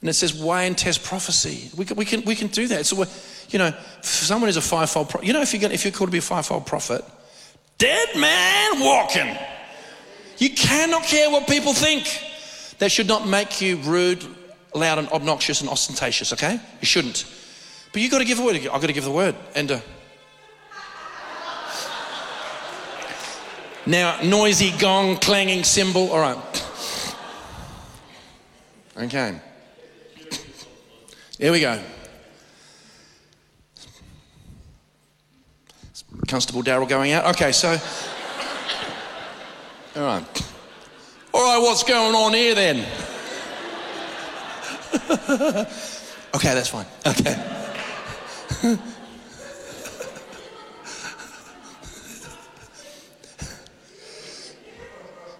And 0.00 0.08
it 0.08 0.12
says 0.12 0.40
weigh 0.40 0.68
and 0.68 0.78
test 0.78 1.02
prophecy. 1.02 1.70
We 1.76 1.84
can, 1.84 1.96
we 1.96 2.04
can, 2.04 2.22
we 2.24 2.36
can 2.36 2.46
do 2.46 2.68
that. 2.68 2.86
So, 2.86 3.04
you 3.48 3.58
know, 3.58 3.74
someone 4.02 4.46
who's 4.48 4.56
a 4.56 4.60
fivefold, 4.60 5.08
pro- 5.08 5.22
you 5.22 5.32
know, 5.32 5.42
if 5.42 5.52
you're, 5.52 5.70
if 5.72 5.84
you're 5.84 5.92
called 5.92 6.08
to 6.08 6.12
be 6.12 6.18
a 6.18 6.22
fivefold 6.22 6.66
prophet, 6.66 7.04
Dead 7.78 8.08
man 8.16 8.80
walking. 8.80 9.36
You 10.38 10.50
cannot 10.50 11.04
care 11.04 11.30
what 11.30 11.46
people 11.46 11.72
think. 11.72 12.22
That 12.78 12.92
should 12.92 13.06
not 13.08 13.26
make 13.26 13.60
you 13.60 13.76
rude, 13.78 14.24
loud, 14.74 14.98
and 14.98 15.08
obnoxious 15.08 15.60
and 15.62 15.70
ostentatious, 15.70 16.32
okay? 16.34 16.60
You 16.80 16.86
shouldn't. 16.86 17.24
But 17.92 18.02
you've 18.02 18.10
got 18.10 18.18
to 18.18 18.24
give 18.24 18.38
the 18.38 18.44
word. 18.44 18.56
I've 18.56 18.80
got 18.80 18.86
to 18.86 18.92
give 18.92 19.04
the 19.04 19.10
word. 19.10 19.34
And 19.54 19.72
uh, 19.72 19.80
Now, 23.88 24.20
noisy 24.20 24.76
gong, 24.78 25.16
clanging 25.18 25.62
cymbal. 25.62 26.10
All 26.10 26.18
right. 26.18 26.66
Okay. 28.96 29.40
Here 31.38 31.52
we 31.52 31.60
go. 31.60 31.80
Constable 36.26 36.62
Daryl 36.62 36.88
going 36.88 37.12
out. 37.12 37.26
Okay, 37.34 37.52
so. 37.52 37.78
All 39.96 40.02
right. 40.02 40.42
All 41.32 41.42
right, 41.42 41.58
what's 41.62 41.82
going 41.82 42.14
on 42.14 42.32
here 42.34 42.54
then? 42.54 42.78
okay, 46.34 46.54
that's 46.54 46.68
fine. 46.68 46.86
Okay. 47.06 47.36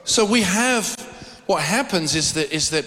so 0.05 0.25
we 0.25 0.43
have 0.43 0.95
what 1.47 1.63
happens 1.63 2.15
is 2.15 2.35
that 2.35 2.53
is 2.53 2.71
that 2.71 2.85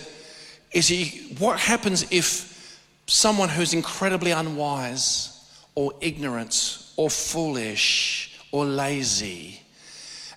is 0.71 0.87
he 0.87 1.35
what 1.39 1.59
happens 1.59 2.05
if 2.11 2.79
someone 3.07 3.49
who's 3.49 3.73
incredibly 3.73 4.31
unwise 4.31 5.35
or 5.75 5.93
ignorant 6.01 6.85
or 6.99 7.09
foolish 7.09 8.37
or 8.51 8.65
lazy 8.65 9.61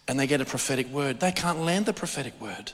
and 0.06 0.16
they 0.16 0.28
get 0.28 0.40
a 0.40 0.44
prophetic 0.44 0.86
word, 0.92 1.18
they 1.18 1.32
can't 1.32 1.58
land 1.58 1.86
the 1.86 1.92
prophetic 1.92 2.40
word. 2.40 2.70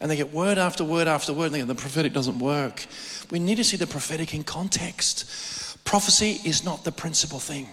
And 0.00 0.10
they 0.10 0.16
get 0.16 0.32
word 0.32 0.58
after 0.58 0.82
word 0.82 1.06
after 1.06 1.32
word, 1.32 1.46
and 1.46 1.54
they 1.54 1.60
go, 1.60 1.66
the 1.66 1.76
prophetic 1.76 2.12
doesn't 2.12 2.40
work. 2.40 2.84
We 3.30 3.38
need 3.38 3.54
to 3.56 3.64
see 3.64 3.76
the 3.76 3.86
prophetic 3.86 4.34
in 4.34 4.42
context. 4.42 5.84
Prophecy 5.84 6.40
is 6.44 6.64
not 6.64 6.82
the 6.82 6.90
principal 6.90 7.38
thing. 7.38 7.68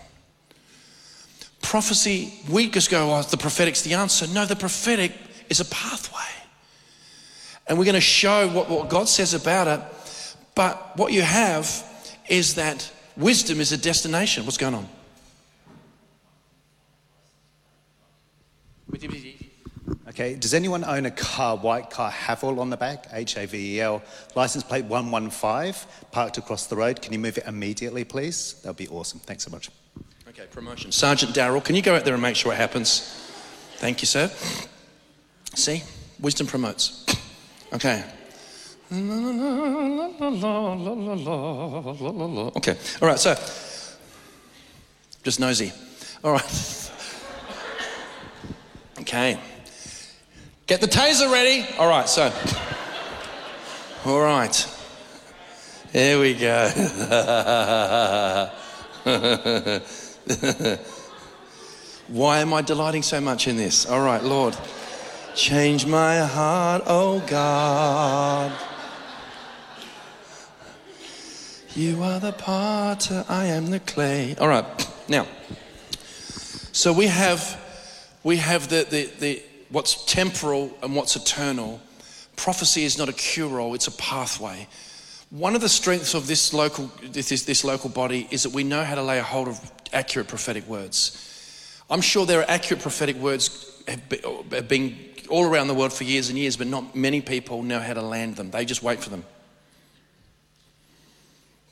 Prophecy, 1.64 2.40
we 2.48 2.70
just 2.70 2.92
go, 2.92 3.12
oh, 3.12 3.24
the 3.24 3.38
prophetic's 3.38 3.82
the 3.82 3.96
answer. 3.96 4.28
No, 4.28 4.46
the 4.46 4.56
prophetic 4.56 5.12
is 5.50 5.60
a 5.60 5.66
pathway. 5.66 6.20
And 7.66 7.80
we're 7.80 7.86
going 7.86 7.96
to 7.96 8.02
show 8.02 8.48
what, 8.50 8.70
what 8.70 8.90
God 8.90 9.10
says 9.10 9.34
about 9.34 9.68
it. 9.68 9.82
But 10.54 10.98
what 10.98 11.12
you 11.12 11.24
have 11.24 11.68
is 12.30 12.54
that 12.56 12.92
wisdom 13.18 13.60
is 13.60 13.72
a 13.72 13.78
destination. 13.78 14.46
What's 14.46 14.58
going 14.58 14.76
on? 14.76 14.88
Okay, 20.10 20.36
does 20.36 20.54
anyone 20.54 20.84
own 20.84 21.06
a 21.06 21.12
car, 21.12 21.56
white 21.56 21.90
car, 21.90 22.12
Havel 22.12 22.60
on 22.60 22.70
the 22.70 22.78
back? 22.78 23.08
H 23.14 23.38
A 23.38 23.46
V 23.48 23.78
E 23.78 23.82
L. 23.82 24.04
License 24.36 24.64
plate 24.64 24.86
115, 24.86 25.74
parked 26.12 26.38
across 26.38 26.68
the 26.68 26.76
road. 26.76 27.02
Can 27.02 27.14
you 27.14 27.20
move 27.20 27.38
it 27.38 27.46
immediately, 27.48 28.04
please? 28.04 28.54
That 28.62 28.70
would 28.70 28.78
be 28.78 28.90
awesome. 28.90 29.20
Thanks 29.22 29.46
so 29.46 29.52
much. 29.52 29.70
Okay, 30.28 30.46
promotion. 30.52 30.92
Sergeant 30.92 31.34
Darrell, 31.34 31.62
can 31.62 31.76
you 31.76 31.82
go 31.82 31.96
out 31.96 32.04
there 32.06 32.14
and 32.14 32.22
make 32.22 32.36
sure 32.36 32.52
it 32.52 32.58
happens? 32.58 33.00
Thank 33.78 34.02
you, 34.02 34.06
sir. 34.06 34.30
See? 35.56 35.84
Wisdom 36.20 36.48
promotes. 36.48 37.06
Okay. 37.74 38.04
Okay, 42.58 42.78
all 43.02 43.08
right, 43.08 43.20
so 43.20 43.34
just 45.24 45.40
nosy. 45.40 45.72
All 46.24 46.34
right. 46.34 46.88
Okay. 49.02 49.40
Get 50.68 50.80
the 50.80 50.88
taser 50.88 51.32
ready. 51.32 51.66
All 51.80 51.90
right, 51.90 52.08
so. 52.08 52.32
All 54.06 54.22
right. 54.22 54.68
There 55.92 56.20
we 56.20 56.36
go. 56.36 56.70
Why 62.08 62.40
am 62.40 62.54
I 62.54 62.62
delighting 62.62 63.02
so 63.02 63.20
much 63.20 63.48
in 63.48 63.58
this? 63.58 63.88
All 63.88 64.02
right, 64.02 64.24
Lord. 64.24 64.56
Change 65.34 65.86
my 65.88 66.20
heart, 66.20 66.84
oh 66.86 67.24
God. 67.26 68.52
You 71.74 72.04
are 72.04 72.20
the 72.20 72.34
potter, 72.34 73.26
I 73.28 73.46
am 73.46 73.72
the 73.72 73.80
clay. 73.80 74.36
All 74.40 74.48
right, 74.50 74.66
now, 75.08 75.26
so 76.74 76.92
we 76.92 77.08
have 77.08 77.61
we 78.24 78.38
have 78.38 78.70
the, 78.70 78.86
the, 78.90 79.10
the, 79.20 79.44
what's 79.70 80.06
temporal 80.06 80.72
and 80.82 80.96
what's 80.96 81.16
eternal. 81.16 81.82
Prophecy 82.36 82.84
is 82.84 82.98
not 82.98 83.10
a 83.10 83.14
cure-all, 83.14 83.74
it's 83.74 83.88
a 83.88 83.92
pathway. 83.92 84.68
One 85.30 85.56
of 85.56 85.62
the 85.62 85.70
strengths 85.70 86.14
of 86.14 86.28
this 86.28 86.54
local, 86.54 86.92
this, 87.04 87.30
this 87.30 87.64
local 87.64 87.90
body 87.90 88.28
is 88.32 88.44
that 88.44 88.52
we 88.52 88.64
know 88.64 88.84
how 88.84 88.96
to 88.96 89.04
lay 89.04 89.18
a 89.18 89.24
hold 89.24 89.48
of 89.48 89.72
accurate 89.94 90.28
prophetic 90.28 90.68
words. 90.68 91.28
I'm 91.90 92.02
sure 92.02 92.26
there 92.26 92.40
are 92.42 92.50
accurate 92.50 92.82
prophetic 92.82 93.16
words 93.18 93.84
have 93.88 94.68
been 94.68 94.98
all 95.30 95.46
around 95.46 95.68
the 95.68 95.74
world 95.74 95.94
for 95.94 96.04
years 96.04 96.30
and 96.30 96.38
years, 96.38 96.58
but 96.58 96.68
not 96.68 96.96
many 96.96 97.22
people 97.22 97.64
know 97.64 97.80
how 97.80 97.94
to 97.94 98.02
land 98.02 98.36
them. 98.36 98.52
They 98.52 98.66
just 98.66 98.84
wait 98.84 99.00
for 99.00 99.10
them. 99.10 99.24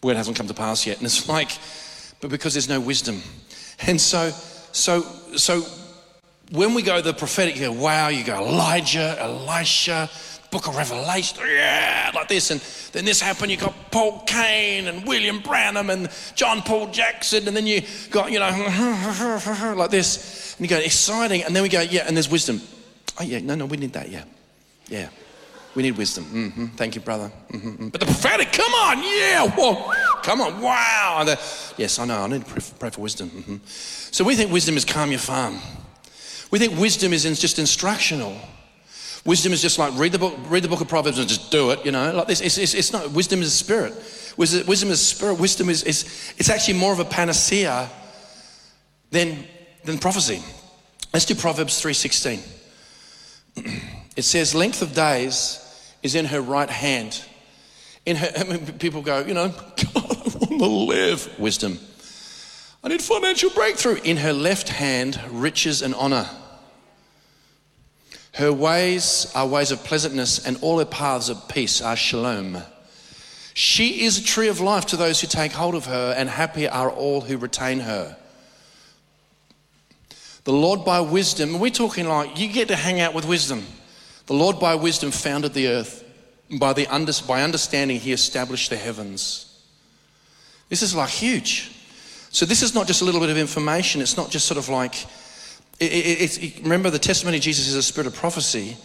Word 0.02 0.16
hasn't 0.16 0.38
come 0.38 0.48
to 0.48 0.54
pass 0.54 0.88
yet. 0.88 0.98
And 0.98 1.06
it's 1.06 1.28
like, 1.30 1.52
but 2.22 2.30
because 2.30 2.54
there's 2.54 2.70
no 2.70 2.80
wisdom. 2.80 3.22
And 3.86 4.00
so, 4.00 4.30
so, 4.72 5.02
so 5.36 5.64
when 6.52 6.74
we 6.74 6.82
go 6.82 7.02
the 7.02 7.14
prophetic, 7.14 7.56
you 7.56 7.62
go, 7.62 7.72
wow, 7.72 8.08
you 8.08 8.24
go 8.24 8.36
Elijah, 8.36 9.16
Elisha, 9.20 10.10
book 10.52 10.68
of 10.68 10.76
Revelation, 10.76 11.44
yeah, 11.48 12.12
like 12.14 12.28
this. 12.28 12.50
And 12.52 12.60
then 12.92 13.06
this 13.06 13.22
happened, 13.22 13.52
you 13.52 13.58
got 13.58 13.92
Paul 13.92 14.24
Cain 14.26 14.88
and 14.88 15.08
William 15.08 15.40
Branham 15.40 15.90
and 15.90 16.10
John 16.36 16.62
Paul 16.62 16.88
Jackson. 16.88 17.48
And 17.48 17.56
then 17.56 17.68
you 17.68 17.82
got, 18.10 18.32
you 18.32 18.40
know, 18.40 18.50
like 19.78 19.92
this. 19.92 20.56
And 20.58 20.66
you 20.66 20.76
go, 20.76 20.82
exciting. 20.82 21.44
And 21.44 21.56
then 21.56 21.64
we 21.64 21.70
go, 21.70 21.82
yeah, 21.82 22.06
and 22.08 22.18
there's 22.18 22.30
wisdom. 22.30 22.62
Oh, 23.20 23.24
yeah, 23.24 23.40
no, 23.40 23.56
no, 23.56 23.66
we 23.66 23.78
need 23.78 23.94
that, 23.94 24.10
yeah. 24.10 24.24
Yeah. 24.88 25.10
We 25.76 25.84
need 25.84 25.98
wisdom. 25.98 26.26
Mm-hmm. 26.26 26.66
Thank 26.78 26.96
you, 26.96 27.02
brother. 27.02 27.32
Mm-hmm. 27.52 27.90
But 27.90 28.02
the 28.02 28.08
prophetic, 28.08 28.52
come 28.52 28.74
on, 28.74 29.04
yeah, 29.04 29.48
whoa, 29.48 29.94
come 30.24 30.42
on, 30.42 30.60
wow. 30.62 31.24
The, 31.26 31.40
yes, 31.78 32.00
I 32.00 32.06
know, 32.06 32.24
I 32.24 32.28
need 32.28 32.44
to 32.44 32.62
pray 32.80 32.90
for 32.90 33.02
wisdom. 33.02 33.30
Mm-hmm. 33.30 33.58
So 33.66 34.24
we 34.24 34.36
think 34.36 34.52
wisdom 34.52 34.78
is 34.78 34.84
calm 34.84 35.12
your 35.12 35.20
farm. 35.20 35.60
We 36.52 36.60
think 36.60 36.80
wisdom 36.80 37.14
is 37.14 37.24
just 37.24 37.60
instructional. 37.60 38.36
Wisdom 39.26 39.54
is 39.54 39.62
just 39.62 39.78
like 39.78 39.96
read 39.98 40.12
the 40.12 40.20
book, 40.20 40.36
read 40.48 40.64
the 40.64 40.70
book 40.70 40.82
of 40.82 40.88
Proverbs 40.88 41.20
and 41.20 41.28
just 41.28 41.52
do 41.52 41.72
it, 41.72 41.86
you 41.86 41.92
know, 41.92 42.12
like 42.14 42.28
this. 42.28 42.42
It's, 42.42 42.58
it's, 42.58 42.74
it's 42.74 42.94
not, 42.94 43.12
wisdom 43.12 43.42
is 43.42 43.54
spirit. 43.54 43.94
Wisdom, 44.38 44.90
is 44.90 45.06
spirit. 45.06 45.38
Wisdom 45.38 45.70
is, 45.70 45.84
is, 45.84 46.34
it's 46.38 46.50
actually 46.50 46.76
more 46.76 46.94
of 46.94 47.00
a 47.00 47.06
panacea 47.06 47.90
than, 49.12 49.46
than 49.84 49.98
prophecy. 49.98 50.42
Let's 51.14 51.26
do 51.26 51.36
Proverbs 51.36 51.82
3.16. 51.84 52.40
It 54.16 54.24
says, 54.24 54.54
length 54.54 54.82
of 54.82 54.94
days 54.94 55.94
is 56.04 56.14
in 56.16 56.26
her 56.26 56.42
right 56.42 56.70
hand. 56.70 57.24
In 58.06 58.18
her, 58.18 58.30
I 58.38 58.44
mean, 58.50 58.66
people 58.74 59.02
go, 59.02 59.20
you 59.26 59.34
know, 59.34 59.48
God, 59.94 59.96
I 59.96 60.46
want 60.50 60.60
to 60.60 60.68
live. 60.68 61.40
Wisdom. 61.40 61.80
I 62.84 62.88
need 62.88 63.02
financial 63.02 63.50
breakthrough. 63.50 64.00
In 64.04 64.18
her 64.18 64.34
left 64.34 64.70
hand, 64.70 65.20
riches 65.30 65.82
and 65.82 65.94
honor. 65.96 66.30
Her 68.34 68.54
ways 68.54 69.32
are 69.36 69.46
ways 69.46 69.72
of 69.72 69.84
pleasantness, 69.84 70.46
and 70.46 70.58
all 70.62 70.80
her 70.80 70.86
paths 70.86 71.30
of 71.30 71.50
peace 71.50 71.82
are 71.82 71.98
shalom. 71.98 72.60
She 73.54 74.06
is 74.06 74.18
a 74.18 74.24
tree 74.24 74.48
of 74.48 74.62
life 74.62 74.86
to 74.88 74.98
those 74.98 75.20
who 75.20 75.28
take 75.28 75.52
hold 75.52 75.76
of 75.76 75.88
her, 75.88 76.14
and 76.16 76.30
happy 76.30 76.68
are 76.68 76.90
all 76.90 77.22
who 77.22 77.38
retain 77.38 77.82
her. 77.82 78.16
The 80.46 80.54
Lord 80.54 80.86
by 80.86 81.02
wisdom, 81.02 81.60
we're 81.60 81.70
talking 81.70 82.08
like 82.08 82.40
you 82.40 82.48
get 82.48 82.70
to 82.70 82.76
hang 82.78 83.02
out 83.02 83.14
with 83.14 83.26
wisdom. 83.26 83.66
The 84.28 84.36
Lord 84.36 84.58
by 84.58 84.76
wisdom 84.76 85.12
founded 85.12 85.54
the 85.54 85.68
earth. 85.68 86.06
By, 86.50 86.74
the 86.74 86.88
under, 86.88 87.12
by 87.28 87.44
understanding, 87.44 88.00
he 88.00 88.14
established 88.14 88.70
the 88.70 88.78
heavens. 88.78 89.62
This 90.70 90.82
is 90.82 90.96
like 90.96 91.10
huge. 91.10 91.72
So 92.30 92.46
this 92.46 92.62
is 92.62 92.76
not 92.76 92.88
just 92.88 93.02
a 93.02 93.06
little 93.06 93.20
bit 93.20 93.30
of 93.30 93.38
information. 93.38 94.02
It's 94.02 94.18
not 94.18 94.30
just 94.30 94.46
sort 94.46 94.58
of 94.58 94.70
like, 94.70 95.04
it, 95.80 95.92
it, 95.92 96.44
it, 96.44 96.64
remember 96.64 96.90
the 96.90 97.00
testimony 97.00 97.38
of 97.38 97.44
Jesus 97.44 97.68
is 97.68 97.76
a 97.76 97.84
spirit 97.84 98.08
of 98.08 98.16
prophecy. 98.16 98.78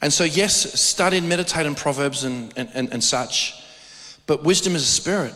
And 0.00 0.12
so, 0.12 0.24
yes, 0.24 0.80
study 0.80 1.18
and 1.18 1.28
meditate 1.28 1.66
on 1.66 1.74
Proverbs 1.74 2.24
and, 2.24 2.52
and, 2.56 2.68
and, 2.74 2.92
and 2.92 3.02
such, 3.02 3.54
but 4.26 4.44
wisdom 4.44 4.74
is 4.74 4.82
a 4.82 4.86
spirit. 4.86 5.34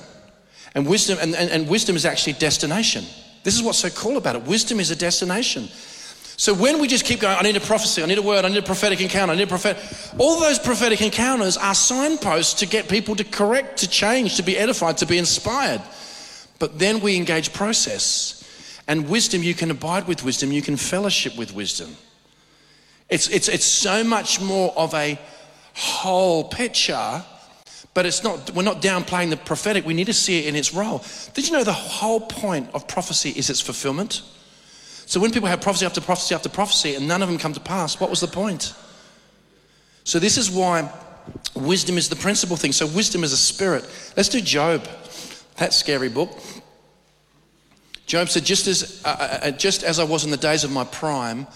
And 0.75 0.87
wisdom, 0.87 1.19
and, 1.21 1.35
and, 1.35 1.51
and 1.51 1.69
wisdom 1.69 1.97
is 1.97 2.07
actually 2.07 2.35
destination. 2.35 3.05
This 3.43 3.55
is 3.55 3.63
what's 3.63 3.79
so 3.79 3.91
cool 3.91 4.17
about 4.17 4.37
it. 4.37 4.43
Wisdom 4.45 4.81
is 4.81 4.91
a 4.91 4.97
destination. 4.97 5.69
So 6.37 6.55
when 6.55 6.81
we 6.81 6.89
just 6.89 7.05
keep 7.05 7.21
going, 7.21 7.37
I 7.37 7.43
need 7.43 7.57
a 7.57 7.61
prophecy, 7.61 8.03
I 8.03 8.07
need 8.07 8.19
a 8.19 8.23
word, 8.23 8.45
I 8.45 8.49
need 8.49 8.59
a 8.59 8.63
prophetic 8.63 9.01
encounter, 9.01 9.33
I 9.33 9.37
need 9.37 9.45
a 9.45 9.47
prophetic, 9.47 9.83
all 10.19 10.41
those 10.41 10.59
prophetic 10.59 11.03
encounters 11.03 11.57
are 11.57 11.75
signposts 11.75 12.55
to 12.55 12.67
get 12.67 12.89
people 12.89 13.15
to 13.17 13.25
correct, 13.25 13.79
to 13.81 13.89
change, 13.89 14.37
to 14.37 14.43
be 14.43 14.57
edified, 14.57 14.97
to 14.99 15.07
be 15.07 15.19
inspired. 15.19 15.83
But 16.63 16.79
then 16.79 17.01
we 17.01 17.17
engage 17.17 17.53
process. 17.53 18.49
And 18.87 19.09
wisdom, 19.09 19.43
you 19.43 19.53
can 19.53 19.73
abide 19.73 20.07
with 20.07 20.23
wisdom, 20.23 20.53
you 20.53 20.63
can 20.63 20.77
fellowship 20.77 21.37
with 21.37 21.53
wisdom. 21.53 21.97
It's, 23.11 23.27
it's, 23.31 23.49
it's 23.49 23.65
so 23.65 24.05
much 24.05 24.41
more 24.41 24.73
of 24.77 24.95
a 24.95 25.19
whole 25.75 26.45
picture, 26.45 27.25
but 27.95 28.07
it's 28.07 28.23
not, 28.23 28.53
we're 28.53 28.63
not 28.63 28.81
downplaying 28.81 29.31
the 29.31 29.39
prophetic. 29.39 29.85
We 29.85 29.93
need 29.93 30.07
to 30.07 30.13
see 30.13 30.39
it 30.39 30.47
in 30.47 30.55
its 30.55 30.73
role. 30.73 31.03
Did 31.35 31.49
you 31.49 31.53
know 31.53 31.65
the 31.65 31.73
whole 31.73 32.21
point 32.21 32.71
of 32.75 32.87
prophecy 32.87 33.31
is 33.31 33.51
its 33.51 33.61
fulfillment? 33.61 34.23
So 35.07 35.19
when 35.19 35.33
people 35.33 35.49
have 35.49 35.61
prophecy 35.61 35.85
after 35.85 36.01
prophecy 36.01 36.33
after 36.33 36.49
prophecy 36.49 36.95
and 36.95 37.09
none 37.09 37.23
of 37.23 37.29
them 37.29 37.39
come 37.39 37.55
to 37.55 37.61
pass, 37.61 37.99
what 37.99 38.09
was 38.09 38.21
the 38.21 38.29
point? 38.29 38.73
So 40.05 40.21
this 40.21 40.39
is 40.39 40.49
why 40.49 40.93
wisdom 41.57 41.99
is 41.99 42.09
the 42.09 42.15
principal 42.15 42.57
thing. 42.57 42.71
So 42.71 42.87
wisdom 42.87 43.25
is 43.25 43.33
a 43.33 43.37
spirit. 43.37 43.85
Let's 44.17 44.29
do 44.29 44.41
Job. 44.41 44.87
That 45.57 45.73
scary 45.73 46.09
book. 46.09 46.31
Job 48.07 48.29
said, 48.29 48.45
just 48.45 48.67
as, 48.67 49.03
uh, 49.05 49.09
uh, 49.09 49.47
uh, 49.47 49.51
just 49.53 49.83
as 49.85 49.99
I 49.99 50.05
was 50.05 50.25
in 50.25 50.31
the 50.31 50.37
days 50.37 50.65
of 50.65 50.73
my 50.73 50.85
prime, 50.85 51.47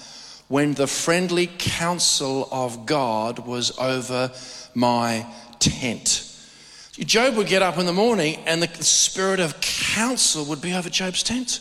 when 0.48 0.74
the 0.74 0.86
friendly 0.86 1.48
counsel 1.58 2.48
of 2.52 2.86
God 2.86 3.40
was 3.40 3.76
over 3.78 4.30
my 4.74 5.26
tent. 5.58 6.22
Job 6.98 7.34
would 7.36 7.48
get 7.48 7.62
up 7.62 7.78
in 7.78 7.84
the 7.84 7.92
morning 7.92 8.36
and 8.46 8.62
the 8.62 8.82
spirit 8.82 9.40
of 9.40 9.60
counsel 9.60 10.44
would 10.46 10.62
be 10.62 10.72
over 10.72 10.88
Job's 10.88 11.22
tent. 11.22 11.60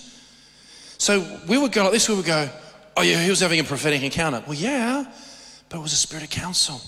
So 0.97 1.39
we 1.47 1.57
would 1.57 1.71
go 1.71 1.83
like 1.83 1.93
this, 1.93 2.07
we 2.07 2.15
would 2.15 2.25
go, 2.25 2.49
Oh, 2.97 3.01
yeah, 3.01 3.21
he 3.21 3.29
was 3.29 3.41
having 3.41 3.59
a 3.59 3.63
prophetic 3.63 4.03
encounter. 4.03 4.41
Well, 4.47 4.55
yeah, 4.55 5.03
but 5.67 5.79
it 5.79 5.81
was 5.81 5.91
a 5.91 5.97
spirit 5.97 6.23
of 6.23 6.29
counsel. 6.29 6.79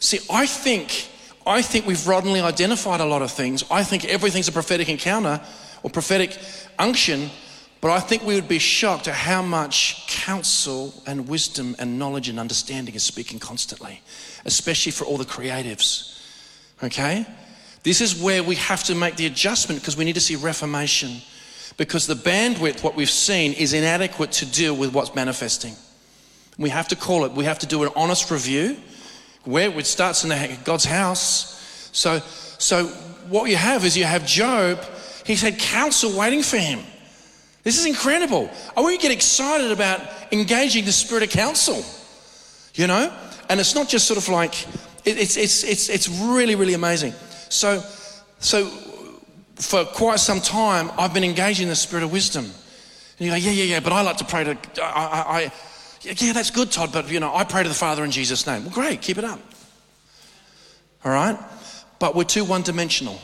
See, 0.00 0.18
I 0.28 0.46
think, 0.46 1.08
I 1.46 1.62
think 1.62 1.86
we've 1.86 2.06
wrongly 2.06 2.40
identified 2.40 3.00
a 3.00 3.04
lot 3.04 3.22
of 3.22 3.32
things. 3.32 3.64
I 3.70 3.82
think 3.82 4.04
everything's 4.04 4.48
a 4.48 4.52
prophetic 4.52 4.88
encounter 4.88 5.40
or 5.82 5.90
prophetic 5.90 6.38
unction, 6.78 7.30
but 7.80 7.90
I 7.90 7.98
think 7.98 8.22
we 8.22 8.36
would 8.36 8.48
be 8.48 8.60
shocked 8.60 9.08
at 9.08 9.14
how 9.14 9.42
much 9.42 10.06
counsel 10.06 10.94
and 11.06 11.28
wisdom 11.28 11.74
and 11.78 11.98
knowledge 11.98 12.28
and 12.28 12.38
understanding 12.38 12.94
is 12.94 13.02
speaking 13.02 13.40
constantly, 13.40 14.00
especially 14.44 14.92
for 14.92 15.04
all 15.04 15.18
the 15.18 15.24
creatives. 15.24 16.20
Okay? 16.82 17.26
This 17.82 18.00
is 18.00 18.22
where 18.22 18.44
we 18.44 18.54
have 18.56 18.84
to 18.84 18.94
make 18.94 19.16
the 19.16 19.26
adjustment 19.26 19.80
because 19.80 19.96
we 19.96 20.04
need 20.04 20.14
to 20.14 20.20
see 20.20 20.36
reformation. 20.36 21.20
Because 21.76 22.06
the 22.06 22.14
bandwidth, 22.14 22.84
what 22.84 22.94
we've 22.94 23.10
seen, 23.10 23.52
is 23.54 23.72
inadequate 23.72 24.30
to 24.32 24.46
deal 24.46 24.76
with 24.76 24.92
what's 24.92 25.14
manifesting. 25.14 25.74
We 26.58 26.68
have 26.68 26.86
to 26.88 26.96
call 26.96 27.24
it, 27.24 27.32
we 27.32 27.44
have 27.44 27.58
to 27.60 27.66
do 27.66 27.82
an 27.82 27.88
honest 27.96 28.30
review 28.30 28.76
where 29.44 29.70
it 29.78 29.86
starts 29.86 30.24
in 30.24 30.30
the, 30.30 30.58
God's 30.64 30.84
house. 30.84 31.90
So, 31.92 32.18
so 32.58 32.86
what 33.28 33.50
you 33.50 33.56
have 33.56 33.84
is 33.84 33.96
you 33.96 34.04
have 34.04 34.26
Job, 34.26 34.80
he's 35.26 35.42
had 35.42 35.58
counsel 35.58 36.16
waiting 36.18 36.42
for 36.42 36.58
him. 36.58 36.80
This 37.62 37.78
is 37.78 37.86
incredible. 37.86 38.50
I 38.76 38.80
want 38.80 38.94
you 38.94 38.98
to 38.98 39.02
get 39.02 39.12
excited 39.12 39.70
about 39.70 40.00
engaging 40.32 40.84
the 40.84 40.92
spirit 40.92 41.22
of 41.22 41.30
counsel, 41.30 41.84
you 42.74 42.86
know? 42.86 43.12
And 43.48 43.60
it's 43.60 43.74
not 43.74 43.88
just 43.88 44.06
sort 44.06 44.18
of 44.18 44.28
like, 44.28 44.66
it, 45.04 45.18
it's, 45.18 45.36
it's, 45.36 45.62
it's, 45.62 45.88
it's 45.88 46.08
really, 46.08 46.54
really 46.54 46.74
amazing. 46.74 47.12
So, 47.48 47.82
so 48.38 48.66
for 49.56 49.84
quite 49.84 50.18
some 50.18 50.40
time, 50.40 50.90
I've 50.98 51.14
been 51.14 51.24
engaging 51.24 51.68
the 51.68 51.76
spirit 51.76 52.02
of 52.02 52.12
wisdom. 52.12 52.44
And 52.44 53.26
you 53.26 53.30
go, 53.30 53.36
yeah, 53.36 53.50
yeah, 53.52 53.64
yeah, 53.64 53.80
but 53.80 53.92
I 53.92 54.02
like 54.02 54.16
to 54.16 54.24
pray 54.24 54.44
to, 54.44 54.58
I, 54.82 54.88
I, 54.88 55.42
I 55.42 55.52
yeah, 56.02 56.32
that's 56.32 56.50
good, 56.50 56.70
Todd, 56.70 56.90
but 56.92 57.10
you 57.10 57.20
know, 57.20 57.34
I 57.34 57.44
pray 57.44 57.62
to 57.62 57.68
the 57.68 57.74
Father 57.74 58.04
in 58.04 58.10
Jesus' 58.10 58.46
name. 58.46 58.64
Well, 58.64 58.74
great, 58.74 59.00
keep 59.00 59.18
it 59.18 59.24
up. 59.24 59.40
All 61.04 61.12
right? 61.12 61.38
But 61.98 62.14
we're 62.14 62.24
too 62.24 62.44
one 62.44 62.62
dimensional. 62.62 63.14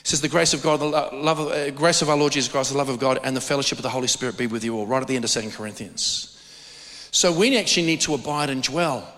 It 0.00 0.06
says, 0.06 0.20
The 0.20 0.28
grace 0.28 0.54
of 0.54 0.62
God, 0.62 0.80
the 0.80 0.86
love 0.86 1.38
of, 1.38 1.48
uh, 1.48 1.70
grace 1.70 2.02
of 2.02 2.10
our 2.10 2.16
Lord 2.16 2.32
Jesus 2.32 2.50
Christ, 2.50 2.72
the 2.72 2.78
love 2.78 2.88
of 2.88 2.98
God, 2.98 3.20
and 3.22 3.36
the 3.36 3.40
fellowship 3.40 3.78
of 3.78 3.82
the 3.82 3.90
Holy 3.90 4.08
Spirit 4.08 4.36
be 4.36 4.46
with 4.46 4.64
you 4.64 4.76
all, 4.76 4.86
right 4.86 5.02
at 5.02 5.08
the 5.08 5.16
end 5.16 5.24
of 5.24 5.30
2 5.30 5.50
Corinthians. 5.50 6.34
So 7.10 7.32
we 7.32 7.56
actually 7.56 7.86
need 7.86 8.00
to 8.02 8.14
abide 8.14 8.50
and 8.50 8.62
dwell. 8.62 9.12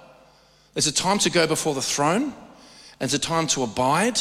There's 0.75 0.87
a 0.87 0.93
time 0.93 1.19
to 1.21 1.31
go 1.31 1.47
before 1.47 1.75
the 1.75 1.83
throne, 1.83 2.25
and 2.25 2.35
there's 3.01 3.15
a 3.15 3.19
time 3.19 3.47
to 3.49 3.63
abide. 3.63 4.19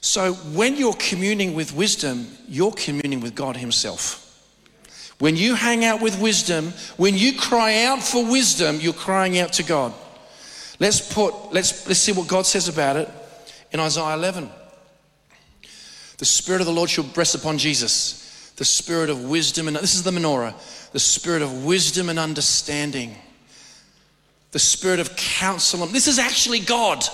So 0.00 0.32
when 0.32 0.76
you're 0.76 0.94
communing 0.94 1.54
with 1.54 1.74
wisdom, 1.74 2.28
you're 2.48 2.72
communing 2.72 3.20
with 3.20 3.34
God 3.34 3.56
Himself. 3.56 4.23
When 5.18 5.36
you 5.36 5.54
hang 5.54 5.84
out 5.84 6.00
with 6.00 6.20
wisdom, 6.20 6.72
when 6.96 7.16
you 7.16 7.38
cry 7.38 7.84
out 7.84 8.02
for 8.02 8.24
wisdom, 8.24 8.80
you're 8.80 8.92
crying 8.92 9.38
out 9.38 9.54
to 9.54 9.62
God. 9.62 9.94
Let's 10.80 11.00
put, 11.12 11.52
let's, 11.52 11.86
let's 11.86 12.00
see 12.00 12.12
what 12.12 12.26
God 12.26 12.46
says 12.46 12.68
about 12.68 12.96
it 12.96 13.08
in 13.72 13.80
Isaiah 13.80 14.14
11. 14.14 14.50
The 16.18 16.24
Spirit 16.24 16.60
of 16.60 16.66
the 16.66 16.72
Lord 16.72 16.90
shall 16.90 17.04
rest 17.16 17.34
upon 17.34 17.58
Jesus, 17.58 18.52
the 18.56 18.64
Spirit 18.64 19.10
of 19.10 19.24
wisdom, 19.24 19.68
and 19.68 19.76
this 19.76 19.94
is 19.94 20.02
the 20.02 20.10
menorah, 20.10 20.54
the 20.92 21.00
Spirit 21.00 21.42
of 21.42 21.64
wisdom 21.64 22.08
and 22.08 22.18
understanding, 22.18 23.16
the 24.50 24.58
Spirit 24.58 25.00
of 25.00 25.14
counsel. 25.16 25.86
This 25.86 26.08
is 26.08 26.18
actually 26.18 26.60
God. 26.60 27.04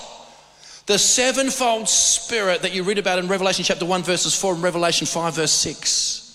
The 0.87 0.99
sevenfold 0.99 1.89
Spirit 1.89 2.63
that 2.63 2.75
you 2.75 2.83
read 2.83 2.99
about 2.99 3.19
in 3.19 3.29
Revelation 3.29 3.65
chapter 3.65 3.85
1, 3.85 4.03
verses 4.03 4.35
4, 4.35 4.55
and 4.55 4.63
Revelation 4.63 5.07
5, 5.07 5.37
verse 5.37 5.53
6. 5.53 6.30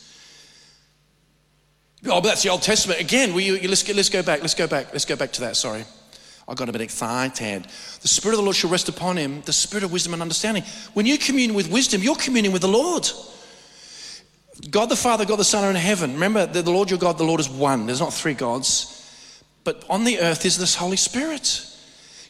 Oh, 2.06 2.22
but 2.22 2.24
that's 2.24 2.44
the 2.44 2.50
Old 2.50 2.62
Testament. 2.62 3.00
Again, 3.00 3.34
you, 3.34 3.68
let's, 3.68 3.88
let's 3.94 4.10
go 4.10 4.22
back. 4.22 4.42
Let's 4.42 4.54
go 4.54 4.68
back. 4.68 4.92
Let's 4.92 5.06
go 5.06 5.16
back 5.16 5.32
to 5.34 5.42
that. 5.42 5.56
Sorry. 5.56 5.86
I 6.48 6.54
got 6.54 6.70
a 6.70 6.72
bit 6.72 6.82
excited. 6.82 7.66
The 8.02 8.08
Spirit 8.08 8.36
of 8.36 8.38
the 8.38 8.44
Lord 8.44 8.56
shall 8.56 8.70
rest 8.70 8.88
upon 8.88 9.18
him, 9.18 9.42
the 9.42 9.54
Spirit 9.54 9.84
of 9.84 9.92
wisdom 9.92 10.14
and 10.14 10.22
understanding. 10.22 10.64
When 10.94 11.08
you 11.08 11.18
commune 11.18 11.56
with 11.56 11.72
wisdom, 11.72 12.04
you're 12.04 12.16
communing 12.16 12.52
with 12.52 12.62
the 12.62 12.68
Lord. 12.68 13.10
God 14.70 14.90
the 14.90 14.96
Father, 14.96 15.26
God 15.26 15.38
the 15.38 15.44
Son 15.44 15.64
are 15.64 15.70
in 15.70 15.76
heaven. 15.76 16.14
Remember, 16.14 16.46
the 16.46 16.70
Lord 16.70 16.90
your 16.90 17.00
God, 17.00 17.18
the 17.18 17.24
Lord 17.24 17.40
is 17.40 17.50
one. 17.50 17.88
There's 17.88 18.00
not 18.00 18.14
three 18.14 18.36
gods. 18.36 18.92
But 19.64 19.84
on 19.90 20.04
the 20.04 20.20
earth 20.20 20.46
is 20.46 20.58
this 20.58 20.76
Holy 20.76 20.98
Spirit. 20.98 21.66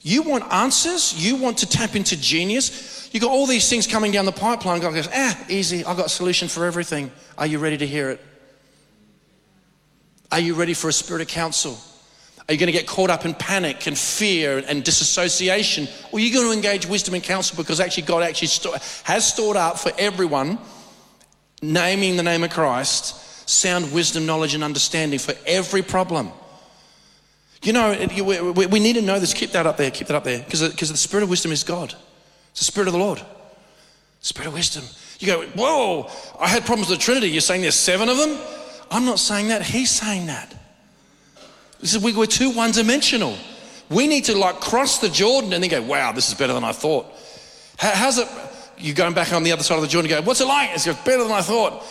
You 0.02 0.22
want 0.22 0.52
answers? 0.54 1.14
You 1.26 1.36
want 1.36 1.58
to 1.60 1.66
tap 1.66 1.96
into 1.96 2.16
genius? 2.16 3.10
You 3.12 3.20
got 3.20 3.32
all 3.32 3.46
these 3.46 3.70
things 3.70 3.86
coming 3.86 4.12
down 4.12 4.26
the 4.26 4.32
pipeline. 4.32 4.80
God 4.80 4.94
goes, 4.94 5.10
ah, 5.14 5.46
easy. 5.50 5.84
I've 5.84 5.98
got 5.98 6.06
a 6.06 6.10
solution 6.10 6.48
for 6.48 6.66
everything. 6.66 7.12
Are 7.38 7.48
you 7.48 7.60
ready 7.60 7.78
to 7.78 7.88
hear 7.88 8.12
it? 8.12 8.22
Are 10.32 10.40
you 10.40 10.56
ready 10.56 10.74
for 10.74 10.90
a 10.90 10.94
spirit 10.94 11.22
of 11.22 11.28
counsel? 11.28 11.78
Are 12.48 12.54
you 12.54 12.60
going 12.60 12.68
to 12.68 12.74
get 12.74 12.86
caught 12.86 13.10
up 13.10 13.26
in 13.26 13.34
panic 13.34 13.88
and 13.88 13.98
fear 13.98 14.64
and 14.68 14.84
disassociation? 14.84 15.88
Or 16.12 16.20
are 16.20 16.22
you 16.22 16.32
going 16.34 16.46
to 16.46 16.54
engage 16.54 16.86
wisdom 16.86 17.16
and 17.16 17.24
counsel 17.24 17.58
because 17.58 17.80
actually 17.80 18.04
God 18.04 18.22
actually 18.22 18.72
has 19.04 19.28
stored 19.28 19.58
up 19.58 19.80
for 19.80 19.92
everyone, 19.98 20.60
naming 21.62 22.18
the 22.18 22.24
name 22.24 22.44
of 22.44 22.52
Christ, 22.52 23.50
sound 23.50 23.92
wisdom, 23.92 24.28
knowledge, 24.28 24.54
and 24.54 24.64
understanding 24.64 25.18
for 25.18 25.34
every 25.48 25.82
problem? 25.82 26.32
You 27.64 27.74
know, 27.74 27.98
we 28.70 28.80
need 28.80 28.94
to 28.94 29.02
know 29.02 29.20
this. 29.20 29.34
Keep 29.34 29.52
that 29.54 29.66
up 29.66 29.78
there. 29.78 29.90
Keep 29.90 30.08
that 30.08 30.16
up 30.16 30.24
there. 30.24 30.44
Because 30.44 30.60
the 30.62 30.98
spirit 30.98 31.24
of 31.24 31.30
wisdom 31.30 31.52
is 31.52 31.64
God. 31.64 31.96
It's 32.52 32.60
the 32.60 32.66
spirit 32.66 32.88
of 32.88 32.94
the 32.94 33.00
Lord. 33.00 33.22
Spirit 34.22 34.50
of 34.50 34.54
wisdom. 34.54 34.84
You 35.18 35.28
go, 35.28 35.42
whoa, 35.56 36.12
I 36.40 36.48
had 36.48 36.64
problems 36.64 36.92
with 36.92 37.00
the 37.00 37.04
Trinity. 37.04 37.30
You're 37.30 37.42
saying 37.42 37.62
there's 37.62 37.74
seven 37.74 38.08
of 38.08 38.18
them? 38.18 38.38
I'm 38.96 39.04
not 39.04 39.20
saying 39.20 39.50
that. 39.50 39.62
He's 39.62 39.92
saying 39.92 40.28
that. 40.28 40.56
He 41.82 41.88
said, 41.88 42.02
we're 42.02 42.26
too 42.26 42.52
one 42.52 42.72
dimensional. 42.72 43.38
We 43.90 44.08
need 44.08 44.24
to 44.26 44.38
like 44.38 44.62
cross 44.62 45.00
the 45.00 45.10
Jordan 45.10 45.52
and 45.52 45.62
then 45.62 45.70
go, 45.70 45.82
wow, 45.82 46.14
this 46.14 46.30
is 46.30 46.34
better 46.34 46.54
than 46.54 46.64
I 46.64 46.72
thought. 46.72 47.06
how's 47.78 48.20
it? 48.20 48.28
You're 48.78 48.96
going 48.96 49.14
back 49.14 49.34
on 49.34 49.44
the 49.44 49.52
other 49.52 49.64
side 49.64 49.76
of 49.76 49.82
the 49.82 49.90
Jordan 49.90 50.10
and 50.10 50.24
go, 50.24 50.26
what's 50.26 50.40
it 50.40 50.48
like? 50.48 50.70
It's 50.74 50.86
better 51.04 51.24
than 51.24 51.34
I 51.34 51.42
thought. 51.42 51.84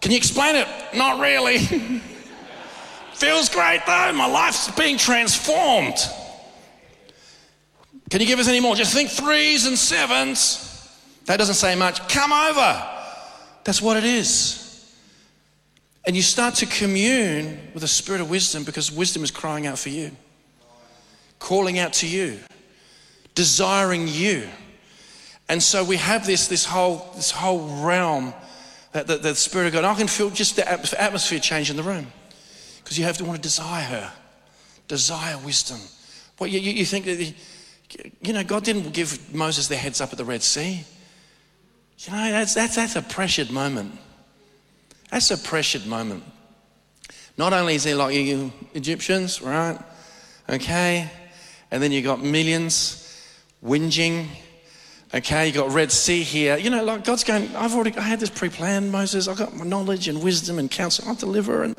Can 0.00 0.12
you 0.12 0.16
explain 0.16 0.54
it? 0.54 0.68
Not 0.94 1.20
really. 1.20 1.58
Feels 3.14 3.48
great 3.48 3.80
though. 3.84 4.12
My 4.12 4.26
life's 4.26 4.70
being 4.76 4.96
transformed. 4.96 5.96
Can 8.10 8.20
you 8.20 8.28
give 8.28 8.38
us 8.38 8.46
any 8.46 8.60
more? 8.60 8.76
Just 8.76 8.94
think 8.94 9.10
threes 9.10 9.66
and 9.66 9.76
sevens. 9.76 10.64
That 11.24 11.38
doesn't 11.38 11.56
say 11.56 11.74
much. 11.74 12.08
Come 12.08 12.32
over. 12.32 12.88
That's 13.64 13.82
what 13.82 13.96
it 13.96 14.04
is. 14.04 14.67
And 16.06 16.16
you 16.16 16.22
start 16.22 16.54
to 16.56 16.66
commune 16.66 17.60
with 17.74 17.82
a 17.82 17.88
spirit 17.88 18.20
of 18.20 18.30
wisdom 18.30 18.64
because 18.64 18.90
wisdom 18.90 19.22
is 19.22 19.30
crying 19.30 19.66
out 19.66 19.78
for 19.78 19.90
you, 19.90 20.10
calling 21.38 21.78
out 21.78 21.92
to 21.94 22.08
you, 22.08 22.38
desiring 23.34 24.08
you. 24.08 24.48
And 25.48 25.62
so 25.62 25.84
we 25.84 25.96
have 25.96 26.26
this, 26.26 26.48
this, 26.48 26.64
whole, 26.64 27.10
this 27.14 27.30
whole 27.30 27.84
realm 27.84 28.34
that 28.92 29.06
the, 29.06 29.16
the 29.16 29.34
Spirit 29.34 29.68
of 29.68 29.72
God. 29.74 29.84
I 29.84 29.94
can 29.94 30.08
feel 30.08 30.30
just 30.30 30.56
the 30.56 30.68
atmosphere 31.00 31.38
change 31.38 31.70
in 31.70 31.76
the 31.76 31.82
room 31.82 32.06
because 32.82 32.98
you 32.98 33.04
have 33.04 33.16
to 33.18 33.24
want 33.24 33.36
to 33.36 33.42
desire 33.42 33.84
her, 33.84 34.12
desire 34.88 35.38
wisdom. 35.38 35.78
What 36.38 36.50
you, 36.50 36.60
you 36.60 36.84
think 36.84 37.04
that, 37.04 37.34
you 38.22 38.32
know, 38.32 38.44
God 38.44 38.64
didn't 38.64 38.92
give 38.92 39.34
Moses 39.34 39.68
the 39.68 39.76
heads 39.76 40.00
up 40.00 40.12
at 40.12 40.18
the 40.18 40.24
Red 40.24 40.42
Sea. 40.42 40.84
You 41.98 42.12
know, 42.12 42.30
that's, 42.30 42.54
that's, 42.54 42.76
that's 42.76 42.96
a 42.96 43.02
pressured 43.02 43.50
moment. 43.50 43.92
That's 45.10 45.30
a 45.30 45.38
pressured 45.38 45.86
moment. 45.86 46.24
Not 47.36 47.52
only 47.52 47.76
is 47.76 47.84
there 47.84 47.94
like 47.94 48.14
you 48.14 48.52
Egyptians, 48.74 49.40
right? 49.40 49.78
Okay. 50.48 51.10
And 51.70 51.82
then 51.82 51.92
you 51.92 52.02
got 52.02 52.22
millions 52.22 53.04
whinging. 53.64 54.26
Okay, 55.14 55.46
you 55.46 55.52
got 55.52 55.70
Red 55.72 55.90
Sea 55.90 56.22
here. 56.22 56.58
You 56.58 56.68
know, 56.68 56.84
like 56.84 57.04
God's 57.04 57.24
going, 57.24 57.54
I've 57.56 57.74
already 57.74 57.96
I 57.96 58.02
had 58.02 58.20
this 58.20 58.28
pre-planned, 58.28 58.92
Moses. 58.92 59.26
I've 59.26 59.38
got 59.38 59.56
my 59.56 59.64
knowledge 59.64 60.08
and 60.08 60.22
wisdom 60.22 60.58
and 60.58 60.70
counsel. 60.70 61.08
I'll 61.08 61.14
deliver 61.14 61.62
and 61.62 61.76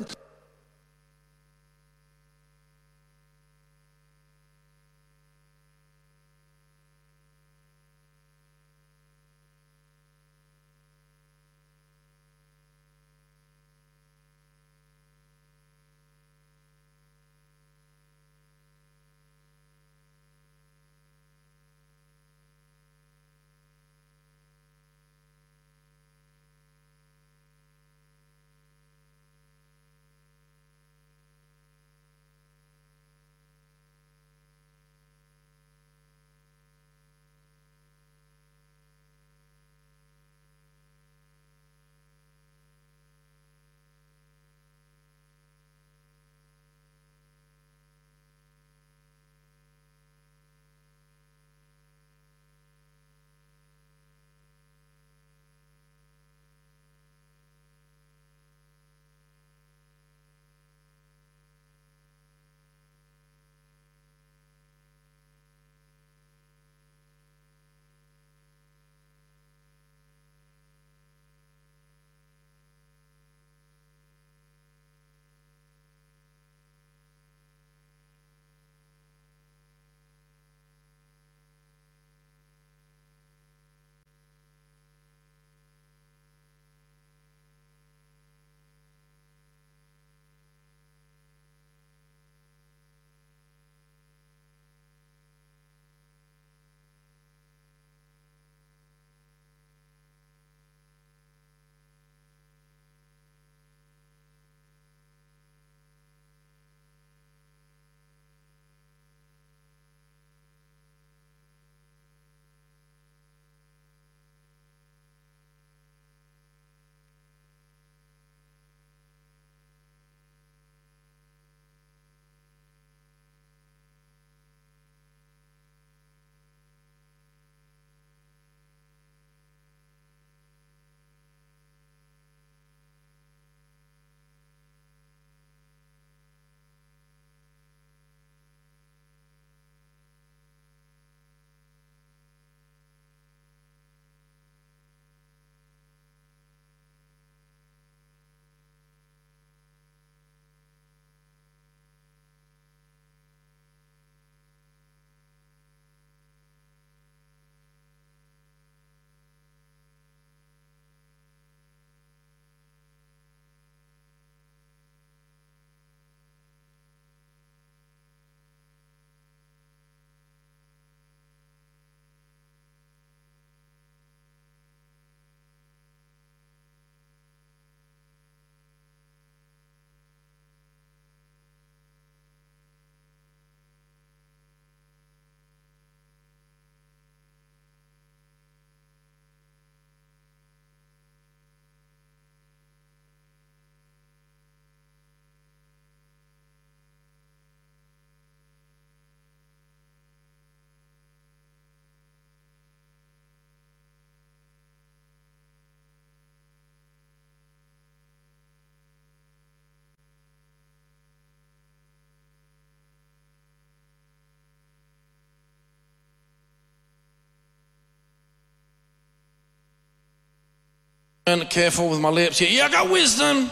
careful 221.38 221.88
with 221.88 222.00
my 222.00 222.08
lips 222.08 222.38
here. 222.38 222.48
Yeah, 222.50 222.66
I 222.66 222.70
got 222.70 222.90
wisdom. 222.90 223.50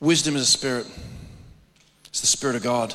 Wisdom 0.00 0.36
is 0.36 0.42
a 0.42 0.46
spirit, 0.46 0.86
it's 2.06 2.20
the 2.20 2.26
spirit 2.26 2.56
of 2.56 2.62
God. 2.62 2.94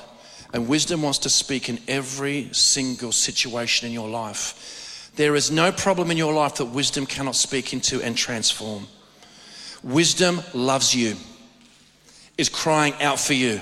And 0.54 0.68
wisdom 0.68 1.02
wants 1.02 1.20
to 1.20 1.30
speak 1.30 1.70
in 1.70 1.80
every 1.88 2.50
single 2.54 3.12
situation 3.12 3.88
in 3.88 3.94
your 3.94 4.10
life. 4.10 5.12
There 5.16 5.36
is 5.36 5.50
no 5.52 5.72
problem 5.72 6.12
in 6.12 6.18
your 6.18 6.34
life 6.34 6.56
that 6.56 6.66
wisdom 6.66 7.06
cannot 7.06 7.36
speak 7.36 7.74
into 7.74 8.02
and 8.02 8.16
transform. 8.16 8.88
Wisdom 9.84 10.42
loves 10.54 10.96
you, 10.96 11.16
is 12.38 12.50
crying 12.50 12.94
out 13.02 13.20
for 13.20 13.34
you. 13.34 13.62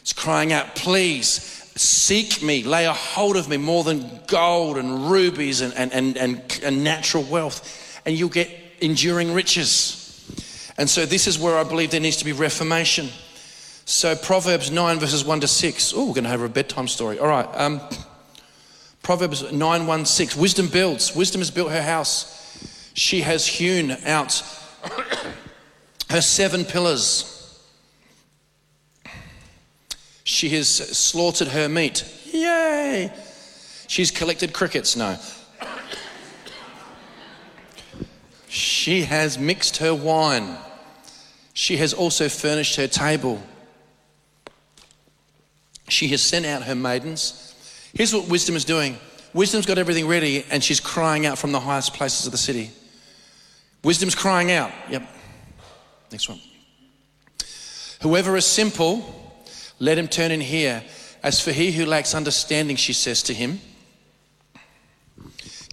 It's 0.00 0.12
crying 0.12 0.52
out, 0.52 0.74
please 0.74 1.62
seek 1.76 2.42
me, 2.42 2.62
lay 2.64 2.86
a 2.86 2.92
hold 2.92 3.36
of 3.36 3.48
me 3.48 3.56
more 3.56 3.84
than 3.84 4.20
gold 4.26 4.76
and 4.76 5.10
rubies 5.10 5.60
and, 5.60 5.72
and, 5.74 5.92
and, 5.92 6.16
and, 6.16 6.60
and 6.62 6.84
natural 6.84 7.22
wealth, 7.22 7.91
and 8.04 8.16
you'll 8.16 8.28
get 8.28 8.50
enduring 8.80 9.32
riches. 9.32 9.98
And 10.78 10.88
so, 10.88 11.06
this 11.06 11.26
is 11.26 11.38
where 11.38 11.56
I 11.56 11.64
believe 11.64 11.90
there 11.90 12.00
needs 12.00 12.16
to 12.18 12.24
be 12.24 12.32
reformation. 12.32 13.08
So, 13.84 14.14
Proverbs 14.16 14.70
9, 14.70 14.98
verses 14.98 15.24
1 15.24 15.40
to 15.40 15.48
6. 15.48 15.92
Oh, 15.94 16.06
we're 16.06 16.14
going 16.14 16.24
to 16.24 16.30
have 16.30 16.40
a 16.40 16.48
bedtime 16.48 16.88
story. 16.88 17.18
All 17.18 17.28
right. 17.28 17.48
Um, 17.54 17.80
Proverbs 19.02 19.52
9, 19.52 19.86
1, 19.86 20.04
6. 20.06 20.36
Wisdom 20.36 20.68
builds. 20.68 21.14
Wisdom 21.14 21.40
has 21.40 21.50
built 21.50 21.70
her 21.72 21.82
house. 21.82 22.90
She 22.94 23.22
has 23.22 23.46
hewn 23.46 23.90
out 24.06 24.42
her 26.10 26.20
seven 26.20 26.64
pillars. 26.64 27.28
She 30.24 30.50
has 30.50 30.68
slaughtered 30.68 31.48
her 31.48 31.68
meat. 31.68 32.04
Yay! 32.32 33.12
She's 33.88 34.10
collected 34.10 34.52
crickets. 34.52 34.96
No. 34.96 35.18
She 38.52 39.04
has 39.04 39.38
mixed 39.38 39.78
her 39.78 39.94
wine. 39.94 40.58
She 41.54 41.78
has 41.78 41.94
also 41.94 42.28
furnished 42.28 42.76
her 42.76 42.86
table. 42.86 43.42
She 45.88 46.08
has 46.08 46.20
sent 46.20 46.44
out 46.44 46.64
her 46.64 46.74
maidens. 46.74 47.54
Here's 47.94 48.12
what 48.12 48.28
wisdom 48.28 48.54
is 48.54 48.66
doing 48.66 48.98
wisdom's 49.32 49.64
got 49.64 49.78
everything 49.78 50.06
ready, 50.06 50.44
and 50.50 50.62
she's 50.62 50.80
crying 50.80 51.24
out 51.24 51.38
from 51.38 51.52
the 51.52 51.60
highest 51.60 51.94
places 51.94 52.26
of 52.26 52.32
the 52.32 52.38
city. 52.38 52.70
Wisdom's 53.82 54.14
crying 54.14 54.52
out. 54.52 54.70
Yep. 54.90 55.08
Next 56.10 56.28
one. 56.28 56.40
Whoever 58.02 58.36
is 58.36 58.44
simple, 58.44 59.32
let 59.78 59.96
him 59.96 60.08
turn 60.08 60.30
in 60.30 60.42
here. 60.42 60.84
As 61.22 61.40
for 61.40 61.52
he 61.52 61.72
who 61.72 61.86
lacks 61.86 62.14
understanding, 62.14 62.76
she 62.76 62.92
says 62.92 63.22
to 63.22 63.32
him, 63.32 63.60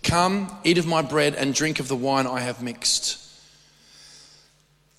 Come, 0.03 0.55
eat 0.63 0.77
of 0.77 0.85
my 0.85 1.01
bread 1.01 1.35
and 1.35 1.53
drink 1.53 1.79
of 1.79 1.87
the 1.87 1.95
wine 1.95 2.27
I 2.27 2.39
have 2.39 2.61
mixed. 2.61 3.17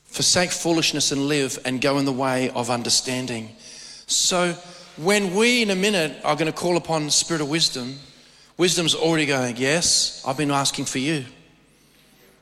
Forsake 0.07 0.51
foolishness 0.51 1.12
and 1.12 1.28
live 1.28 1.59
and 1.64 1.80
go 1.80 1.98
in 1.98 2.05
the 2.05 2.12
way 2.12 2.51
of 2.51 2.70
understanding. 2.70 3.51
So, 4.07 4.55
when 4.96 5.34
we 5.34 5.62
in 5.62 5.70
a 5.70 5.76
minute 5.76 6.20
are 6.24 6.34
going 6.34 6.46
to 6.46 6.53
call 6.53 6.76
upon 6.76 7.11
spirit 7.11 7.40
of 7.40 7.48
wisdom, 7.48 7.98
wisdom's 8.57 8.94
already 8.94 9.26
going, 9.26 9.57
Yes, 9.57 10.22
I've 10.26 10.36
been 10.36 10.51
asking 10.51 10.86
for 10.86 10.98
you. 10.98 11.24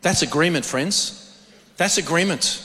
That's 0.02 0.22
agreement, 0.22 0.64
friends. 0.64 1.24
That's 1.76 1.98
agreement. 1.98 2.64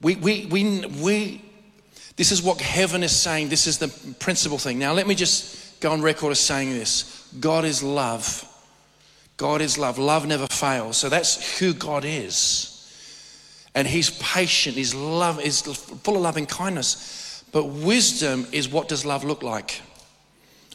We, 0.00 0.16
we, 0.16 0.46
we, 0.46 0.86
we, 0.86 1.44
this 2.16 2.30
is 2.30 2.42
what 2.42 2.60
heaven 2.60 3.02
is 3.02 3.14
saying. 3.14 3.48
This 3.48 3.66
is 3.66 3.78
the 3.78 3.88
principal 4.20 4.58
thing. 4.58 4.78
Now, 4.78 4.92
let 4.92 5.06
me 5.06 5.14
just 5.14 5.57
go 5.80 5.92
on 5.92 6.02
record 6.02 6.32
as 6.32 6.40
saying 6.40 6.70
this 6.70 7.28
God 7.40 7.64
is 7.64 7.82
love. 7.82 8.44
God 9.36 9.60
is 9.60 9.78
love. 9.78 9.98
Love 9.98 10.26
never 10.26 10.46
fails. 10.48 10.96
So 10.96 11.08
that's 11.08 11.58
who 11.58 11.72
God 11.72 12.04
is. 12.04 12.74
And 13.74 13.86
He's 13.86 14.10
patient, 14.18 14.76
He's 14.76 14.94
love 14.94 15.40
is 15.40 15.62
full 15.62 16.16
of 16.16 16.22
loving 16.22 16.46
kindness. 16.46 17.44
But 17.52 17.64
wisdom 17.64 18.46
is 18.52 18.68
what 18.68 18.88
does 18.88 19.06
love 19.06 19.24
look 19.24 19.42
like? 19.42 19.80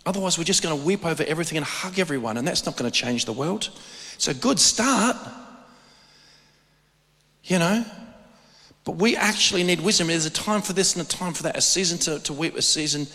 Otherwise, 0.05 0.37
we're 0.37 0.43
just 0.43 0.63
going 0.63 0.77
to 0.77 0.85
weep 0.85 1.05
over 1.05 1.23
everything 1.23 1.57
and 1.57 1.65
hug 1.65 1.99
everyone, 1.99 2.37
and 2.37 2.47
that's 2.47 2.65
not 2.65 2.75
going 2.75 2.89
to 2.89 2.97
change 2.97 3.25
the 3.25 3.33
world. 3.33 3.69
It's 4.15 4.27
a 4.27 4.33
good 4.33 4.59
start. 4.59 5.15
You 7.43 7.59
know? 7.59 7.85
But 8.85 8.97
we 8.97 9.15
actually 9.15 9.63
need 9.63 9.79
wisdom. 9.81 10.07
There's 10.07 10.25
a 10.25 10.29
time 10.29 10.61
for 10.61 10.73
this 10.73 10.95
and 10.95 11.05
a 11.05 11.07
time 11.07 11.33
for 11.33 11.43
that, 11.43 11.55
a 11.55 11.61
season 11.61 11.97
to, 11.99 12.19
to 12.23 12.33
weep, 12.33 12.55
a 12.55 12.61
season 12.61 13.07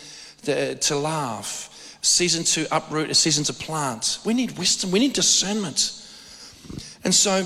to, 0.45 0.75
to 0.77 0.97
laugh, 0.97 1.75
season 2.09 2.45
to 2.45 2.67
uproot, 2.75 3.11
a 3.11 3.15
season 3.15 3.45
to 3.45 3.53
plant. 3.53 4.19
We 4.25 4.35
need 4.35 4.59
wisdom, 4.59 4.91
we 4.91 4.99
need 4.99 5.13
discernment. 5.13 5.93
And 7.05 7.15
so, 7.15 7.45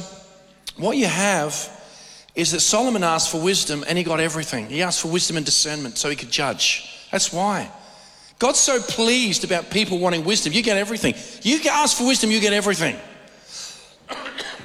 what 0.76 0.96
you 0.96 1.06
have 1.06 1.70
is 2.34 2.52
that 2.52 2.60
Solomon 2.60 3.04
asked 3.04 3.30
for 3.30 3.42
wisdom 3.42 3.84
and 3.86 3.98
he 3.98 4.04
got 4.04 4.20
everything. 4.20 4.66
He 4.66 4.82
asked 4.82 5.02
for 5.02 5.08
wisdom 5.08 5.36
and 5.36 5.44
discernment 5.44 5.98
so 5.98 6.08
he 6.08 6.16
could 6.16 6.30
judge. 6.30 7.06
That's 7.10 7.32
why. 7.32 7.70
God's 8.38 8.58
so 8.58 8.80
pleased 8.80 9.44
about 9.44 9.70
people 9.70 9.98
wanting 9.98 10.24
wisdom. 10.24 10.52
You 10.52 10.62
get 10.62 10.78
everything. 10.78 11.14
You 11.42 11.60
ask 11.70 11.98
for 11.98 12.06
wisdom, 12.06 12.30
you 12.30 12.40
get 12.40 12.54
everything 12.54 12.96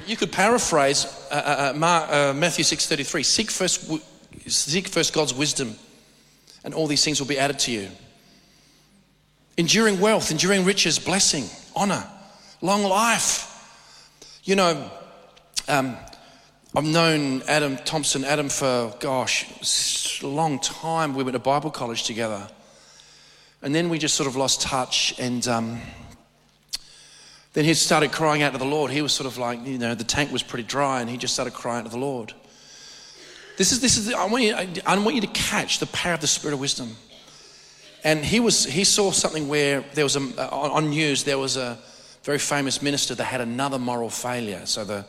you 0.08 0.16
could 0.16 0.32
paraphrase 0.32 1.04
uh, 1.30 1.34
uh, 1.34 1.70
uh, 1.74 1.78
Mark, 1.78 2.10
uh, 2.10 2.32
Matthew 2.32 2.64
6.33. 2.64 3.24
Seek 3.24 3.50
first, 3.50 4.50
seek 4.50 4.88
first 4.88 5.12
God's 5.12 5.34
wisdom 5.34 5.76
and 6.64 6.72
all 6.72 6.86
these 6.86 7.04
things 7.04 7.20
will 7.20 7.28
be 7.28 7.38
added 7.38 7.58
to 7.60 7.72
you. 7.72 7.88
Enduring 9.58 10.00
wealth, 10.00 10.30
enduring 10.30 10.64
riches, 10.64 10.98
blessing, 10.98 11.44
honor, 11.76 12.08
long 12.62 12.84
life. 12.84 13.44
You 14.44 14.56
know, 14.56 14.90
um, 15.68 15.96
I've 16.74 16.84
known 16.84 17.42
Adam 17.48 17.76
Thompson, 17.78 18.24
Adam 18.24 18.48
for, 18.48 18.94
gosh, 19.00 20.22
a 20.22 20.26
long 20.26 20.60
time. 20.60 21.14
We 21.14 21.24
went 21.24 21.34
to 21.34 21.40
Bible 21.40 21.70
college 21.70 22.04
together. 22.04 22.48
And 23.60 23.74
then 23.74 23.88
we 23.90 23.98
just 23.98 24.14
sort 24.14 24.28
of 24.28 24.36
lost 24.36 24.62
touch 24.62 25.14
and... 25.18 25.46
Um, 25.46 25.80
then 27.54 27.64
he 27.64 27.74
started 27.74 28.12
crying 28.12 28.42
out 28.42 28.52
to 28.52 28.58
the 28.58 28.64
Lord. 28.64 28.92
He 28.92 29.02
was 29.02 29.12
sort 29.12 29.26
of 29.26 29.36
like, 29.36 29.66
you 29.66 29.78
know, 29.78 29.94
the 29.96 30.04
tank 30.04 30.30
was 30.30 30.44
pretty 30.44 30.62
dry 30.62 31.00
and 31.00 31.10
he 31.10 31.16
just 31.16 31.34
started 31.34 31.54
crying 31.54 31.82
to 31.82 31.90
the 31.90 31.98
Lord. 31.98 32.32
This 33.56 33.72
is, 33.72 33.80
this 33.80 33.96
is, 33.96 34.12
I 34.12 34.26
want 34.26 34.44
you, 34.44 34.54
I 34.86 34.96
want 34.98 35.16
you 35.16 35.22
to 35.22 35.26
catch 35.28 35.80
the 35.80 35.86
power 35.86 36.12
of 36.12 36.20
the 36.20 36.28
spirit 36.28 36.54
of 36.54 36.60
wisdom. 36.60 36.94
And 38.04 38.24
he 38.24 38.40
was, 38.40 38.64
he 38.64 38.84
saw 38.84 39.10
something 39.10 39.48
where 39.48 39.80
there 39.94 40.04
was 40.04 40.16
a, 40.16 40.50
on 40.50 40.90
news, 40.90 41.24
there 41.24 41.38
was 41.38 41.56
a 41.56 41.78
very 42.22 42.38
famous 42.38 42.82
minister 42.82 43.14
that 43.14 43.24
had 43.24 43.40
another 43.40 43.78
moral 43.78 44.10
failure. 44.10 44.64
So 44.66 44.84
the, 44.84 45.04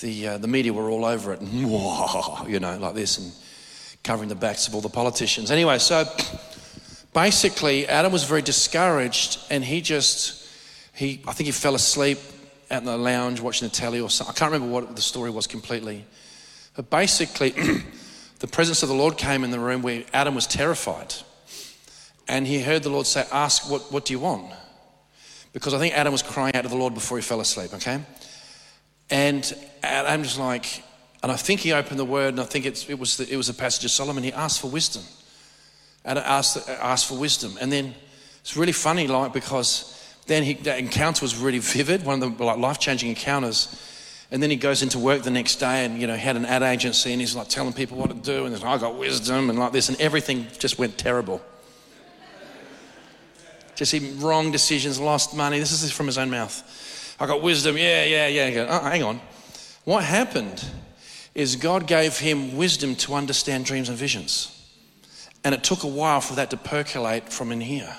the, 0.00 0.28
uh, 0.28 0.38
the 0.38 0.48
media 0.48 0.72
were 0.72 0.90
all 0.90 1.04
over 1.04 1.32
it, 1.32 1.42
you 1.52 2.60
know, 2.60 2.78
like 2.78 2.94
this, 2.94 3.18
and 3.18 3.32
covering 4.02 4.28
the 4.28 4.34
backs 4.34 4.68
of 4.68 4.74
all 4.74 4.80
the 4.80 4.88
politicians. 4.88 5.50
Anyway, 5.50 5.78
so 5.78 6.04
basically, 7.14 7.86
Adam 7.86 8.12
was 8.12 8.24
very 8.24 8.42
discouraged, 8.42 9.38
and 9.50 9.64
he 9.64 9.80
just 9.80 10.40
he, 10.94 11.22
I 11.26 11.32
think 11.32 11.46
he 11.46 11.52
fell 11.52 11.74
asleep 11.74 12.18
in 12.70 12.84
the 12.84 12.96
lounge 12.96 13.40
watching 13.40 13.68
the 13.68 13.74
telly 13.74 14.00
or 14.00 14.10
something. 14.10 14.34
I 14.34 14.38
can't 14.38 14.52
remember 14.52 14.72
what 14.72 14.96
the 14.96 15.02
story 15.02 15.30
was 15.30 15.46
completely. 15.46 16.04
But 16.76 16.90
basically, 16.90 17.50
the 18.38 18.46
presence 18.46 18.82
of 18.82 18.88
the 18.88 18.94
Lord 18.94 19.16
came 19.16 19.42
in 19.44 19.50
the 19.50 19.58
room 19.58 19.82
where 19.82 20.04
Adam 20.12 20.34
was 20.34 20.46
terrified. 20.46 21.14
And 22.30 22.46
he 22.46 22.60
heard 22.60 22.84
the 22.84 22.90
Lord 22.90 23.08
say, 23.08 23.26
Ask, 23.32 23.68
what, 23.68 23.90
what 23.90 24.04
do 24.04 24.12
you 24.12 24.20
want? 24.20 24.52
Because 25.52 25.74
I 25.74 25.80
think 25.80 25.94
Adam 25.94 26.12
was 26.12 26.22
crying 26.22 26.54
out 26.54 26.62
to 26.62 26.68
the 26.68 26.76
Lord 26.76 26.94
before 26.94 27.18
he 27.18 27.22
fell 27.22 27.40
asleep, 27.40 27.74
okay? 27.74 28.00
And 29.10 29.52
Adam 29.82 30.20
was 30.20 30.38
like, 30.38 30.84
and 31.24 31.32
I 31.32 31.36
think 31.36 31.58
he 31.58 31.72
opened 31.72 31.98
the 31.98 32.04
word, 32.04 32.28
and 32.28 32.40
I 32.40 32.44
think 32.44 32.66
it 32.66 32.96
was 32.96 33.16
the, 33.16 33.28
it 33.28 33.36
was 33.36 33.48
a 33.48 33.54
passage 33.54 33.84
of 33.84 33.90
Solomon. 33.90 34.22
He 34.22 34.32
asked 34.32 34.60
for 34.60 34.70
wisdom. 34.70 35.02
And 36.04 36.20
asked, 36.20 36.68
asked 36.68 37.08
for 37.08 37.18
wisdom. 37.18 37.58
And 37.60 37.72
then 37.72 37.96
it's 38.42 38.56
really 38.56 38.70
funny, 38.70 39.08
like, 39.08 39.32
because 39.32 40.00
then 40.26 40.44
he, 40.44 40.54
that 40.54 40.78
encounter 40.78 41.24
was 41.24 41.36
really 41.36 41.58
vivid, 41.58 42.04
one 42.04 42.22
of 42.22 42.38
the 42.38 42.44
like, 42.44 42.58
life-changing 42.58 43.08
encounters. 43.08 43.74
And 44.30 44.40
then 44.40 44.50
he 44.50 44.56
goes 44.56 44.84
into 44.84 45.00
work 45.00 45.22
the 45.22 45.32
next 45.32 45.56
day 45.56 45.84
and, 45.84 46.00
you 46.00 46.06
know, 46.06 46.14
had 46.14 46.36
an 46.36 46.46
ad 46.46 46.62
agency 46.62 47.10
and 47.10 47.20
he's 47.20 47.34
like 47.34 47.48
telling 47.48 47.72
people 47.72 47.98
what 47.98 48.10
to 48.10 48.14
do. 48.14 48.44
And 48.44 48.54
like, 48.54 48.64
I 48.64 48.78
got 48.78 48.96
wisdom 48.96 49.50
and 49.50 49.58
like 49.58 49.72
this. 49.72 49.88
And 49.88 50.00
everything 50.00 50.46
just 50.60 50.78
went 50.78 50.96
terrible. 50.96 51.42
Just 53.80 53.94
wrong 54.22 54.52
decisions, 54.52 55.00
lost 55.00 55.34
money. 55.34 55.58
This 55.58 55.82
is 55.82 55.90
from 55.90 56.04
his 56.04 56.18
own 56.18 56.28
mouth. 56.28 57.16
I 57.18 57.26
got 57.26 57.40
wisdom. 57.40 57.78
Yeah, 57.78 58.04
yeah, 58.04 58.26
yeah. 58.26 58.50
Go, 58.50 58.66
oh, 58.68 58.80
hang 58.80 59.02
on. 59.02 59.22
What 59.84 60.04
happened 60.04 60.62
is 61.34 61.56
God 61.56 61.86
gave 61.86 62.18
him 62.18 62.58
wisdom 62.58 62.94
to 62.96 63.14
understand 63.14 63.64
dreams 63.64 63.88
and 63.88 63.96
visions. 63.96 64.54
And 65.44 65.54
it 65.54 65.64
took 65.64 65.82
a 65.82 65.86
while 65.86 66.20
for 66.20 66.34
that 66.34 66.50
to 66.50 66.58
percolate 66.58 67.32
from 67.32 67.52
in 67.52 67.62
here. 67.62 67.96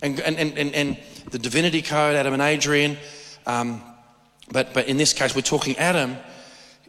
And, 0.00 0.18
and, 0.18 0.38
and, 0.38 0.74
and 0.74 0.98
the 1.30 1.38
divinity 1.38 1.82
code, 1.82 2.16
Adam 2.16 2.32
and 2.32 2.40
Adrian, 2.40 2.96
um, 3.44 3.82
but, 4.50 4.72
but 4.72 4.88
in 4.88 4.96
this 4.96 5.12
case, 5.12 5.36
we're 5.36 5.42
talking 5.42 5.76
Adam, 5.76 6.16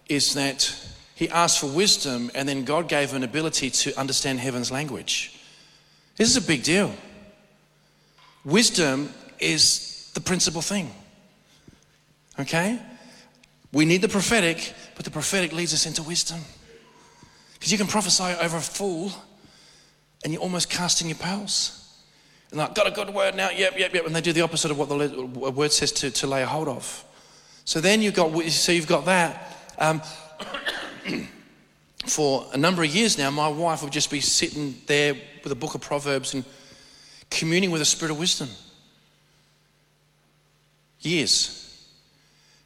is 0.08 0.36
that 0.36 0.74
he 1.14 1.28
asked 1.28 1.60
for 1.60 1.68
wisdom 1.68 2.32
and 2.34 2.48
then 2.48 2.64
God 2.64 2.88
gave 2.88 3.10
him 3.10 3.18
an 3.18 3.24
ability 3.24 3.70
to 3.70 4.00
understand 4.00 4.40
heaven's 4.40 4.72
language. 4.72 5.35
This 6.18 6.30
is 6.30 6.38
a 6.38 6.48
big 6.48 6.64
deal. 6.64 6.94
Wisdom 8.44 9.14
is 9.40 10.12
the 10.14 10.22
principal 10.22 10.62
thing. 10.62 10.92
Okay? 12.40 12.80
We 13.72 13.86
need 13.86 14.02
the 14.02 14.08
prophetic, 14.08 14.74
but 14.96 15.04
the 15.04 15.12
prophetic 15.12 15.52
leads 15.52 15.74
us 15.74 15.86
into 15.86 16.04
wisdom. 16.04 16.40
Because 17.54 17.72
you 17.72 17.78
can 17.78 17.88
prophesy 17.88 18.36
over 18.42 18.58
a 18.58 18.62
fool 18.62 19.12
and 20.24 20.32
you're 20.32 20.42
almost 20.42 20.70
casting 20.70 21.10
your 21.10 21.18
pearls. 21.18 21.82
And 22.52 22.60
like, 22.60 22.76
got 22.76 22.88
a 22.88 22.92
good 22.92 23.14
word 23.14 23.36
now, 23.36 23.50
yep, 23.50 23.78
yep, 23.78 23.94
yep. 23.94 24.06
And 24.06 24.16
they 24.16 24.22
do 24.22 24.32
the 24.32 24.42
opposite 24.42 24.72
of 24.72 24.78
what 24.78 24.88
the 24.88 25.52
word 25.52 25.72
says 25.72 25.92
to, 25.94 26.12
to 26.12 26.28
lay 26.28 26.44
a 26.44 26.46
hold 26.46 26.68
of. 26.68 27.04
So 27.66 27.82
then 27.82 28.02
you've 28.02 28.14
got, 28.14 28.32
so 28.50 28.72
you've 28.72 28.88
got 28.88 29.06
that. 29.06 29.58
Um, 29.78 30.02
for 32.06 32.46
a 32.54 32.58
number 32.58 32.84
of 32.84 32.96
years 32.96 33.18
now, 33.18 33.32
my 33.32 33.48
wife 33.48 33.84
would 33.84 33.92
just 33.92 34.12
be 34.12 34.22
sitting 34.22 34.76
there 34.86 35.16
with 35.46 35.52
a 35.52 35.56
book 35.56 35.76
of 35.76 35.82
Proverbs 35.82 36.34
and 36.34 36.44
communing 37.30 37.70
with 37.70 37.80
a 37.80 37.86
spirit 37.86 38.12
of 38.12 38.18
wisdom. 38.18 38.50
Years. 41.02 41.88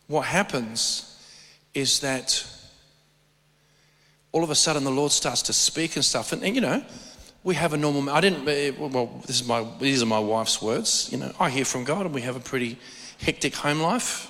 What 0.07 0.21
happens 0.21 1.21
is 1.73 1.99
that 1.99 2.43
all 4.31 4.45
of 4.45 4.49
a 4.49 4.55
sudden 4.55 4.85
the 4.85 4.91
Lord 4.91 5.11
starts 5.11 5.41
to 5.43 5.53
speak 5.53 5.97
and 5.97 6.05
stuff. 6.05 6.31
And, 6.31 6.41
and 6.41 6.55
you 6.55 6.61
know, 6.61 6.81
we 7.43 7.55
have 7.55 7.73
a 7.73 7.77
normal, 7.77 8.09
I 8.09 8.21
didn't, 8.21 8.47
eh, 8.47 8.71
well, 8.77 9.21
this 9.27 9.41
is 9.41 9.47
my, 9.47 9.65
these 9.79 10.01
are 10.01 10.05
my 10.05 10.19
wife's 10.19 10.61
words. 10.61 11.09
You 11.11 11.17
know, 11.17 11.33
I 11.37 11.49
hear 11.49 11.65
from 11.65 11.83
God 11.83 12.05
and 12.05 12.15
we 12.15 12.21
have 12.21 12.37
a 12.37 12.39
pretty 12.39 12.77
hectic 13.19 13.55
home 13.55 13.81
life. 13.81 14.28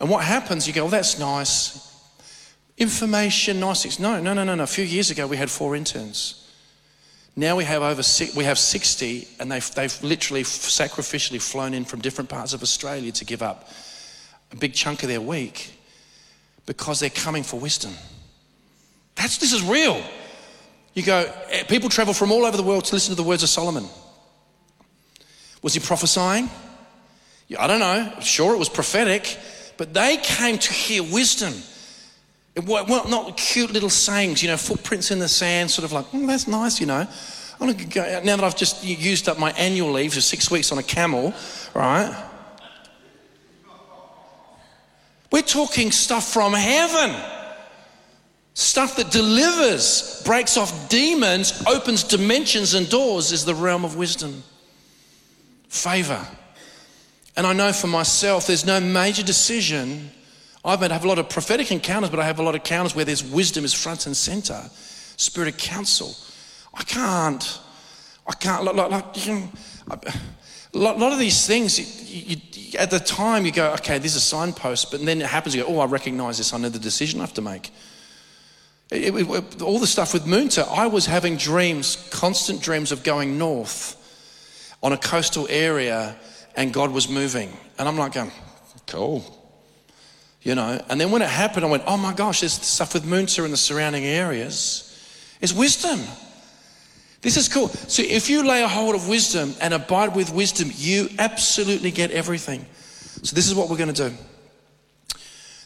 And 0.00 0.08
what 0.08 0.24
happens, 0.24 0.66
you 0.66 0.72
go, 0.72 0.82
well, 0.82 0.90
that's 0.90 1.18
nice. 1.18 1.84
Information, 2.76 3.58
nice. 3.58 3.98
No, 3.98 4.20
no, 4.20 4.32
no, 4.32 4.44
no, 4.44 4.54
no. 4.54 4.62
A 4.62 4.66
few 4.66 4.84
years 4.84 5.10
ago, 5.10 5.26
we 5.26 5.36
had 5.36 5.50
four 5.50 5.74
interns. 5.74 6.48
Now 7.34 7.56
we 7.56 7.64
have 7.64 7.82
over 7.82 8.02
six, 8.02 8.34
we 8.34 8.44
have 8.44 8.58
60, 8.58 9.28
and 9.38 9.50
they've, 9.50 9.74
they've 9.74 10.02
literally 10.02 10.42
sacrificially 10.42 11.40
flown 11.40 11.72
in 11.72 11.84
from 11.84 12.00
different 12.00 12.28
parts 12.28 12.52
of 12.52 12.62
Australia 12.62 13.12
to 13.12 13.24
give 13.24 13.42
up 13.42 13.70
a 14.50 14.56
big 14.56 14.74
chunk 14.74 15.02
of 15.04 15.08
their 15.08 15.20
week 15.20 15.72
because 16.66 16.98
they're 16.98 17.10
coming 17.10 17.44
for 17.44 17.60
wisdom. 17.60 17.92
That's, 19.14 19.38
this 19.38 19.52
is 19.52 19.62
real. 19.62 20.02
You 20.94 21.04
go, 21.04 21.32
eh, 21.50 21.62
people 21.64 21.88
travel 21.88 22.12
from 22.12 22.32
all 22.32 22.44
over 22.44 22.56
the 22.56 22.62
world 22.62 22.86
to 22.86 22.94
listen 22.94 23.14
to 23.14 23.22
the 23.22 23.28
words 23.28 23.44
of 23.44 23.48
Solomon. 23.48 23.86
Was 25.62 25.74
he 25.74 25.80
prophesying? 25.80 26.50
I 27.56 27.66
don't 27.66 27.80
know. 27.80 28.14
Sure, 28.20 28.52
it 28.52 28.58
was 28.58 28.68
prophetic. 28.68 29.38
But 29.78 29.94
they 29.94 30.18
came 30.18 30.58
to 30.58 30.72
hear 30.72 31.02
wisdom. 31.02 31.54
It 32.54 32.64
weren't 32.64 33.08
not 33.08 33.36
cute 33.36 33.70
little 33.72 33.88
sayings, 33.88 34.42
you 34.42 34.48
know, 34.48 34.56
footprints 34.56 35.10
in 35.10 35.20
the 35.20 35.28
sand, 35.28 35.70
sort 35.70 35.84
of 35.84 35.92
like, 35.92 36.04
oh, 36.12 36.26
that's 36.26 36.48
nice, 36.48 36.80
you 36.80 36.86
know. 36.86 37.06
I'm 37.60 37.72
gonna 37.72 37.84
go, 37.84 38.20
now 38.24 38.36
that 38.36 38.44
I've 38.44 38.56
just 38.56 38.84
used 38.84 39.28
up 39.28 39.38
my 39.38 39.52
annual 39.52 39.92
leave 39.92 40.14
for 40.14 40.20
six 40.20 40.50
weeks 40.50 40.70
on 40.70 40.78
a 40.78 40.82
camel, 40.82 41.32
right? 41.74 42.24
We're 45.30 45.42
talking 45.42 45.90
stuff 45.90 46.32
from 46.32 46.52
heaven. 46.52 47.14
Stuff 48.54 48.96
that 48.96 49.12
delivers, 49.12 50.20
breaks 50.24 50.56
off 50.56 50.88
demons, 50.88 51.62
opens 51.68 52.02
dimensions 52.02 52.74
and 52.74 52.88
doors 52.88 53.30
is 53.30 53.44
the 53.44 53.54
realm 53.54 53.84
of 53.84 53.96
wisdom. 53.96 54.42
Favor. 55.68 56.26
And 57.38 57.46
I 57.46 57.52
know 57.52 57.72
for 57.72 57.86
myself, 57.86 58.48
there's 58.48 58.66
no 58.66 58.80
major 58.80 59.22
decision. 59.22 60.10
I've 60.64 60.80
had 60.80 60.90
have 60.90 61.04
a 61.04 61.08
lot 61.08 61.20
of 61.20 61.28
prophetic 61.28 61.70
encounters, 61.70 62.10
but 62.10 62.18
I 62.18 62.24
have 62.24 62.40
a 62.40 62.42
lot 62.42 62.56
of 62.56 62.62
encounters 62.62 62.96
where 62.96 63.04
there's 63.04 63.22
wisdom 63.22 63.64
is 63.64 63.72
front 63.72 64.06
and 64.06 64.16
center, 64.16 64.60
spirit 65.16 65.48
of 65.48 65.56
counsel. 65.56 66.16
I 66.74 66.82
can't, 66.82 67.60
I 68.26 68.32
can't, 68.32 68.64
like, 68.64 68.90
like, 68.90 69.16
you 69.16 69.22
can, 69.22 69.52
a 69.88 70.78
lot 70.78 71.12
of 71.12 71.20
these 71.20 71.46
things, 71.46 71.78
you, 72.10 72.38
you, 72.52 72.76
at 72.76 72.90
the 72.90 72.98
time 72.98 73.46
you 73.46 73.52
go, 73.52 73.72
okay, 73.74 73.98
this 73.98 74.16
is 74.16 74.22
a 74.22 74.26
signpost, 74.26 74.90
but 74.90 75.04
then 75.04 75.20
it 75.22 75.28
happens, 75.28 75.54
you 75.54 75.62
go, 75.62 75.68
oh, 75.68 75.78
I 75.78 75.86
recognize 75.86 76.38
this, 76.38 76.52
I 76.52 76.58
know 76.58 76.70
the 76.70 76.80
decision 76.80 77.20
I 77.20 77.22
have 77.22 77.34
to 77.34 77.40
make. 77.40 77.70
It, 78.90 79.14
it, 79.14 79.30
it, 79.30 79.62
all 79.62 79.78
the 79.78 79.86
stuff 79.86 80.12
with 80.12 80.24
Moonta, 80.24 80.66
I 80.68 80.88
was 80.88 81.06
having 81.06 81.36
dreams, 81.36 82.08
constant 82.10 82.60
dreams 82.60 82.90
of 82.90 83.04
going 83.04 83.38
north 83.38 83.94
on 84.82 84.92
a 84.92 84.98
coastal 84.98 85.46
area 85.48 86.16
and 86.56 86.72
God 86.72 86.90
was 86.90 87.08
moving. 87.08 87.56
And 87.78 87.88
I'm 87.88 87.96
like, 87.96 88.12
going, 88.12 88.32
cool. 88.86 89.24
You 90.42 90.54
know, 90.54 90.82
and 90.88 91.00
then 91.00 91.10
when 91.10 91.22
it 91.22 91.28
happened, 91.28 91.64
I 91.64 91.68
went, 91.68 91.84
oh 91.86 91.96
my 91.96 92.14
gosh, 92.14 92.40
there's 92.40 92.52
stuff 92.52 92.94
with 92.94 93.04
Moonta 93.04 93.44
in 93.44 93.50
the 93.50 93.56
surrounding 93.56 94.04
areas. 94.04 94.84
It's 95.40 95.52
wisdom. 95.52 96.00
This 97.20 97.36
is 97.36 97.48
cool. 97.48 97.68
So 97.68 98.02
if 98.02 98.30
you 98.30 98.46
lay 98.46 98.62
a 98.62 98.68
hold 98.68 98.94
of 98.94 99.08
wisdom 99.08 99.54
and 99.60 99.74
abide 99.74 100.14
with 100.14 100.32
wisdom, 100.32 100.70
you 100.74 101.08
absolutely 101.18 101.90
get 101.90 102.12
everything. 102.12 102.64
So 103.22 103.34
this 103.34 103.48
is 103.48 103.54
what 103.54 103.68
we're 103.68 103.76
going 103.76 103.92
to 103.92 104.10
do. 104.10 104.16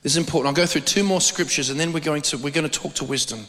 This 0.03 0.13
is 0.13 0.17
important. 0.17 0.49
I'll 0.49 0.63
go 0.63 0.67
through 0.67 0.81
two 0.81 1.05
more 1.05 1.21
scriptures 1.21 1.71
and 1.71 1.79
then 1.79 1.93
we're 1.93 2.01
going 2.01 2.23
to 2.23 2.39
we're 2.39 2.51
going 2.51 2.69
to 2.69 2.81
talk 2.81 2.95
to 2.95 3.05
wisdom. 3.05 3.47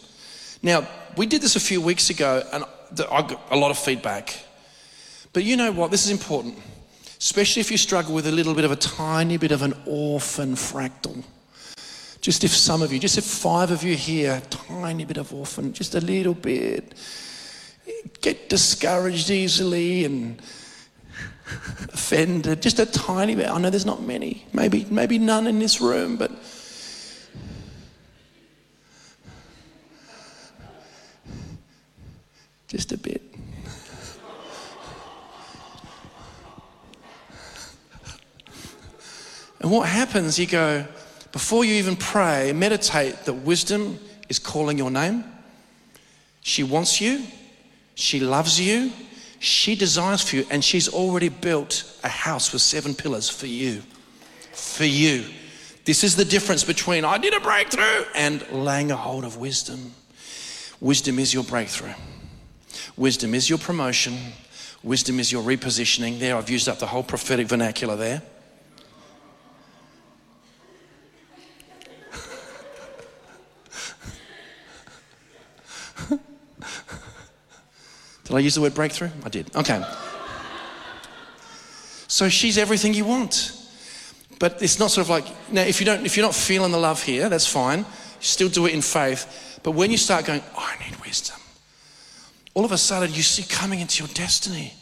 Now, 0.61 0.87
we 1.17 1.25
did 1.25 1.41
this 1.41 1.55
a 1.55 1.59
few 1.59 1.81
weeks 1.81 2.09
ago 2.09 2.43
and 2.51 2.65
I 3.09 3.21
got 3.21 3.41
a 3.49 3.55
lot 3.55 3.71
of 3.71 3.79
feedback. 3.79 4.37
But 5.31 5.45
you 5.45 5.57
know 5.57 5.71
what? 5.71 5.89
This 5.89 6.05
is 6.05 6.11
important 6.11 6.59
especially 7.23 7.61
if 7.61 7.71
you 7.71 7.77
struggle 7.77 8.13
with 8.13 8.27
a 8.27 8.31
little 8.31 8.53
bit 8.53 8.65
of 8.65 8.71
a 8.71 8.75
tiny 8.75 9.37
bit 9.37 9.53
of 9.53 9.61
an 9.61 9.73
orphan 9.85 10.55
fractal. 10.55 11.23
Just 12.19 12.43
if 12.43 12.51
some 12.51 12.81
of 12.81 12.91
you, 12.91 12.99
just 12.99 13.17
if 13.17 13.23
five 13.23 13.71
of 13.71 13.81
you 13.81 13.95
here, 13.95 14.41
tiny 14.49 15.05
bit 15.05 15.15
of 15.15 15.33
orphan, 15.33 15.71
just 15.71 15.95
a 15.95 16.01
little 16.01 16.33
bit, 16.33 16.93
get 18.19 18.49
discouraged 18.49 19.29
easily 19.29 20.03
and 20.03 20.41
offended, 21.93 22.61
just 22.61 22.79
a 22.79 22.85
tiny 22.85 23.35
bit. 23.35 23.49
I 23.49 23.57
know 23.57 23.69
there's 23.69 23.85
not 23.85 24.03
many, 24.03 24.45
maybe, 24.51 24.85
maybe 24.89 25.17
none 25.17 25.47
in 25.47 25.59
this 25.59 25.79
room, 25.79 26.17
but. 26.17 26.29
Just 32.67 32.91
a 32.91 32.97
bit. 32.97 33.32
And 39.63 39.71
what 39.71 39.87
happens, 39.87 40.37
you 40.37 40.45
go, 40.45 40.85
before 41.31 41.63
you 41.65 41.75
even 41.75 41.95
pray, 41.95 42.51
meditate 42.51 43.23
that 43.25 43.33
wisdom 43.33 43.97
is 44.27 44.37
calling 44.37 44.77
your 44.77 44.91
name. 44.91 45.23
She 46.41 46.63
wants 46.63 46.99
you, 46.99 47.23
she 47.95 48.19
loves 48.19 48.59
you, 48.59 48.91
she 49.39 49.75
desires 49.75 50.21
for 50.21 50.35
you, 50.35 50.45
and 50.51 50.63
she's 50.63 50.89
already 50.89 51.29
built 51.29 51.97
a 52.03 52.09
house 52.09 52.51
with 52.51 52.61
seven 52.61 52.93
pillars 52.93 53.29
for 53.29 53.47
you. 53.47 53.81
For 54.51 54.83
you. 54.83 55.25
This 55.85 56.03
is 56.03 56.17
the 56.17 56.25
difference 56.25 56.65
between 56.65 57.05
I 57.05 57.17
did 57.17 57.33
a 57.33 57.39
breakthrough 57.39 58.03
and 58.15 58.45
laying 58.51 58.91
a 58.91 58.97
hold 58.97 59.23
of 59.23 59.37
wisdom. 59.37 59.93
Wisdom 60.81 61.19
is 61.19 61.33
your 61.33 61.43
breakthrough. 61.45 61.93
Wisdom 62.97 63.33
is 63.33 63.49
your 63.49 63.59
promotion. 63.59 64.17
Wisdom 64.83 65.21
is 65.21 65.31
your 65.31 65.41
repositioning. 65.41 66.19
There, 66.19 66.35
I've 66.35 66.49
used 66.49 66.67
up 66.67 66.79
the 66.79 66.87
whole 66.87 67.03
prophetic 67.03 67.47
vernacular 67.47 67.95
there. 67.95 68.21
Did 78.33 78.39
I 78.39 78.41
use 78.41 78.55
the 78.55 78.61
word 78.61 78.73
breakthrough? 78.73 79.11
I 79.23 79.29
did. 79.29 79.55
Okay. 79.55 79.79
So 82.07 82.29
she's 82.29 82.57
everything 82.57 82.95
you 82.95 83.05
want. 83.05 83.55
But 84.39 84.59
it's 84.59 84.79
not 84.79 84.89
sort 84.89 85.05
of 85.05 85.09
like 85.11 85.51
now 85.51 85.61
if 85.61 85.79
you 85.79 85.85
don't 85.85 86.03
if 86.03 86.17
you're 86.17 86.25
not 86.25 86.33
feeling 86.33 86.71
the 86.71 86.79
love 86.79 87.03
here, 87.03 87.29
that's 87.29 87.45
fine. 87.45 87.79
You 87.79 87.85
still 88.21 88.49
do 88.49 88.65
it 88.65 88.73
in 88.73 88.81
faith. 88.81 89.59
But 89.61 89.71
when 89.73 89.91
you 89.91 89.97
start 89.97 90.25
going, 90.25 90.41
oh, 90.57 90.73
I 90.75 90.83
need 90.83 90.99
wisdom, 91.01 91.39
all 92.55 92.65
of 92.65 92.71
a 92.71 92.77
sudden 92.77 93.13
you 93.13 93.21
see 93.21 93.43
coming 93.43 93.81
into 93.81 94.03
your 94.03 94.11
destiny. 94.15 94.73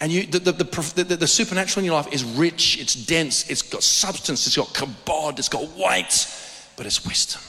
And 0.00 0.10
you, 0.10 0.26
the, 0.26 0.40
the, 0.40 0.52
the, 0.52 1.16
the, 1.16 1.26
supernatural 1.28 1.82
in 1.82 1.84
your 1.84 1.94
life 1.94 2.12
is 2.12 2.24
rich, 2.24 2.76
it's 2.80 2.96
dense, 2.96 3.48
it's 3.48 3.62
got 3.62 3.84
substance, 3.84 4.46
it's 4.48 4.56
got 4.56 4.66
kabod, 4.74 5.38
it's 5.38 5.48
got 5.48 5.62
weight, 5.78 6.28
but 6.76 6.86
it's 6.86 7.06
wisdom. 7.06 7.40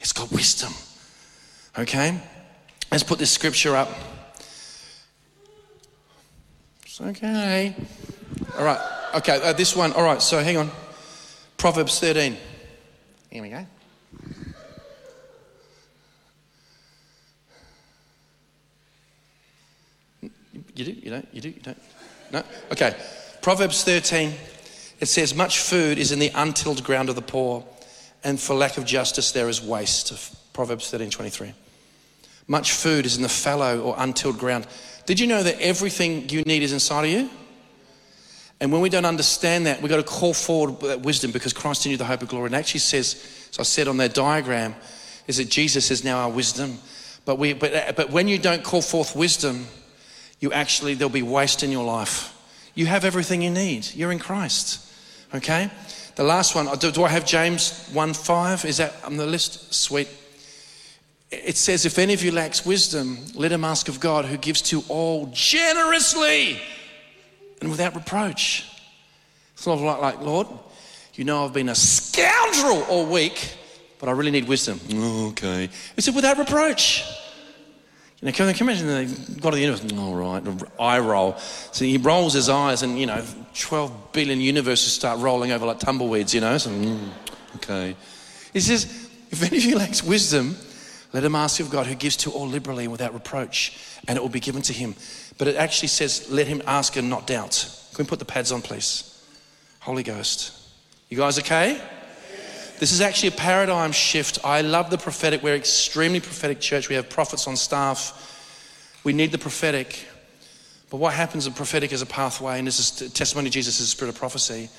It's 0.00 0.12
got 0.12 0.32
wisdom. 0.32 0.72
Okay? 1.78 2.18
Let's 2.90 3.04
put 3.04 3.18
this 3.18 3.30
scripture 3.30 3.76
up. 3.76 3.90
Okay. 7.02 7.74
All 8.58 8.64
right. 8.64 8.80
Okay, 9.14 9.40
uh, 9.42 9.52
this 9.52 9.74
one. 9.74 9.92
All 9.92 10.04
right, 10.04 10.22
so 10.22 10.42
hang 10.42 10.56
on. 10.56 10.70
Proverbs 11.56 11.98
13. 12.00 12.36
Here 13.30 13.42
we 13.42 13.48
go. 13.48 13.66
You 20.74 20.84
do? 20.84 20.92
You 20.92 21.10
don't? 21.10 21.28
You 21.32 21.40
do? 21.40 21.48
You 21.48 21.60
don't? 21.62 21.82
No? 22.32 22.42
Okay. 22.72 22.94
Proverbs 23.42 23.84
13, 23.84 24.34
it 25.00 25.06
says, 25.06 25.34
Much 25.34 25.58
food 25.58 25.98
is 25.98 26.12
in 26.12 26.18
the 26.18 26.30
untilled 26.34 26.84
ground 26.84 27.08
of 27.08 27.14
the 27.14 27.22
poor, 27.22 27.64
and 28.22 28.38
for 28.38 28.54
lack 28.54 28.76
of 28.76 28.84
justice 28.84 29.32
there 29.32 29.48
is 29.48 29.62
waste. 29.62 30.12
Proverbs 30.52 30.90
13, 30.90 31.10
23. 31.10 31.54
Much 32.46 32.72
food 32.72 33.06
is 33.06 33.16
in 33.16 33.22
the 33.22 33.28
fallow 33.28 33.80
or 33.80 33.94
untilled 33.96 34.38
ground. 34.38 34.66
Did 35.10 35.18
you 35.18 35.26
know 35.26 35.42
that 35.42 35.60
everything 35.60 36.28
you 36.28 36.42
need 36.42 36.62
is 36.62 36.72
inside 36.72 37.02
of 37.02 37.10
you? 37.10 37.28
And 38.60 38.70
when 38.70 38.80
we 38.80 38.88
don't 38.88 39.04
understand 39.04 39.66
that, 39.66 39.82
we've 39.82 39.90
got 39.90 39.96
to 39.96 40.04
call 40.04 40.32
forward 40.32 40.78
that 40.82 41.00
wisdom 41.00 41.32
because 41.32 41.52
Christ 41.52 41.84
in 41.84 41.90
you, 41.90 41.98
the 41.98 42.04
hope 42.04 42.22
of 42.22 42.28
glory. 42.28 42.46
And 42.46 42.54
actually 42.54 42.78
says, 42.78 43.48
as 43.50 43.58
I 43.58 43.64
said 43.64 43.88
on 43.88 43.96
that 43.96 44.14
diagram, 44.14 44.76
is 45.26 45.38
that 45.38 45.50
Jesus 45.50 45.90
is 45.90 46.04
now 46.04 46.18
our 46.20 46.30
wisdom. 46.30 46.78
But, 47.24 47.38
we, 47.38 47.54
but, 47.54 47.74
uh, 47.74 47.92
but 47.96 48.10
when 48.10 48.28
you 48.28 48.38
don't 48.38 48.62
call 48.62 48.82
forth 48.82 49.16
wisdom, 49.16 49.66
you 50.38 50.52
actually, 50.52 50.94
there'll 50.94 51.10
be 51.10 51.22
waste 51.22 51.64
in 51.64 51.72
your 51.72 51.84
life. 51.84 52.32
You 52.76 52.86
have 52.86 53.04
everything 53.04 53.42
you 53.42 53.50
need. 53.50 53.92
You're 53.92 54.12
in 54.12 54.20
Christ. 54.20 54.94
Okay? 55.34 55.72
The 56.14 56.22
last 56.22 56.54
one, 56.54 56.68
uh, 56.68 56.76
do, 56.76 56.92
do 56.92 57.02
I 57.02 57.08
have 57.08 57.26
James 57.26 57.88
1 57.88 58.14
5? 58.14 58.64
Is 58.64 58.76
that 58.76 58.94
on 59.04 59.16
the 59.16 59.26
list? 59.26 59.74
Sweet. 59.74 60.06
It 61.30 61.56
says, 61.56 61.86
if 61.86 61.98
any 61.98 62.12
of 62.12 62.24
you 62.24 62.32
lacks 62.32 62.66
wisdom, 62.66 63.18
let 63.34 63.52
him 63.52 63.64
ask 63.64 63.88
of 63.88 64.00
God 64.00 64.24
who 64.24 64.36
gives 64.36 64.62
to 64.62 64.82
all 64.88 65.30
generously 65.32 66.60
and 67.60 67.70
without 67.70 67.94
reproach. 67.94 68.66
It's 69.54 69.66
not 69.66 69.78
like, 69.78 70.00
like, 70.00 70.20
Lord, 70.20 70.48
you 71.14 71.24
know 71.24 71.44
I've 71.44 71.52
been 71.52 71.68
a 71.68 71.74
scoundrel 71.74 72.82
all 72.84 73.06
week, 73.06 73.54
but 73.98 74.08
I 74.08 74.12
really 74.12 74.30
need 74.30 74.48
wisdom. 74.48 74.80
okay. 75.30 75.68
He 75.94 76.00
said, 76.00 76.14
without 76.14 76.38
reproach. 76.38 77.04
You 78.20 78.26
know, 78.26 78.32
can, 78.32 78.48
you 78.48 78.54
imagine 78.60 78.86
the 78.86 79.40
God 79.40 79.50
of 79.50 79.54
the 79.54 79.60
universe? 79.60 79.92
All 79.98 80.14
right, 80.14 80.42
eye 80.78 80.98
roll. 80.98 81.36
So 81.72 81.84
he 81.84 81.96
rolls 81.96 82.34
his 82.34 82.48
eyes, 82.48 82.82
and 82.82 82.98
you 82.98 83.06
know, 83.06 83.24
12 83.58 84.12
billion 84.12 84.40
universes 84.40 84.92
start 84.92 85.20
rolling 85.20 85.52
over 85.52 85.64
like 85.64 85.78
tumbleweeds. 85.78 86.34
You 86.34 86.40
know, 86.40 86.58
so, 86.58 86.70
mm, 86.70 87.08
okay. 87.56 87.96
He 88.52 88.60
says, 88.60 88.84
if 89.30 89.42
any 89.42 89.58
of 89.58 89.64
you 89.64 89.76
lacks 89.76 90.02
wisdom, 90.02 90.56
let 91.12 91.24
him 91.24 91.34
ask 91.34 91.60
of 91.60 91.70
God, 91.70 91.86
who 91.86 91.94
gives 91.94 92.16
to 92.18 92.30
all 92.30 92.46
liberally 92.46 92.84
and 92.84 92.92
without 92.92 93.12
reproach, 93.14 93.78
and 94.06 94.16
it 94.16 94.20
will 94.20 94.28
be 94.28 94.40
given 94.40 94.62
to 94.62 94.72
him. 94.72 94.94
But 95.38 95.48
it 95.48 95.56
actually 95.56 95.88
says, 95.88 96.30
let 96.30 96.46
him 96.46 96.62
ask 96.66 96.96
and 96.96 97.10
not 97.10 97.26
doubt. 97.26 97.68
Can 97.94 98.04
we 98.04 98.08
put 98.08 98.18
the 98.18 98.24
pads 98.24 98.52
on, 98.52 98.62
please? 98.62 99.24
Holy 99.80 100.02
Ghost. 100.02 100.52
You 101.08 101.16
guys 101.16 101.38
okay? 101.38 101.80
This 102.78 102.92
is 102.92 103.00
actually 103.00 103.30
a 103.30 103.32
paradigm 103.32 103.92
shift. 103.92 104.38
I 104.44 104.62
love 104.62 104.88
the 104.88 104.98
prophetic. 104.98 105.42
We're 105.42 105.56
extremely 105.56 106.20
prophetic 106.20 106.60
church. 106.60 106.88
We 106.88 106.94
have 106.94 107.10
prophets 107.10 107.46
on 107.46 107.56
staff. 107.56 109.00
We 109.04 109.12
need 109.12 109.32
the 109.32 109.38
prophetic. 109.38 110.06
But 110.88 110.96
what 110.96 111.12
happens 111.14 111.46
in 111.46 111.52
prophetic 111.52 111.92
is 111.92 112.02
a 112.02 112.06
pathway, 112.06 112.58
and 112.58 112.66
this 112.66 112.78
is 112.78 113.12
testimony 113.12 113.48
of 113.48 113.52
Jesus 113.52 113.80
is 113.80 113.88
spirit 113.88 114.10
of 114.10 114.18
prophecy. 114.18 114.70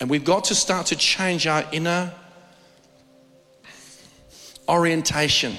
And 0.00 0.08
we've 0.08 0.24
got 0.24 0.44
to 0.44 0.54
start 0.54 0.86
to 0.86 0.96
change 0.96 1.46
our 1.46 1.64
inner 1.72 2.12
orientation. 4.68 5.56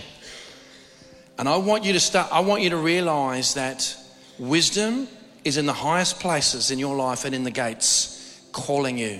And 1.38 1.50
I 1.50 1.58
want 1.58 1.84
you 1.84 1.94
to 1.94 2.00
start, 2.00 2.32
I 2.32 2.42
want 2.42 2.62
you 2.62 2.70
to 2.72 2.78
realize 2.78 3.56
that 3.56 3.96
wisdom 4.38 5.08
is 5.44 5.58
in 5.58 5.66
the 5.66 5.74
highest 5.74 6.20
places 6.20 6.72
in 6.72 6.80
your 6.80 6.96
life 6.96 7.26
and 7.26 7.36
in 7.36 7.44
the 7.44 7.52
gates 7.52 8.42
calling 8.52 8.98
you. 8.98 9.20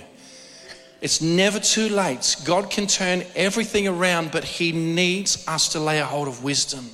It's 1.00 1.20
never 1.20 1.60
too 1.60 1.88
late. 1.90 2.36
God 2.44 2.70
can 2.70 2.86
turn 2.86 3.24
everything 3.36 3.86
around, 3.86 4.30
but 4.32 4.42
He 4.42 4.72
needs 4.72 5.46
us 5.46 5.68
to 5.70 5.80
lay 5.80 6.00
a 6.00 6.04
hold 6.04 6.28
of 6.28 6.42
wisdom. 6.42 6.88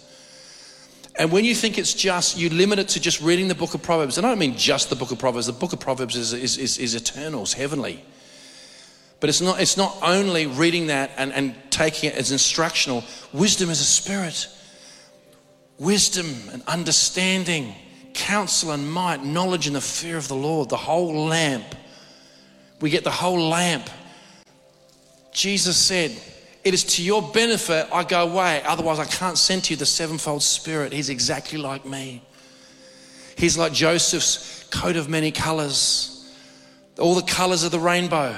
And 1.16 1.30
when 1.30 1.44
you 1.44 1.54
think 1.54 1.78
it's 1.78 1.94
just, 1.94 2.38
you 2.38 2.48
limit 2.50 2.78
it 2.78 2.88
to 2.88 3.00
just 3.00 3.20
reading 3.20 3.46
the 3.46 3.54
book 3.54 3.74
of 3.74 3.82
Proverbs. 3.82 4.16
And 4.16 4.26
I 4.26 4.30
don't 4.30 4.38
mean 4.38 4.56
just 4.56 4.90
the 4.90 4.96
book 4.96 5.12
of 5.12 5.18
Proverbs, 5.18 5.46
the 5.46 5.52
book 5.52 5.72
of 5.72 5.78
Proverbs 5.78 6.16
is, 6.16 6.32
is, 6.32 6.56
is, 6.56 6.78
is 6.78 6.94
eternal, 6.94 7.42
it's 7.42 7.52
heavenly. 7.52 8.02
But 9.20 9.28
it's 9.28 9.40
not, 9.40 9.60
it's 9.60 9.76
not 9.76 9.96
only 10.02 10.46
reading 10.46 10.86
that 10.88 11.10
and, 11.16 11.32
and 11.32 11.54
taking 11.70 12.10
it 12.10 12.16
as 12.16 12.32
instructional. 12.32 13.04
Wisdom 13.32 13.70
is 13.70 13.80
a 13.80 13.84
spirit. 13.84 14.48
Wisdom 15.78 16.34
and 16.52 16.62
understanding, 16.66 17.74
counsel 18.14 18.72
and 18.72 18.90
might, 18.90 19.22
knowledge 19.22 19.66
and 19.66 19.76
the 19.76 19.80
fear 19.80 20.16
of 20.16 20.28
the 20.28 20.34
Lord, 20.34 20.68
the 20.68 20.76
whole 20.76 21.26
lamp. 21.26 21.64
We 22.80 22.90
get 22.90 23.04
the 23.04 23.10
whole 23.10 23.48
lamp 23.48 23.88
Jesus 25.32 25.76
said, 25.76 26.12
It 26.64 26.74
is 26.74 26.84
to 26.96 27.02
your 27.02 27.22
benefit 27.22 27.88
I 27.92 28.04
go 28.04 28.28
away, 28.28 28.62
otherwise, 28.64 28.98
I 28.98 29.04
can't 29.04 29.38
send 29.38 29.64
to 29.64 29.72
you 29.72 29.76
the 29.76 29.86
sevenfold 29.86 30.42
Spirit. 30.42 30.92
He's 30.92 31.08
exactly 31.08 31.58
like 31.58 31.86
me. 31.86 32.22
He's 33.36 33.56
like 33.56 33.72
Joseph's 33.72 34.64
coat 34.70 34.96
of 34.96 35.08
many 35.08 35.30
colors, 35.30 36.30
all 36.98 37.14
the 37.14 37.22
colors 37.22 37.62
of 37.64 37.70
the 37.70 37.78
rainbow, 37.78 38.36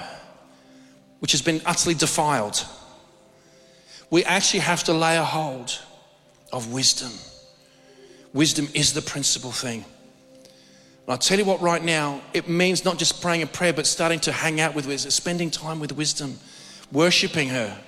which 1.23 1.31
has 1.31 1.41
been 1.41 1.63
utterly 1.65 1.95
defiled. 1.95 2.67
We 4.11 4.25
actually 4.25 4.59
have 4.61 4.83
to 4.85 4.93
lay 4.93 5.17
a 5.17 5.23
hold 5.23 5.79
of 6.53 6.73
wisdom. 6.73 7.13
Wisdom 8.33 8.69
is 8.75 8.93
the 8.93 9.03
principal 9.03 9.53
thing. 9.53 9.85
And 10.43 11.07
I'll 11.07 11.19
tell 11.19 11.39
you 11.39 11.45
what, 11.45 11.63
right 11.63 11.83
now, 11.83 12.21
it 12.35 12.49
means 12.49 12.85
not 12.85 12.99
just 12.99 13.23
praying 13.23 13.43
a 13.43 13.47
prayer, 13.47 13.73
but 13.73 13.87
starting 13.87 14.19
to 14.21 14.33
hang 14.33 14.61
out 14.61 14.75
with 14.75 14.85
wisdom, 14.85 15.13
spending 15.13 15.49
time 15.49 15.79
with 15.79 15.93
wisdom 15.93 16.41
worshiping 16.91 17.51
her. 17.51 17.79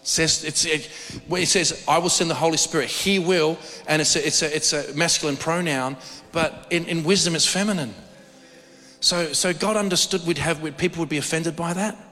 It 0.00 0.08
says 0.08 0.42
it, 0.42 0.90
it 1.30 1.48
says 1.48 1.84
I 1.86 1.98
will 1.98 2.08
send 2.08 2.30
the 2.30 2.34
Holy 2.34 2.56
Spirit. 2.56 2.88
He 2.88 3.18
will, 3.18 3.58
and 3.86 4.00
it's 4.00 4.16
a, 4.16 4.26
it's 4.26 4.40
a, 4.40 4.56
it's 4.56 4.72
a 4.72 4.94
masculine 4.94 5.36
pronoun, 5.36 5.98
but 6.32 6.66
in, 6.70 6.86
in 6.86 7.04
wisdom 7.04 7.34
it's 7.34 7.46
feminine. 7.46 7.94
So 9.00 9.34
so 9.34 9.52
God 9.52 9.76
understood 9.76 10.26
we'd 10.26 10.38
have 10.38 10.62
people 10.78 11.00
would 11.00 11.10
be 11.10 11.18
offended 11.18 11.54
by 11.54 11.74
that. 11.74 12.07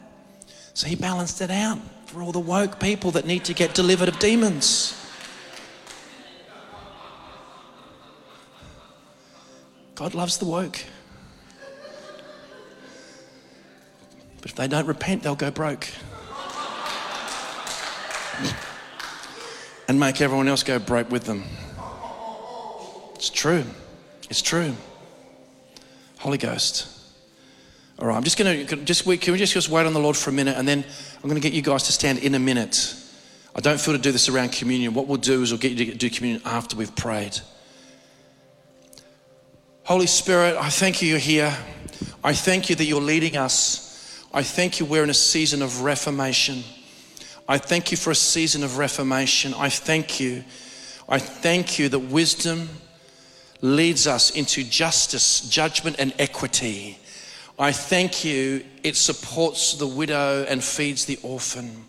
So 0.77 0.87
He 0.89 0.95
balanced 0.95 1.41
it 1.41 1.51
out 1.51 1.79
for 2.05 2.21
all 2.21 2.33
the 2.33 2.39
woke 2.39 2.79
people 2.79 3.11
that 3.13 3.25
need 3.25 3.47
to 3.47 3.55
get 3.55 3.73
delivered 3.73 4.11
of 4.11 4.19
demons. 4.19 4.93
God 9.95 10.13
loves 10.13 10.37
the 10.37 10.45
woke. 10.45 10.85
But 14.43 14.51
if 14.51 14.55
they 14.55 14.69
don't 14.69 14.87
repent, 14.87 15.23
they'll 15.23 15.35
go 15.35 15.51
broke. 15.51 15.89
and 19.89 19.99
make 19.99 20.21
everyone 20.21 20.47
else 20.47 20.63
go 20.63 20.79
broke 20.79 21.11
with 21.11 21.25
them. 21.25 21.45
It's 23.15 23.31
true. 23.31 23.65
It's 24.29 24.43
true. 24.43 24.75
Holy 26.19 26.37
Ghost. 26.37 26.96
All 27.99 28.07
right, 28.07 28.17
I'm 28.17 28.25
just 28.25 28.39
going 28.39 28.67
to 28.67 28.77
just 28.77 29.07
wait. 29.07 29.21
Can 29.21 29.33
we 29.33 29.39
just, 29.39 29.55
just 29.55 29.69
wait 29.69 29.87
on 29.87 29.95
the 29.95 30.01
Lord 30.01 30.17
for 30.17 30.31
a 30.31 30.33
minute, 30.33 30.57
and 30.59 30.69
then 30.69 30.85
I'm 31.17 31.29
going 31.29 31.41
to 31.41 31.41
get 31.41 31.55
you 31.55 31.63
guys 31.63 31.85
to 31.85 31.93
stand 31.93 32.19
in 32.19 32.35
a 32.35 32.39
minute. 32.39 32.95
I 33.55 33.61
don't 33.61 33.81
feel 33.81 33.95
to 33.95 34.01
do 34.01 34.13
this 34.13 34.29
around 34.29 34.53
communion. 34.53 34.93
What 34.93 35.07
we'll 35.07 35.17
do 35.17 35.43
is 35.43 35.51
we'll 35.51 35.61
get 35.61 35.73
you 35.73 35.87
to 35.87 35.95
do 35.95 36.11
communion 36.11 36.43
after 36.45 36.77
we've 36.77 36.95
prayed. 36.95 37.39
Holy 39.85 40.07
Spirit, 40.07 40.57
I 40.57 40.69
thank 40.69 41.01
you 41.01 41.09
you're 41.09 41.19
here. 41.19 41.57
I 42.23 42.35
thank 42.35 42.69
you 42.69 42.77
that 42.77 42.85
you're 42.85 43.01
leading 43.01 43.37
us 43.37 43.87
I 44.37 44.43
thank 44.43 44.79
you 44.79 44.85
we're 44.85 45.03
in 45.03 45.09
a 45.09 45.15
season 45.15 45.63
of 45.63 45.81
reformation. 45.81 46.63
I 47.49 47.57
thank 47.57 47.91
you 47.91 47.97
for 47.97 48.11
a 48.11 48.15
season 48.15 48.65
of 48.65 48.77
reformation. 48.77 49.55
I 49.55 49.71
thank 49.71 50.21
you. 50.21 50.45
I 51.09 51.19
thank 51.19 51.79
you 51.79 51.89
that 51.89 51.99
wisdom 51.99 52.69
leads 53.63 54.07
us 54.07 54.29
into 54.29 54.63
justice, 54.63 55.49
judgment, 55.49 55.97
and 55.99 56.13
equity. 56.19 56.99
I 57.59 57.73
thank 57.73 58.23
you, 58.23 58.65
it 58.83 58.97
supports 58.97 59.75
the 59.75 59.87
widow 59.87 60.45
and 60.47 60.63
feeds 60.63 61.07
the 61.07 61.19
orphan. 61.23 61.85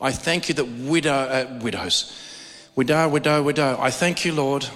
I 0.00 0.12
thank 0.12 0.48
you 0.48 0.54
that 0.56 0.66
widow, 0.66 1.12
uh, 1.12 1.58
widows, 1.62 2.12
widow, 2.76 3.08
widow, 3.08 3.42
widow. 3.42 3.78
I 3.80 3.90
thank 3.90 4.26
you, 4.26 4.34
Lord. 4.34 4.66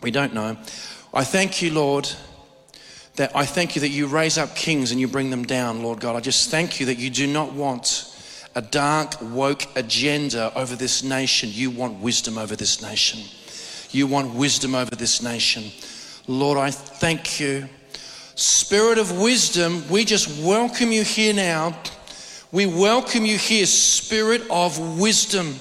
We 0.00 0.12
don't 0.12 0.32
know. 0.32 0.56
I 1.12 1.24
thank 1.24 1.60
you, 1.60 1.72
Lord, 1.72 2.08
that 3.16 3.34
I 3.34 3.44
thank 3.44 3.74
you 3.74 3.80
that 3.80 3.88
you 3.88 4.06
raise 4.06 4.38
up 4.38 4.54
kings 4.54 4.92
and 4.92 5.00
you 5.00 5.08
bring 5.08 5.30
them 5.30 5.42
down, 5.42 5.82
Lord 5.82 5.98
God. 5.98 6.14
I 6.14 6.20
just 6.20 6.50
thank 6.50 6.78
you 6.78 6.86
that 6.86 6.98
you 6.98 7.10
do 7.10 7.26
not 7.26 7.52
want 7.52 8.14
a 8.54 8.62
dark, 8.62 9.14
woke 9.20 9.66
agenda 9.76 10.52
over 10.56 10.76
this 10.76 11.02
nation. 11.02 11.50
You 11.52 11.70
want 11.70 11.98
wisdom 11.98 12.38
over 12.38 12.54
this 12.54 12.80
nation. 12.80 13.20
You 13.90 14.06
want 14.06 14.34
wisdom 14.34 14.76
over 14.76 14.94
this 14.94 15.20
nation. 15.20 15.64
Lord, 16.28 16.58
I 16.58 16.70
thank 16.70 17.40
you. 17.40 17.68
Spirit 18.38 18.98
of 18.98 19.18
wisdom, 19.18 19.82
we 19.88 20.04
just 20.04 20.44
welcome 20.44 20.92
you 20.92 21.02
here 21.02 21.34
now. 21.34 21.76
We 22.52 22.66
welcome 22.66 23.26
you 23.26 23.36
here, 23.36 23.66
Spirit 23.66 24.42
of 24.48 25.00
wisdom. 25.00 25.56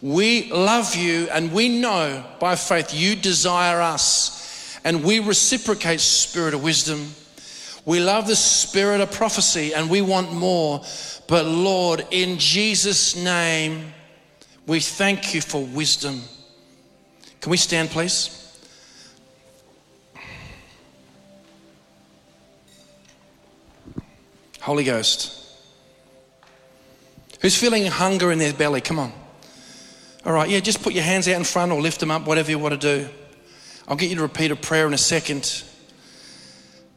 We 0.00 0.50
love 0.50 0.94
you 0.94 1.28
and 1.30 1.52
we 1.52 1.68
know 1.68 2.24
by 2.40 2.56
faith 2.56 2.94
you 2.94 3.14
desire 3.14 3.78
us 3.82 4.80
and 4.84 5.04
we 5.04 5.18
reciprocate 5.18 6.00
spirit 6.00 6.54
of 6.54 6.62
wisdom. 6.62 7.14
We 7.84 8.00
love 8.00 8.26
the 8.26 8.36
spirit 8.36 9.02
of 9.02 9.12
prophecy 9.12 9.74
and 9.74 9.90
we 9.90 10.00
want 10.00 10.32
more. 10.32 10.82
But 11.28 11.44
Lord, 11.44 12.06
in 12.10 12.38
Jesus' 12.38 13.16
name, 13.16 13.92
we 14.66 14.80
thank 14.80 15.34
you 15.34 15.42
for 15.42 15.62
wisdom. 15.62 16.22
Can 17.42 17.50
we 17.50 17.58
stand, 17.58 17.90
please? 17.90 18.43
Holy 24.64 24.82
Ghost. 24.82 25.46
Who's 27.42 27.54
feeling 27.54 27.84
hunger 27.84 28.32
in 28.32 28.38
their 28.38 28.54
belly? 28.54 28.80
Come 28.80 28.98
on. 28.98 29.12
All 30.24 30.32
right, 30.32 30.48
yeah, 30.48 30.60
just 30.60 30.82
put 30.82 30.94
your 30.94 31.02
hands 31.02 31.28
out 31.28 31.36
in 31.36 31.44
front 31.44 31.70
or 31.70 31.82
lift 31.82 32.00
them 32.00 32.10
up, 32.10 32.26
whatever 32.26 32.50
you 32.50 32.58
want 32.58 32.80
to 32.80 32.80
do. 32.80 33.06
I'll 33.86 33.96
get 33.96 34.08
you 34.08 34.16
to 34.16 34.22
repeat 34.22 34.50
a 34.52 34.56
prayer 34.56 34.86
in 34.86 34.94
a 34.94 34.98
second. 34.98 35.64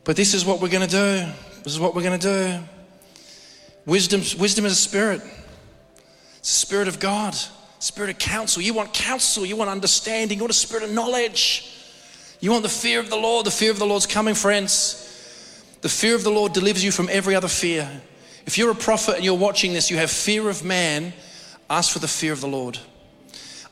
But 0.05 0.15
this 0.15 0.33
is 0.33 0.45
what 0.45 0.61
we're 0.61 0.69
going 0.69 0.87
to 0.87 0.89
do. 0.89 1.29
This 1.63 1.73
is 1.73 1.77
what 1.77 1.93
we're 1.93 2.03
going 2.03 2.17
to 2.17 2.57
do. 2.57 2.63
Wisdom, 3.85 4.21
wisdom 4.39 4.63
is 4.63 4.71
a 4.71 4.75
spirit. 4.75 5.21
It's 6.37 6.61
the 6.61 6.65
spirit 6.67 6.87
of 6.87 7.01
God, 7.01 7.35
spirit 7.79 8.11
of 8.11 8.17
counsel. 8.17 8.61
You 8.61 8.75
want 8.75 8.93
counsel, 8.93 9.45
you 9.45 9.57
want 9.57 9.69
understanding, 9.69 10.37
you 10.37 10.43
want 10.45 10.51
a 10.51 10.53
spirit 10.53 10.85
of 10.85 10.91
knowledge. 10.91 11.69
You 12.39 12.49
want 12.51 12.63
the 12.63 12.69
fear 12.69 13.01
of 13.01 13.09
the 13.09 13.17
Lord. 13.17 13.45
The 13.45 13.51
fear 13.51 13.71
of 13.71 13.79
the 13.79 13.85
Lord's 13.85 14.05
coming, 14.05 14.35
friends. 14.35 15.03
The 15.87 15.93
fear 15.93 16.15
of 16.15 16.25
the 16.25 16.31
Lord 16.31 16.51
delivers 16.51 16.83
you 16.83 16.91
from 16.91 17.07
every 17.09 17.33
other 17.33 17.47
fear. 17.47 17.89
If 18.45 18.57
you're 18.57 18.71
a 18.71 18.75
prophet 18.75 19.15
and 19.15 19.23
you're 19.23 19.37
watching 19.37 19.71
this, 19.71 19.89
you 19.89 19.95
have 19.95 20.11
fear 20.11 20.49
of 20.49 20.61
man, 20.61 21.13
ask 21.69 21.93
for 21.93 21.99
the 21.99 22.09
fear 22.09 22.33
of 22.33 22.41
the 22.41 22.47
Lord. 22.49 22.77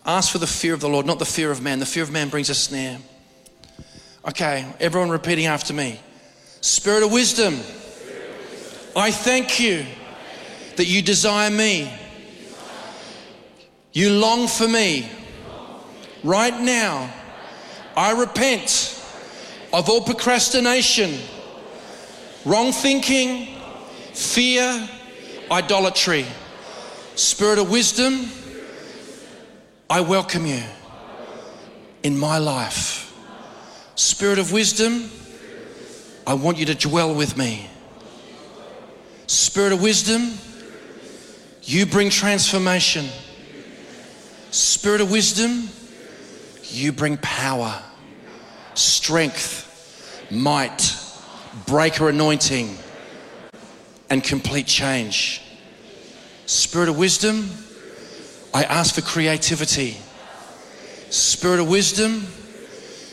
Ask 0.05 0.32
for 0.32 0.38
the 0.38 0.47
fear 0.47 0.74
of 0.74 0.80
the 0.80 0.88
Lord, 0.88 1.05
not 1.05 1.20
the 1.20 1.26
fear 1.26 1.51
of 1.51 1.61
man. 1.61 1.80
The 1.80 1.86
fear 1.86 2.03
of 2.03 2.11
man 2.11 2.30
brings 2.30 2.49
a 2.49 2.55
snare. 2.55 2.99
Okay, 4.30 4.66
everyone 4.80 5.09
repeating 5.09 5.47
after 5.47 5.74
me. 5.74 5.99
Spirit 6.61 7.03
of 7.03 7.11
wisdom, 7.11 7.55
I 8.95 9.11
thank 9.11 9.59
you 9.59 9.86
that 10.78 10.86
you 10.86 11.01
desire 11.01 11.51
me. 11.51 11.91
You 13.91 14.11
long 14.11 14.47
for 14.47 14.70
me. 14.70 15.09
Right 16.24 16.57
now, 16.61 17.13
I 17.97 18.18
repent 18.18 19.03
of 19.74 19.89
all 19.89 19.99
procrastination, 19.99 21.20
wrong 22.45 22.71
thinking, 22.71 23.47
fear, 24.13 24.87
idolatry. 25.51 26.25
Spirit 27.15 27.59
of 27.59 27.69
wisdom, 27.71 28.29
I 29.89 30.01
welcome 30.01 30.45
you 30.45 30.63
in 32.03 32.17
my 32.17 32.37
life. 32.37 33.13
Spirit 33.95 34.37
of 34.37 34.51
wisdom, 34.51 35.09
I 36.27 36.33
want 36.33 36.57
you 36.57 36.65
to 36.67 36.75
dwell 36.75 37.15
with 37.15 37.37
me. 37.37 37.69
Spirit 39.27 39.73
of 39.73 39.81
wisdom, 39.81 40.37
you 41.63 41.85
bring 41.85 42.09
transformation. 42.09 43.07
Spirit 44.51 45.01
of 45.01 45.09
wisdom, 45.09 45.69
you 46.63 46.91
bring 46.91 47.17
power, 47.17 47.81
strength, 48.73 50.27
might, 50.29 50.95
breaker 51.67 52.09
anointing, 52.09 52.77
and 54.09 54.23
complete 54.23 54.67
change. 54.67 55.41
Spirit 56.45 56.89
of 56.89 56.97
wisdom, 56.97 57.49
I 58.53 58.63
ask 58.63 58.95
for 58.95 59.01
creativity. 59.01 59.97
Spirit 61.09 61.59
of 61.59 61.69
wisdom, 61.69 62.27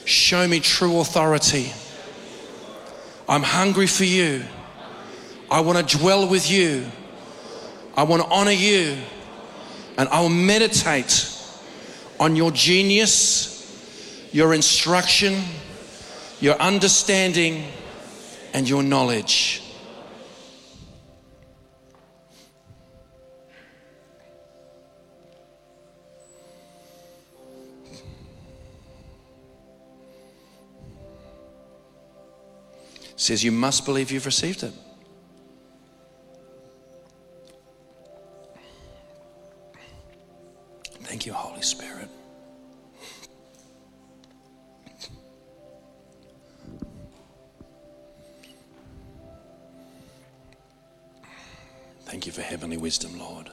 show 0.05 0.47
me 0.47 0.61
true 0.61 0.99
authority. 1.01 1.73
I'm 3.29 3.43
hungry 3.43 3.87
for 3.87 4.05
you. 4.05 4.43
I 5.51 5.61
want 5.61 5.89
to 5.89 5.99
dwell 5.99 6.29
with 6.29 6.51
you. 6.51 6.85
I 7.97 8.03
want 8.03 8.23
to 8.23 8.29
honor 8.29 8.51
you. 8.51 8.97
And 9.97 10.09
I 10.09 10.21
will 10.21 10.29
meditate 10.29 11.29
on 12.19 12.37
your 12.37 12.51
genius, 12.51 14.29
your 14.33 14.55
instruction, 14.55 15.43
your 16.41 16.57
understanding, 16.57 17.65
and 18.53 18.69
your 18.69 18.83
knowledge. 18.83 19.63
says 33.23 33.45
you 33.45 33.53
must 33.53 33.85
believe 33.85 34.11
you've 34.11 34.27
received 34.27 34.65
it. 34.65 34.73
Thank 41.05 41.25
you, 41.25 41.33
Holy 41.33 41.63
Spirit. 41.63 42.09
Thank 52.13 52.27
you 52.27 52.33
for 52.33 52.43
heavenly 52.43 52.77
wisdom, 52.77 53.19
Lord. 53.19 53.49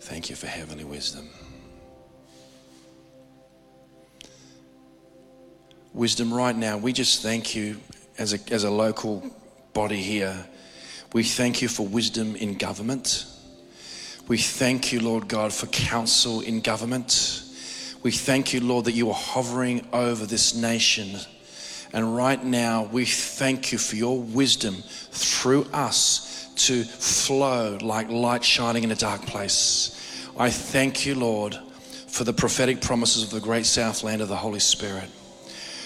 Thank 0.00 0.30
you 0.30 0.36
for 0.36 0.46
heavenly 0.46 0.84
wisdom. 0.84 1.28
wisdom 5.92 6.32
right 6.32 6.56
now. 6.56 6.78
We 6.78 6.94
just 6.94 7.22
thank 7.22 7.54
you 7.54 7.76
as 8.16 8.32
a, 8.32 8.38
as 8.50 8.64
a 8.64 8.70
local 8.70 9.22
body 9.74 10.00
here. 10.00 10.34
We 11.12 11.24
thank 11.24 11.60
you 11.60 11.68
for 11.68 11.86
wisdom 11.86 12.34
in 12.36 12.56
government. 12.56 13.26
We 14.26 14.38
thank 14.38 14.90
you, 14.90 15.00
Lord 15.00 15.28
God, 15.28 15.52
for 15.52 15.66
counsel 15.66 16.40
in 16.40 16.62
government. 16.62 17.42
We 18.02 18.12
thank 18.12 18.54
you, 18.54 18.60
Lord, 18.60 18.86
that 18.86 18.92
you 18.92 19.10
are 19.10 19.14
hovering 19.14 19.86
over 19.92 20.24
this 20.24 20.54
nation. 20.54 21.20
And 21.92 22.16
right 22.16 22.42
now, 22.42 22.84
we 22.84 23.04
thank 23.04 23.72
you 23.72 23.76
for 23.76 23.96
your 23.96 24.22
wisdom 24.22 24.76
through 25.10 25.64
us 25.74 26.27
to 26.58 26.84
flow 26.84 27.78
like 27.80 28.10
light 28.10 28.44
shining 28.44 28.84
in 28.84 28.90
a 28.90 28.96
dark 28.96 29.22
place. 29.22 29.94
I 30.38 30.50
thank 30.50 31.06
you, 31.06 31.14
Lord, 31.14 31.56
for 32.06 32.24
the 32.24 32.32
prophetic 32.32 32.80
promises 32.80 33.22
of 33.22 33.30
the 33.30 33.40
great 33.40 33.66
southland 33.66 34.22
of 34.22 34.28
the 34.28 34.36
Holy 34.36 34.60
Spirit. 34.60 35.08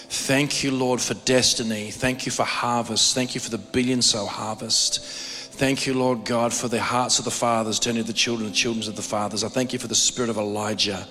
Thank 0.09 0.63
you, 0.63 0.73
Lord, 0.73 1.01
for 1.01 1.15
destiny. 1.15 1.91
Thank 1.91 2.27
you 2.27 2.33
for 2.33 2.45
harvest. 2.45 3.15
Thank 3.15 3.35
you 3.35 3.41
for 3.41 3.51
the 3.51 3.59
billion 3.59 4.03
soul 4.03 4.27
harvest. 4.27 5.42
Thank 5.53 5.87
you, 5.87 5.93
Lord 5.93 6.25
God, 6.25 6.53
for 6.53 6.69
the 6.69 6.81
hearts 6.81 7.19
of 7.19 7.27
the 7.27 7.31
fathers 7.31 7.79
turning 7.79 8.03
to 8.03 8.07
the 8.07 8.15
children, 8.15 8.49
the 8.49 8.55
children 8.55 8.89
of 8.89 8.97
the 8.97 9.03
fathers. 9.03 9.45
I 9.45 9.49
thank 9.49 9.75
you 9.75 9.79
for 9.79 9.87
the 9.87 9.95
spirit 9.95 10.31
of 10.31 10.39
Elijah. 10.39 11.07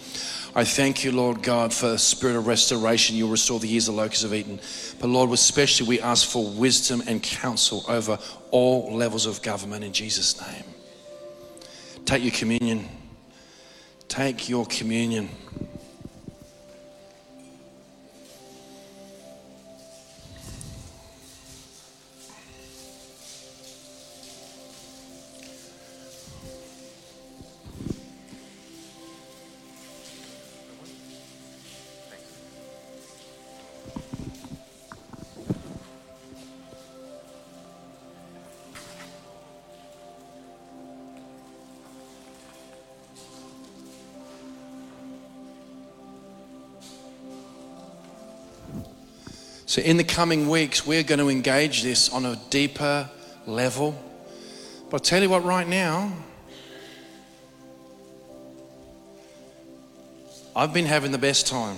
I 0.56 0.66
thank 0.66 1.04
you, 1.04 1.12
Lord 1.12 1.44
God, 1.44 1.72
for 1.72 1.90
the 1.90 2.00
spirit 2.00 2.36
of 2.36 2.48
restoration. 2.48 3.16
You'll 3.16 3.30
restore 3.30 3.60
the 3.60 3.68
years 3.68 3.86
the 3.86 3.92
locusts 3.92 4.24
have 4.24 4.34
eaten. 4.34 4.60
But 5.00 5.08
Lord, 5.08 5.30
especially 5.30 5.88
we 5.88 6.02
ask 6.02 6.28
for 6.28 6.46
wisdom 6.50 7.04
and 7.06 7.22
counsel 7.22 7.86
over 7.88 8.18
all 8.50 8.94
levels 8.94 9.28
of 9.28 9.44
government 9.44 9.84
in 9.84 9.94
Jesus' 9.94 10.42
name. 10.42 10.64
Take 12.04 12.24
your 12.24 12.34
communion. 12.34 12.90
Take 14.08 14.50
your 14.50 14.66
communion. 14.66 15.30
So, 49.72 49.82
in 49.82 49.96
the 49.96 50.04
coming 50.04 50.50
weeks, 50.50 50.86
we're 50.86 51.02
going 51.02 51.20
to 51.20 51.30
engage 51.30 51.82
this 51.82 52.10
on 52.10 52.26
a 52.26 52.36
deeper 52.50 53.10
level. 53.46 53.98
But 54.90 54.96
I'll 54.96 55.00
tell 55.00 55.22
you 55.22 55.30
what, 55.30 55.46
right 55.46 55.66
now, 55.66 56.12
I've 60.54 60.74
been 60.74 60.88
having 60.88 61.14
the 61.14 61.18
best 61.18 61.48
time. 61.48 61.78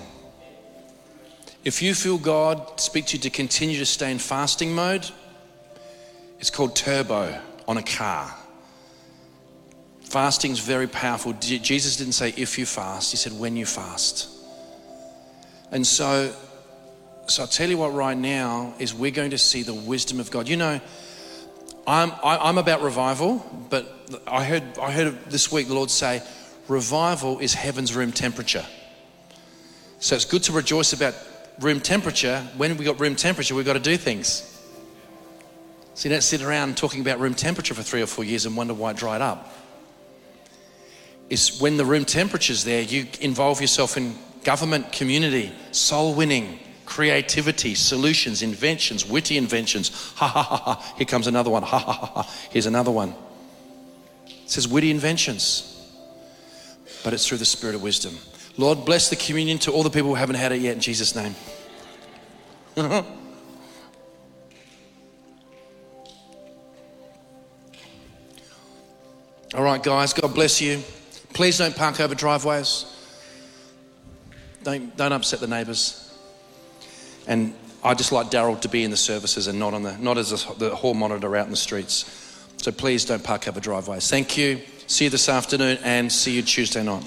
If 1.63 1.83
you 1.83 1.93
feel 1.93 2.17
God 2.17 2.79
speak 2.79 3.05
to 3.05 3.17
you 3.17 3.21
to 3.21 3.29
continue 3.29 3.77
to 3.77 3.85
stay 3.85 4.11
in 4.11 4.17
fasting 4.17 4.73
mode, 4.73 5.07
it's 6.39 6.49
called 6.49 6.75
turbo 6.75 7.39
on 7.67 7.77
a 7.77 7.83
car. 7.83 8.35
Fasting 10.01 10.49
is 10.49 10.57
very 10.57 10.87
powerful. 10.87 11.33
Jesus 11.33 11.97
didn't 11.97 12.13
say 12.13 12.33
if 12.37 12.57
you 12.57 12.65
fast, 12.65 13.11
he 13.11 13.17
said 13.17 13.33
when 13.33 13.55
you 13.55 13.67
fast. 13.67 14.29
And 15.69 15.85
so 15.85 16.33
so 17.27 17.43
I'll 17.43 17.47
tell 17.47 17.69
you 17.69 17.77
what, 17.77 17.93
right 17.93 18.17
now, 18.17 18.73
is 18.79 18.93
we're 18.93 19.11
going 19.11 19.31
to 19.31 19.37
see 19.37 19.63
the 19.63 19.73
wisdom 19.73 20.19
of 20.19 20.29
God. 20.29 20.47
You 20.47 20.57
know, 20.57 20.81
I'm, 21.87 22.11
I, 22.23 22.37
I'm 22.37 22.57
about 22.57 22.81
revival, 22.81 23.45
but 23.69 23.87
I 24.27 24.43
heard, 24.43 24.63
I 24.77 24.91
heard 24.91 25.29
this 25.29 25.51
week 25.51 25.67
the 25.67 25.73
Lord 25.73 25.89
say, 25.89 26.21
revival 26.67 27.39
is 27.39 27.53
heaven's 27.53 27.95
room 27.95 28.11
temperature. 28.11 28.65
So 29.99 30.15
it's 30.15 30.25
good 30.25 30.43
to 30.43 30.51
rejoice 30.51 30.93
about 30.93 31.15
room 31.59 31.79
temperature. 31.79 32.45
When 32.57 32.77
we 32.77 32.85
got 32.85 32.99
room 32.99 33.15
temperature, 33.15 33.55
we've 33.55 33.65
got 33.65 33.73
to 33.73 33.79
do 33.79 33.97
things. 33.97 34.49
So 35.95 36.09
you 36.09 36.15
don't 36.15 36.21
sit 36.21 36.41
around 36.41 36.75
talking 36.75 37.01
about 37.01 37.19
room 37.19 37.35
temperature 37.35 37.73
for 37.73 37.83
three 37.83 38.01
or 38.01 38.07
four 38.07 38.25
years 38.25 38.45
and 38.45 38.57
wonder 38.57 38.73
why 38.73 38.91
it 38.91 38.97
dried 38.97 39.21
up. 39.21 39.53
It's 41.29 41.61
when 41.61 41.77
the 41.77 41.85
room 41.85 42.05
temperature's 42.05 42.63
there, 42.63 42.81
you 42.81 43.07
involve 43.21 43.61
yourself 43.61 43.95
in 43.95 44.15
government, 44.43 44.91
community, 44.91 45.51
soul 45.71 46.13
winning, 46.15 46.59
creativity, 46.85 47.75
solutions, 47.75 48.41
inventions, 48.41 49.05
witty 49.05 49.37
inventions. 49.37 49.89
Ha 50.15 50.27
ha 50.27 50.43
ha 50.43 50.57
ha. 50.57 50.93
Here 50.97 51.05
comes 51.05 51.27
another 51.27 51.49
one. 51.49 51.63
Ha 51.73 51.79
ha 51.79 51.93
ha 51.93 52.05
ha. 52.05 52.33
Here's 52.51 52.65
another 52.65 52.91
one. 52.91 53.15
It 54.27 54.49
says 54.49 54.67
witty 54.67 54.91
inventions, 54.91 55.69
but 57.03 57.13
it's 57.13 57.27
through 57.27 57.39
the 57.39 57.45
spirit 57.45 57.75
of 57.75 57.81
wisdom. 57.81 58.17
Lord, 58.57 58.85
bless 58.85 59.09
the 59.09 59.15
communion 59.15 59.57
to 59.59 59.71
all 59.71 59.83
the 59.83 59.89
people 59.89 60.09
who 60.09 60.15
haven't 60.15 60.35
had 60.35 60.51
it 60.51 60.61
yet 60.61 60.75
in 60.75 60.81
Jesus' 60.81 61.15
name. 61.15 61.35
All 69.55 69.63
right, 69.63 69.81
guys, 69.83 70.13
God 70.13 70.33
bless 70.33 70.59
you. 70.59 70.81
Please 71.33 71.59
don't 71.59 71.75
park 71.75 71.99
over 71.99 72.15
driveways. 72.15 72.85
Don't, 74.63 74.95
don't 74.97 75.11
upset 75.11 75.39
the 75.39 75.47
neighbours. 75.47 76.12
And 77.27 77.53
I 77.83 77.93
just 77.93 78.11
like 78.11 78.27
Daryl 78.31 78.59
to 78.61 78.69
be 78.69 78.83
in 78.83 78.91
the 78.91 78.97
services 78.97 79.47
and 79.47 79.59
not 79.59 79.73
on 79.73 79.83
the 79.83 79.97
not 79.97 80.17
as 80.17 80.31
a, 80.31 80.53
the 80.55 80.75
hall 80.75 80.93
monitor 80.93 81.35
out 81.35 81.45
in 81.45 81.51
the 81.51 81.57
streets. 81.57 82.05
So 82.57 82.71
please 82.71 83.05
don't 83.05 83.23
park 83.23 83.47
over 83.47 83.59
driveways. 83.59 84.09
Thank 84.09 84.37
you. 84.37 84.61
See 84.87 85.05
you 85.05 85.09
this 85.09 85.27
afternoon 85.27 85.79
and 85.83 86.11
see 86.11 86.35
you 86.35 86.41
Tuesday 86.41 86.83
night. 86.83 87.03